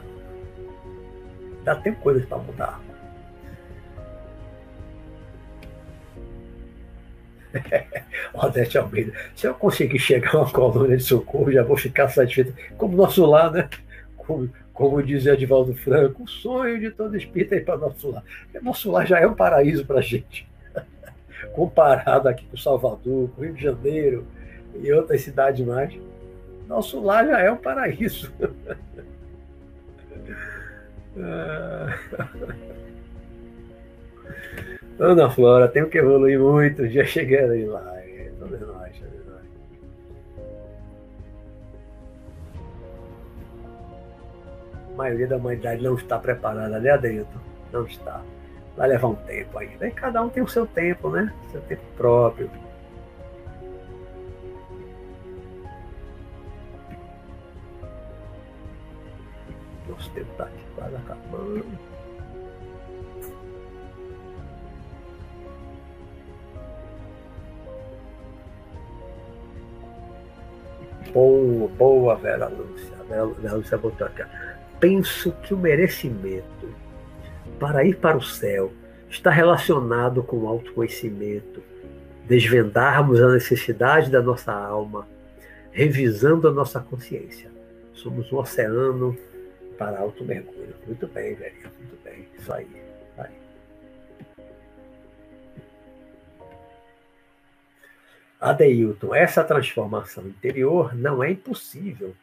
Ainda 1.59 1.75
tem 1.75 1.93
coisas 1.95 2.25
para 2.25 2.37
mudar. 2.37 2.79
Odete 8.33 8.77
Almeida, 8.77 9.11
se 9.35 9.47
eu 9.47 9.53
conseguir 9.53 9.99
chegar 9.99 10.35
a 10.35 10.39
uma 10.39 10.51
colônia 10.51 10.97
de 10.97 11.03
socorro, 11.03 11.51
já 11.51 11.63
vou 11.63 11.77
ficar 11.77 12.07
satisfeito. 12.09 12.53
Como 12.77 12.95
nosso 12.95 13.25
lar, 13.25 13.51
né? 13.51 13.69
Como, 14.15 14.49
como 14.73 15.01
dizia 15.01 15.33
Edivaldo 15.33 15.73
Franco, 15.75 16.23
o 16.23 16.27
sonho 16.27 16.79
de 16.79 16.91
todo 16.91 17.17
espírito 17.17 17.55
é 17.55 17.59
para 17.59 17.77
nosso 17.77 18.11
lar. 18.11 18.23
Nosso 18.61 18.91
lar 18.91 19.07
já 19.07 19.19
é 19.19 19.27
um 19.27 19.33
paraíso 19.33 19.85
para 19.85 19.99
a 19.99 20.01
gente. 20.01 20.47
Comparado 21.53 22.29
aqui 22.29 22.45
com 22.45 22.57
Salvador, 22.57 23.29
com 23.29 23.41
Rio 23.41 23.53
de 23.53 23.63
Janeiro 23.63 24.25
e 24.81 24.91
outras 24.91 25.21
cidades 25.21 25.65
mais. 25.65 25.93
Nosso 26.69 27.01
lar 27.01 27.25
já 27.25 27.39
é 27.39 27.51
um 27.51 27.57
paraíso. 27.57 28.31
Ana 34.99 35.29
Flora, 35.31 35.67
tenho 35.67 35.89
que 35.89 35.97
evoluir 35.97 36.39
muito, 36.39 36.87
já 36.87 37.03
cheguei 37.05 37.65
lá. 37.65 37.81
É, 37.97 38.31
nós, 38.39 38.51
todos 38.51 38.67
nós. 38.67 39.01
A 44.93 44.95
maioria 44.95 45.25
da 45.25 45.37
humanidade 45.37 45.81
não 45.81 45.95
está 45.95 46.19
preparada 46.19 46.75
ali 46.75 46.89
adentro. 46.89 47.41
Não 47.73 47.83
está. 47.87 48.21
Vai 48.77 48.89
levar 48.89 49.07
um 49.07 49.15
tempo 49.15 49.57
ainda. 49.57 49.87
E 49.87 49.91
cada 49.91 50.21
um 50.21 50.29
tem 50.29 50.43
o 50.43 50.47
seu 50.47 50.67
tempo, 50.67 51.09
né? 51.09 51.33
Seu 51.51 51.61
tempo 51.61 51.81
próprio. 51.97 52.47
Nosso 59.99 60.11
tempo 60.11 60.31
está 60.31 60.45
aqui 60.45 60.63
quase 60.75 60.95
acabando. 60.95 61.65
Boa, 71.11 71.67
boa, 71.77 72.15
Vera 72.15 72.47
Lúcia. 72.47 72.95
Vera 73.09 73.55
Lúcia 73.55 73.77
botou 73.77 74.07
aqui. 74.07 74.23
Penso 74.79 75.33
que 75.43 75.53
o 75.53 75.57
merecimento 75.57 76.73
para 77.59 77.83
ir 77.83 77.97
para 77.97 78.15
o 78.15 78.21
céu 78.21 78.71
está 79.09 79.29
relacionado 79.29 80.23
com 80.23 80.37
o 80.37 80.47
autoconhecimento, 80.47 81.61
desvendarmos 82.25 83.21
a 83.21 83.33
necessidade 83.33 84.09
da 84.09 84.21
nossa 84.21 84.53
alma, 84.53 85.05
revisando 85.71 86.47
a 86.47 86.51
nossa 86.51 86.79
consciência. 86.79 87.51
Somos 87.93 88.31
um 88.31 88.37
oceano 88.37 89.17
para 89.79 89.97
alto 89.97 90.25
mergulho. 90.25 90.75
Muito 90.85 91.07
bem, 91.07 91.33
velho. 91.35 91.71
Muito 91.79 92.03
bem. 92.03 92.27
Isso 92.37 92.51
aí. 92.51 92.67
aí. 93.17 93.31
Adeilton, 98.41 99.15
essa 99.15 99.43
transformação 99.43 100.27
interior 100.27 100.93
não 100.93 101.23
é 101.23 101.31
impossível, 101.31 102.13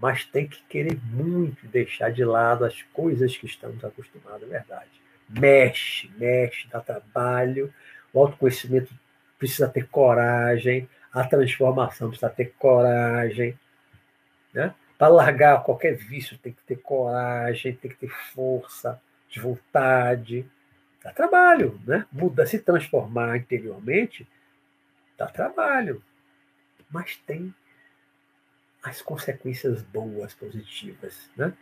mas 0.00 0.24
tem 0.24 0.46
que 0.46 0.62
querer 0.64 0.98
muito 1.04 1.66
deixar 1.66 2.12
de 2.12 2.24
lado 2.24 2.64
as 2.64 2.82
coisas 2.92 3.36
que 3.36 3.46
estamos 3.46 3.82
acostumados, 3.82 4.42
é 4.42 4.46
verdade. 4.46 4.90
Mexe, 5.28 6.10
mexe, 6.16 6.68
dá 6.68 6.80
trabalho, 6.80 7.72
o 8.12 8.20
autoconhecimento 8.20 8.94
precisa 9.38 9.68
ter 9.68 9.86
coragem, 9.88 10.88
a 11.12 11.24
transformação 11.24 12.08
precisa 12.08 12.30
ter 12.30 12.54
coragem, 12.58 13.58
né? 14.54 14.74
Para 14.98 15.08
largar 15.08 15.62
qualquer 15.62 15.96
vício 15.96 16.36
tem 16.38 16.52
que 16.52 16.62
ter 16.64 16.76
coragem, 16.76 17.74
tem 17.76 17.90
que 17.90 17.96
ter 17.96 18.10
força 18.34 19.00
de 19.30 19.38
vontade. 19.38 20.44
Dá 21.02 21.12
trabalho, 21.12 21.80
né? 21.86 22.04
Muda, 22.10 22.44
se 22.44 22.58
transformar 22.58 23.36
interiormente, 23.36 24.26
dá 25.16 25.26
trabalho. 25.28 26.02
Mas 26.90 27.16
tem 27.18 27.54
as 28.82 29.00
consequências 29.00 29.82
boas, 29.82 30.34
positivas, 30.34 31.30
né? 31.36 31.52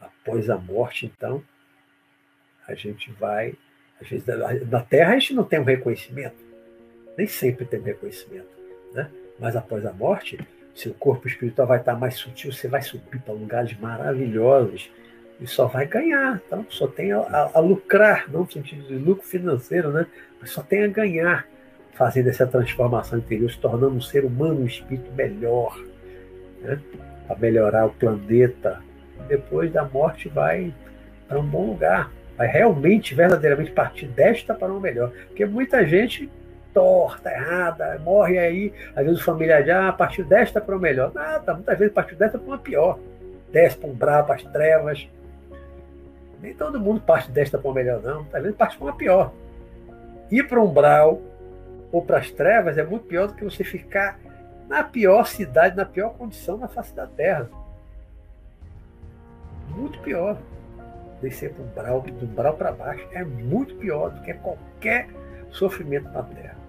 Após 0.00 0.50
a 0.50 0.58
morte, 0.58 1.06
então, 1.06 1.42
a 2.66 2.74
gente 2.74 3.10
vai. 3.12 3.54
Vezes, 4.00 4.26
na 4.68 4.82
Terra 4.82 5.14
a 5.14 5.18
gente 5.18 5.32
não 5.32 5.44
tem 5.44 5.58
um 5.58 5.64
reconhecimento. 5.64 6.36
Nem 7.16 7.26
sempre 7.26 7.64
tem 7.64 7.80
um 7.80 7.84
reconhecimento. 7.84 8.48
Né? 8.92 9.10
Mas 9.38 9.56
após 9.56 9.86
a 9.86 9.92
morte, 9.92 10.38
seu 10.74 10.92
corpo 10.94 11.28
espiritual 11.28 11.68
vai 11.68 11.78
estar 11.78 11.94
mais 11.94 12.16
sutil, 12.16 12.52
você 12.52 12.66
vai 12.66 12.82
subir 12.82 13.20
para 13.20 13.32
lugares 13.32 13.78
maravilhosos 13.78 14.90
e 15.40 15.46
só 15.46 15.66
vai 15.66 15.86
ganhar. 15.86 16.40
Então, 16.46 16.66
só 16.68 16.86
tem 16.86 17.12
a, 17.12 17.20
a, 17.20 17.50
a, 17.54 17.60
lucrar, 17.60 18.30
não 18.30 18.40
no 18.40 18.50
sentido 18.50 18.86
de 18.86 18.94
lucro 18.96 19.24
financeiro, 19.24 19.90
né? 19.90 20.06
mas 20.40 20.50
só 20.50 20.62
tem 20.62 20.84
a 20.84 20.88
ganhar 20.88 21.46
fazendo 21.92 22.28
essa 22.28 22.46
transformação 22.46 23.18
interior, 23.18 23.50
se 23.50 23.58
tornando 23.58 23.94
um 23.94 24.00
ser 24.00 24.24
humano, 24.24 24.62
um 24.62 24.66
espírito 24.66 25.12
melhor, 25.12 25.78
né? 26.60 26.80
para 27.26 27.36
melhorar 27.36 27.86
o 27.86 27.90
planeta. 27.90 28.80
Depois 29.28 29.72
da 29.72 29.84
morte, 29.84 30.28
vai 30.28 30.74
para 31.28 31.38
um 31.38 31.46
bom 31.46 31.66
lugar. 31.70 32.10
Vai 32.36 32.48
realmente, 32.48 33.14
verdadeiramente 33.14 33.70
partir 33.70 34.08
desta 34.08 34.54
para 34.54 34.72
um 34.72 34.80
melhor. 34.80 35.12
Porque 35.28 35.46
muita 35.46 35.86
gente 35.86 36.28
torta, 36.74 37.30
errada, 37.30 37.98
morre 38.04 38.36
aí, 38.36 38.74
às 38.94 39.04
vezes 39.04 39.20
o 39.20 39.24
familiar 39.24 39.64
já 39.64 39.88
ah, 39.88 39.92
partiu 39.92 40.24
desta 40.24 40.60
para 40.60 40.76
o 40.76 40.80
melhor. 40.80 41.12
Nada, 41.14 41.54
muitas 41.54 41.78
vezes 41.78 41.94
partiu 41.94 42.18
desta 42.18 42.36
para 42.36 42.46
uma 42.46 42.58
pior. 42.58 42.98
Desce 43.52 43.78
para 43.78 43.88
um 43.88 43.94
brabo, 43.94 44.32
as 44.32 44.42
trevas. 44.42 45.08
Nem 46.42 46.52
todo 46.52 46.80
mundo 46.80 47.00
parte 47.00 47.30
desta 47.30 47.56
para 47.56 47.68
uma 47.68 47.74
melhor, 47.74 48.02
não. 48.02 48.22
Muitas 48.22 48.42
vezes 48.42 48.58
parte 48.58 48.76
para 48.76 48.86
uma 48.86 48.96
pior. 48.96 49.32
Ir 50.30 50.48
para 50.48 50.60
um 50.60 50.70
brau 50.70 51.22
ou 51.92 52.02
para 52.02 52.18
as 52.18 52.30
trevas 52.32 52.76
é 52.76 52.82
muito 52.82 53.06
pior 53.06 53.28
do 53.28 53.34
que 53.34 53.44
você 53.44 53.62
ficar 53.62 54.18
na 54.68 54.82
pior 54.82 55.26
cidade, 55.26 55.76
na 55.76 55.84
pior 55.84 56.10
condição 56.14 56.56
na 56.58 56.66
face 56.66 56.92
da 56.94 57.06
terra. 57.06 57.48
Muito 59.68 60.00
pior. 60.00 60.36
Descer 61.22 61.52
para 61.54 61.62
um 61.64 61.68
brau, 61.68 62.00
do 62.00 62.26
brau 62.26 62.54
para 62.54 62.72
baixo 62.72 63.06
é 63.12 63.24
muito 63.24 63.76
pior 63.76 64.10
do 64.10 64.20
que 64.22 64.34
qualquer 64.34 65.06
sofrimento 65.50 66.10
na 66.10 66.22
terra 66.24 66.63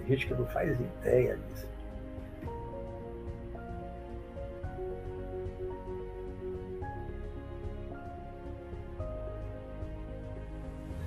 tem 0.00 0.16
gente 0.16 0.26
que 0.26 0.34
não 0.34 0.46
faz 0.46 0.78
ideia 0.80 1.36
disso. 1.36 1.68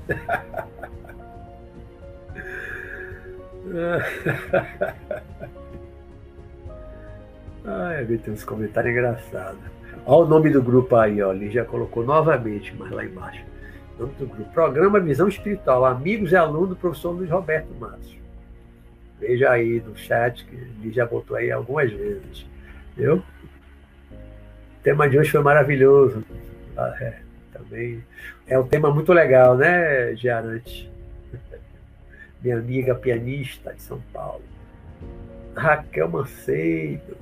Ai, 7.65 7.98
ah 7.98 8.03
gente 8.03 8.24
tem 8.24 8.34
uns 8.34 8.44
comentários 8.44 8.91
engraçados. 8.91 9.60
Olha 10.06 10.26
o 10.26 10.28
nome 10.28 10.49
do 10.49 10.61
grupo 10.61 10.95
aí, 10.95 11.22
ó. 11.22 11.34
Ele 11.34 11.49
já 11.49 11.65
colocou 11.65 12.03
novamente, 12.03 12.76
mas 12.78 12.91
lá 12.91 13.03
embaixo. 13.03 13.44
Nome 13.98 14.14
do 14.20 14.28
grupo. 14.28 14.52
Programa 14.52 14.99
Visão 14.99 15.28
Espiritual. 15.28 15.86
Amigos 15.86 16.32
e 16.32 16.36
alunos 16.36 16.70
do 16.70 16.76
professor 16.76 17.11
Luiz 17.11 17.30
Roberto 17.30 17.74
Matos. 17.80 18.23
Veja 19.24 19.52
aí 19.52 19.80
no 19.80 19.95
chat, 19.95 20.44
que 20.44 20.54
ele 20.54 20.91
já 20.91 21.06
botou 21.06 21.38
aí 21.38 21.50
algumas 21.50 21.90
vezes. 21.90 22.45
Viu? 22.98 23.16
O 23.16 24.84
tema 24.84 25.08
de 25.08 25.18
hoje 25.18 25.32
foi 25.32 25.41
maravilhoso. 25.41 26.26
Ah, 26.76 26.94
é, 27.00 27.20
também. 27.54 28.04
É 28.45 28.60
um 28.60 28.68
tema 28.68 28.94
muito 28.94 29.14
legal, 29.14 29.56
né, 29.56 30.14
Giarante? 30.18 30.91
Minha 32.44 32.58
amiga 32.58 32.95
pianista 32.95 33.74
de 33.74 33.82
São 33.82 34.02
Paulo. 34.12 34.44
Raquel 35.56 36.10
Mancedo. 36.10 37.16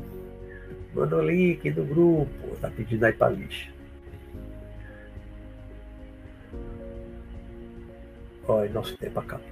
Manda 0.95 1.17
o 1.17 1.21
link 1.21 1.69
do 1.69 1.83
grupo. 1.83 2.55
Tá 2.59 2.71
pedindo 2.75 3.03
aí 3.03 3.13
para 3.13 3.29
lixa. 3.29 3.69
Olha, 8.47 8.71
nosso 8.71 8.97
tempo 8.97 9.19
acabou. 9.19 9.50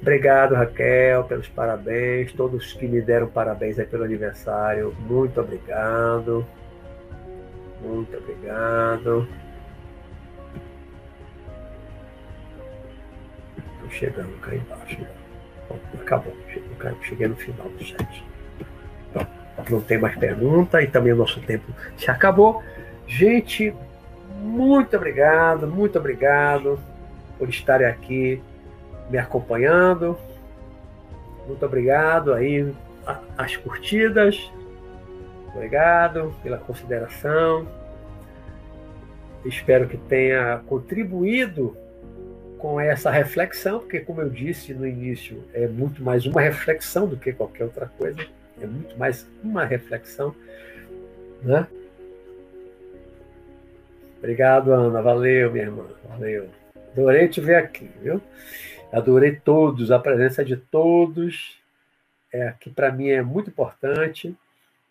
Obrigado, 0.00 0.54
Raquel, 0.54 1.24
pelos 1.24 1.48
parabéns. 1.48 2.32
Todos 2.32 2.72
que 2.72 2.88
me 2.88 3.02
deram 3.02 3.26
parabéns 3.26 3.78
aí 3.78 3.84
pelo 3.84 4.04
aniversário, 4.04 4.94
muito 5.00 5.40
obrigado. 5.40 6.46
Muito 7.82 8.16
obrigado. 8.16 9.28
Estou 13.74 13.90
chegando 13.90 14.40
cá 14.40 14.54
embaixo. 14.54 15.06
acabou. 16.00 16.36
Cheguei 17.02 17.28
no 17.28 17.36
final 17.36 17.68
do 17.68 17.84
chat. 17.84 18.24
não 19.68 19.80
tem 19.82 19.98
mais 19.98 20.16
pergunta 20.16 20.82
e 20.82 20.86
também 20.86 21.12
o 21.12 21.16
nosso 21.16 21.40
tempo 21.42 21.72
se 21.96 22.10
acabou. 22.10 22.62
Gente, 23.06 23.74
muito 24.38 24.96
obrigado, 24.96 25.66
muito 25.66 25.98
obrigado 25.98 26.78
por 27.38 27.48
estarem 27.48 27.86
aqui 27.86 28.42
me 29.10 29.18
acompanhando. 29.18 30.16
Muito 31.46 31.66
obrigado 31.66 32.32
aí 32.32 32.72
as 33.36 33.56
curtidas. 33.56 34.50
Obrigado 35.54 36.34
pela 36.42 36.56
consideração. 36.56 37.66
Espero 39.44 39.88
que 39.88 39.96
tenha 39.96 40.62
contribuído 40.66 41.76
com 42.58 42.78
essa 42.78 43.10
reflexão, 43.10 43.80
porque 43.80 44.00
como 44.00 44.20
eu 44.20 44.28
disse 44.28 44.74
no 44.74 44.86
início, 44.86 45.42
é 45.52 45.66
muito 45.66 46.02
mais 46.02 46.26
uma 46.26 46.42
reflexão 46.42 47.06
do 47.06 47.16
que 47.16 47.32
qualquer 47.32 47.64
outra 47.64 47.90
coisa. 47.98 48.20
É 48.60 48.66
muito 48.66 48.96
mais 48.98 49.26
uma 49.42 49.64
reflexão, 49.64 50.34
né? 51.42 51.66
Obrigado, 54.18 54.70
Ana. 54.70 55.00
Valeu, 55.00 55.50
minha 55.50 55.64
irmã. 55.64 55.86
Valeu. 56.06 56.48
Adorei 56.92 57.26
te 57.26 57.40
ver 57.40 57.54
aqui, 57.54 57.90
viu? 58.02 58.20
Adorei 58.92 59.36
todos, 59.36 59.92
a 59.92 59.98
presença 60.00 60.44
de 60.44 60.56
todos, 60.56 61.58
é, 62.32 62.52
que 62.58 62.70
para 62.70 62.90
mim 62.90 63.08
é 63.08 63.22
muito 63.22 63.50
importante. 63.50 64.36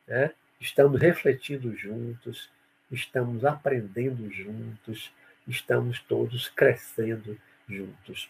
Né? 0.07 0.31
Estamos 0.59 1.01
refletindo 1.01 1.75
juntos, 1.75 2.49
estamos 2.91 3.43
aprendendo 3.43 4.31
juntos, 4.31 5.11
estamos 5.47 5.99
todos 5.99 6.47
crescendo 6.49 7.37
juntos. 7.67 8.29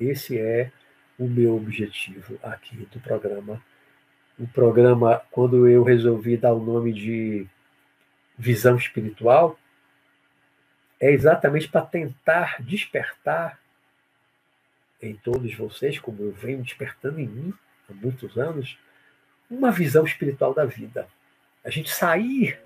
Esse 0.00 0.38
é 0.38 0.72
o 1.18 1.28
meu 1.28 1.54
objetivo 1.54 2.38
aqui 2.42 2.76
do 2.86 2.98
programa. 3.00 3.62
O 4.38 4.48
programa, 4.48 5.20
quando 5.30 5.68
eu 5.68 5.82
resolvi 5.82 6.38
dar 6.38 6.54
o 6.54 6.64
nome 6.64 6.94
de 6.94 7.46
visão 8.38 8.76
espiritual, 8.76 9.58
é 10.98 11.10
exatamente 11.10 11.68
para 11.68 11.82
tentar 11.82 12.56
despertar 12.62 13.58
em 15.02 15.14
todos 15.14 15.54
vocês, 15.54 15.98
como 15.98 16.22
eu 16.22 16.32
venho 16.32 16.62
despertando 16.62 17.20
em 17.20 17.26
mim 17.26 17.54
há 17.88 17.94
muitos 17.94 18.36
anos, 18.36 18.78
uma 19.50 19.70
visão 19.70 20.04
espiritual 20.04 20.54
da 20.54 20.64
vida. 20.64 21.08
A 21.64 21.70
gente 21.70 21.90
sair 21.90 22.58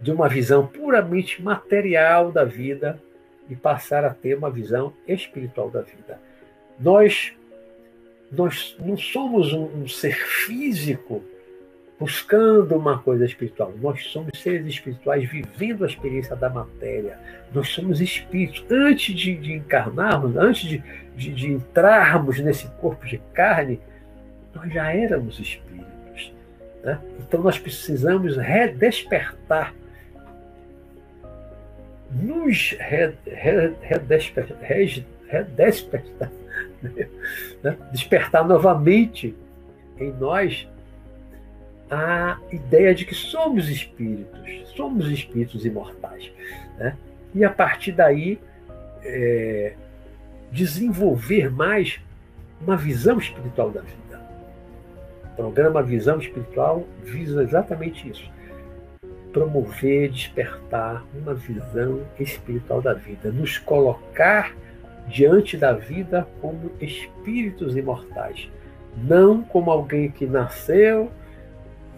de 0.00 0.10
uma 0.10 0.28
visão 0.28 0.66
puramente 0.66 1.42
material 1.42 2.30
da 2.32 2.44
vida 2.44 3.02
e 3.48 3.54
passar 3.54 4.04
a 4.04 4.12
ter 4.12 4.36
uma 4.36 4.50
visão 4.50 4.92
espiritual 5.06 5.70
da 5.70 5.82
vida. 5.82 6.20
Nós, 6.78 7.32
nós 8.30 8.76
não 8.78 8.96
somos 8.96 9.52
um, 9.52 9.64
um 9.82 9.88
ser 9.88 10.16
físico 10.16 11.24
buscando 11.98 12.76
uma 12.76 12.98
coisa 12.98 13.24
espiritual. 13.24 13.72
Nós 13.80 14.04
somos 14.04 14.38
seres 14.38 14.66
espirituais 14.66 15.28
vivendo 15.28 15.82
a 15.84 15.86
experiência 15.86 16.36
da 16.36 16.50
matéria. 16.50 17.18
Nós 17.52 17.68
somos 17.68 18.00
espíritos. 18.00 18.64
Antes 18.70 19.14
de, 19.14 19.34
de 19.34 19.52
encarnarmos, 19.54 20.36
antes 20.36 20.68
de, 20.68 20.82
de, 21.16 21.32
de, 21.32 21.52
entrarmos 21.52 22.38
nesse 22.38 22.68
corpo 22.72 23.06
de 23.06 23.18
carne, 23.32 23.80
nós 24.54 24.70
já 24.72 24.92
éramos 24.92 25.40
espíritos. 25.40 26.32
Né? 26.82 27.00
Então 27.20 27.42
nós 27.42 27.58
precisamos 27.58 28.36
redespertar. 28.36 29.74
Nos 32.12 32.76
redespertar, 35.24 36.30
né? 37.62 37.76
despertar 37.90 38.46
novamente 38.46 39.34
em 39.98 40.12
nós 40.12 40.68
a 41.90 42.38
ideia 42.50 42.94
de 42.94 43.04
que 43.04 43.14
somos 43.14 43.68
espíritos, 43.68 44.72
somos 44.74 45.10
espíritos 45.10 45.64
imortais. 45.64 46.30
Né? 46.78 46.96
E 47.34 47.44
a 47.44 47.50
partir 47.50 47.92
daí 47.92 48.38
é, 49.04 49.74
desenvolver 50.50 51.50
mais 51.50 52.00
uma 52.60 52.76
visão 52.76 53.18
espiritual 53.18 53.70
da 53.70 53.80
vida. 53.80 54.20
O 55.32 55.36
programa 55.36 55.82
Visão 55.82 56.18
Espiritual 56.18 56.84
visa 57.02 57.42
exatamente 57.42 58.08
isso. 58.08 58.30
Promover, 59.32 60.10
despertar 60.10 61.04
uma 61.14 61.34
visão 61.34 62.00
espiritual 62.18 62.80
da 62.80 62.94
vida, 62.94 63.30
nos 63.30 63.58
colocar 63.58 64.54
diante 65.08 65.56
da 65.56 65.72
vida 65.74 66.26
como 66.40 66.72
espíritos 66.80 67.76
imortais, 67.76 68.50
não 68.96 69.42
como 69.42 69.70
alguém 69.70 70.10
que 70.10 70.26
nasceu, 70.26 71.10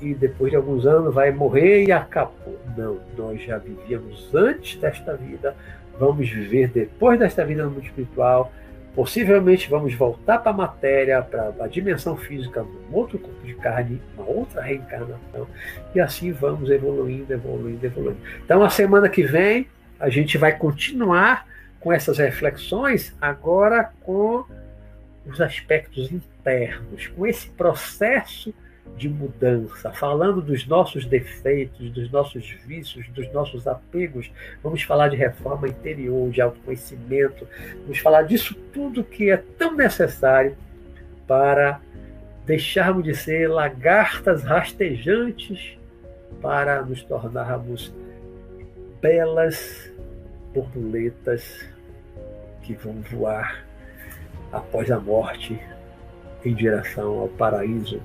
e 0.00 0.14
depois 0.14 0.50
de 0.50 0.56
alguns 0.56 0.86
anos 0.86 1.14
vai 1.14 1.30
morrer 1.30 1.84
e 1.84 1.92
acabou. 1.92 2.58
Não, 2.76 2.98
nós 3.16 3.42
já 3.42 3.58
vivíamos 3.58 4.34
antes 4.34 4.78
desta 4.80 5.14
vida, 5.14 5.56
vamos 5.98 6.28
viver 6.28 6.68
depois 6.68 7.18
desta 7.18 7.44
vida 7.44 7.64
no 7.64 7.70
mundo 7.70 7.84
espiritual. 7.84 8.52
Possivelmente 8.94 9.70
vamos 9.70 9.94
voltar 9.94 10.38
para 10.38 10.50
a 10.50 10.54
matéria, 10.54 11.22
para 11.22 11.54
a 11.60 11.68
dimensão 11.68 12.16
física, 12.16 12.62
um 12.62 12.94
outro 12.94 13.18
corpo 13.18 13.46
de 13.46 13.54
carne, 13.54 14.00
uma 14.16 14.26
outra 14.26 14.60
reencarnação, 14.60 15.46
e 15.94 16.00
assim 16.00 16.32
vamos 16.32 16.68
evoluindo, 16.68 17.32
evoluindo, 17.32 17.86
evoluindo. 17.86 18.18
Então, 18.44 18.62
a 18.62 18.70
semana 18.70 19.08
que 19.08 19.22
vem, 19.22 19.68
a 20.00 20.08
gente 20.08 20.36
vai 20.36 20.56
continuar 20.56 21.46
com 21.78 21.92
essas 21.92 22.18
reflexões, 22.18 23.14
agora 23.20 23.92
com 24.02 24.44
os 25.26 25.40
aspectos 25.40 26.10
internos, 26.10 27.06
com 27.08 27.26
esse 27.26 27.48
processo 27.50 28.52
de 28.96 29.08
mudança, 29.08 29.92
falando 29.92 30.42
dos 30.42 30.66
nossos 30.66 31.06
defeitos, 31.06 31.90
dos 31.90 32.10
nossos 32.10 32.50
vícios, 32.66 33.08
dos 33.10 33.32
nossos 33.32 33.66
apegos. 33.66 34.30
Vamos 34.62 34.82
falar 34.82 35.08
de 35.08 35.16
reforma 35.16 35.68
interior, 35.68 36.30
de 36.30 36.40
autoconhecimento. 36.40 37.46
Vamos 37.82 37.98
falar 37.98 38.22
disso 38.22 38.54
tudo 38.72 39.04
que 39.04 39.30
é 39.30 39.36
tão 39.36 39.74
necessário 39.74 40.56
para 41.26 41.80
deixarmos 42.44 43.04
de 43.04 43.14
ser 43.14 43.48
lagartas 43.48 44.42
rastejantes 44.42 45.78
para 46.40 46.82
nos 46.82 47.02
tornarmos 47.02 47.94
belas 49.00 49.92
borboletas 50.54 51.68
que 52.62 52.74
vão 52.74 52.94
voar 53.02 53.64
após 54.50 54.90
a 54.90 54.98
morte 54.98 55.60
em 56.44 56.54
direção 56.54 57.18
ao 57.18 57.28
paraíso 57.28 58.00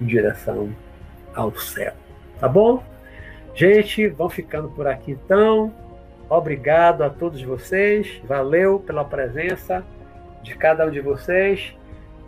em 0.00 0.06
direção 0.06 0.70
ao 1.34 1.54
céu. 1.56 1.92
Tá 2.40 2.48
bom? 2.48 2.82
Gente, 3.54 4.06
vão 4.08 4.28
ficando 4.28 4.68
por 4.68 4.86
aqui 4.86 5.12
então. 5.12 5.72
Obrigado 6.28 7.02
a 7.02 7.10
todos 7.10 7.40
vocês. 7.42 8.20
Valeu 8.24 8.78
pela 8.80 9.04
presença 9.04 9.84
de 10.42 10.54
cada 10.54 10.86
um 10.86 10.90
de 10.90 11.00
vocês. 11.00 11.74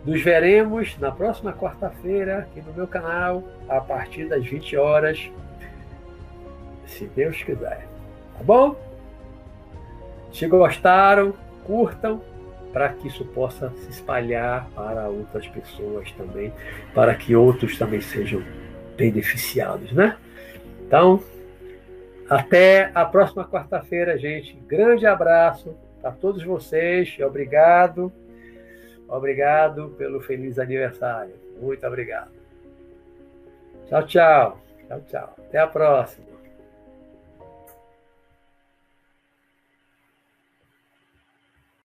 Nos 0.05 0.21
veremos 0.21 0.97
na 0.97 1.11
próxima 1.11 1.51
quarta-feira 1.53 2.39
aqui 2.39 2.61
no 2.61 2.73
meu 2.73 2.87
canal, 2.87 3.43
a 3.67 3.81
partir 3.81 4.25
das 4.25 4.45
20 4.45 4.77
horas, 4.77 5.29
se 6.87 7.05
Deus 7.05 7.43
quiser. 7.43 7.85
Tá 8.37 8.43
bom? 8.43 8.75
Se 10.33 10.47
gostaram, 10.47 11.33
curtam 11.65 12.21
para 12.71 12.89
que 12.89 13.07
isso 13.07 13.25
possa 13.25 13.69
se 13.71 13.89
espalhar 13.89 14.69
para 14.75 15.07
outras 15.07 15.47
pessoas 15.47 16.11
também, 16.13 16.53
para 16.93 17.15
que 17.15 17.35
outros 17.35 17.77
também 17.77 18.01
sejam 18.01 18.43
beneficiados, 18.95 19.91
né? 19.91 20.17
Então, 20.85 21.23
até 22.29 22.91
a 22.93 23.05
próxima 23.05 23.47
quarta-feira, 23.47 24.17
gente. 24.17 24.55
Grande 24.67 25.05
abraço 25.05 25.75
para 26.01 26.11
todos 26.11 26.43
vocês. 26.43 27.17
Obrigado. 27.19 28.11
Obrigado 29.07 29.89
pelo 29.97 30.21
feliz 30.21 30.59
aniversário. 30.59 31.33
Muito 31.59 31.85
obrigado. 31.87 32.31
Tchau, 33.87 34.05
tchau. 34.05 34.61
Tchau, 34.87 35.01
tchau. 35.07 35.35
Até 35.47 35.57
a 35.57 35.67
próxima. 35.67 36.28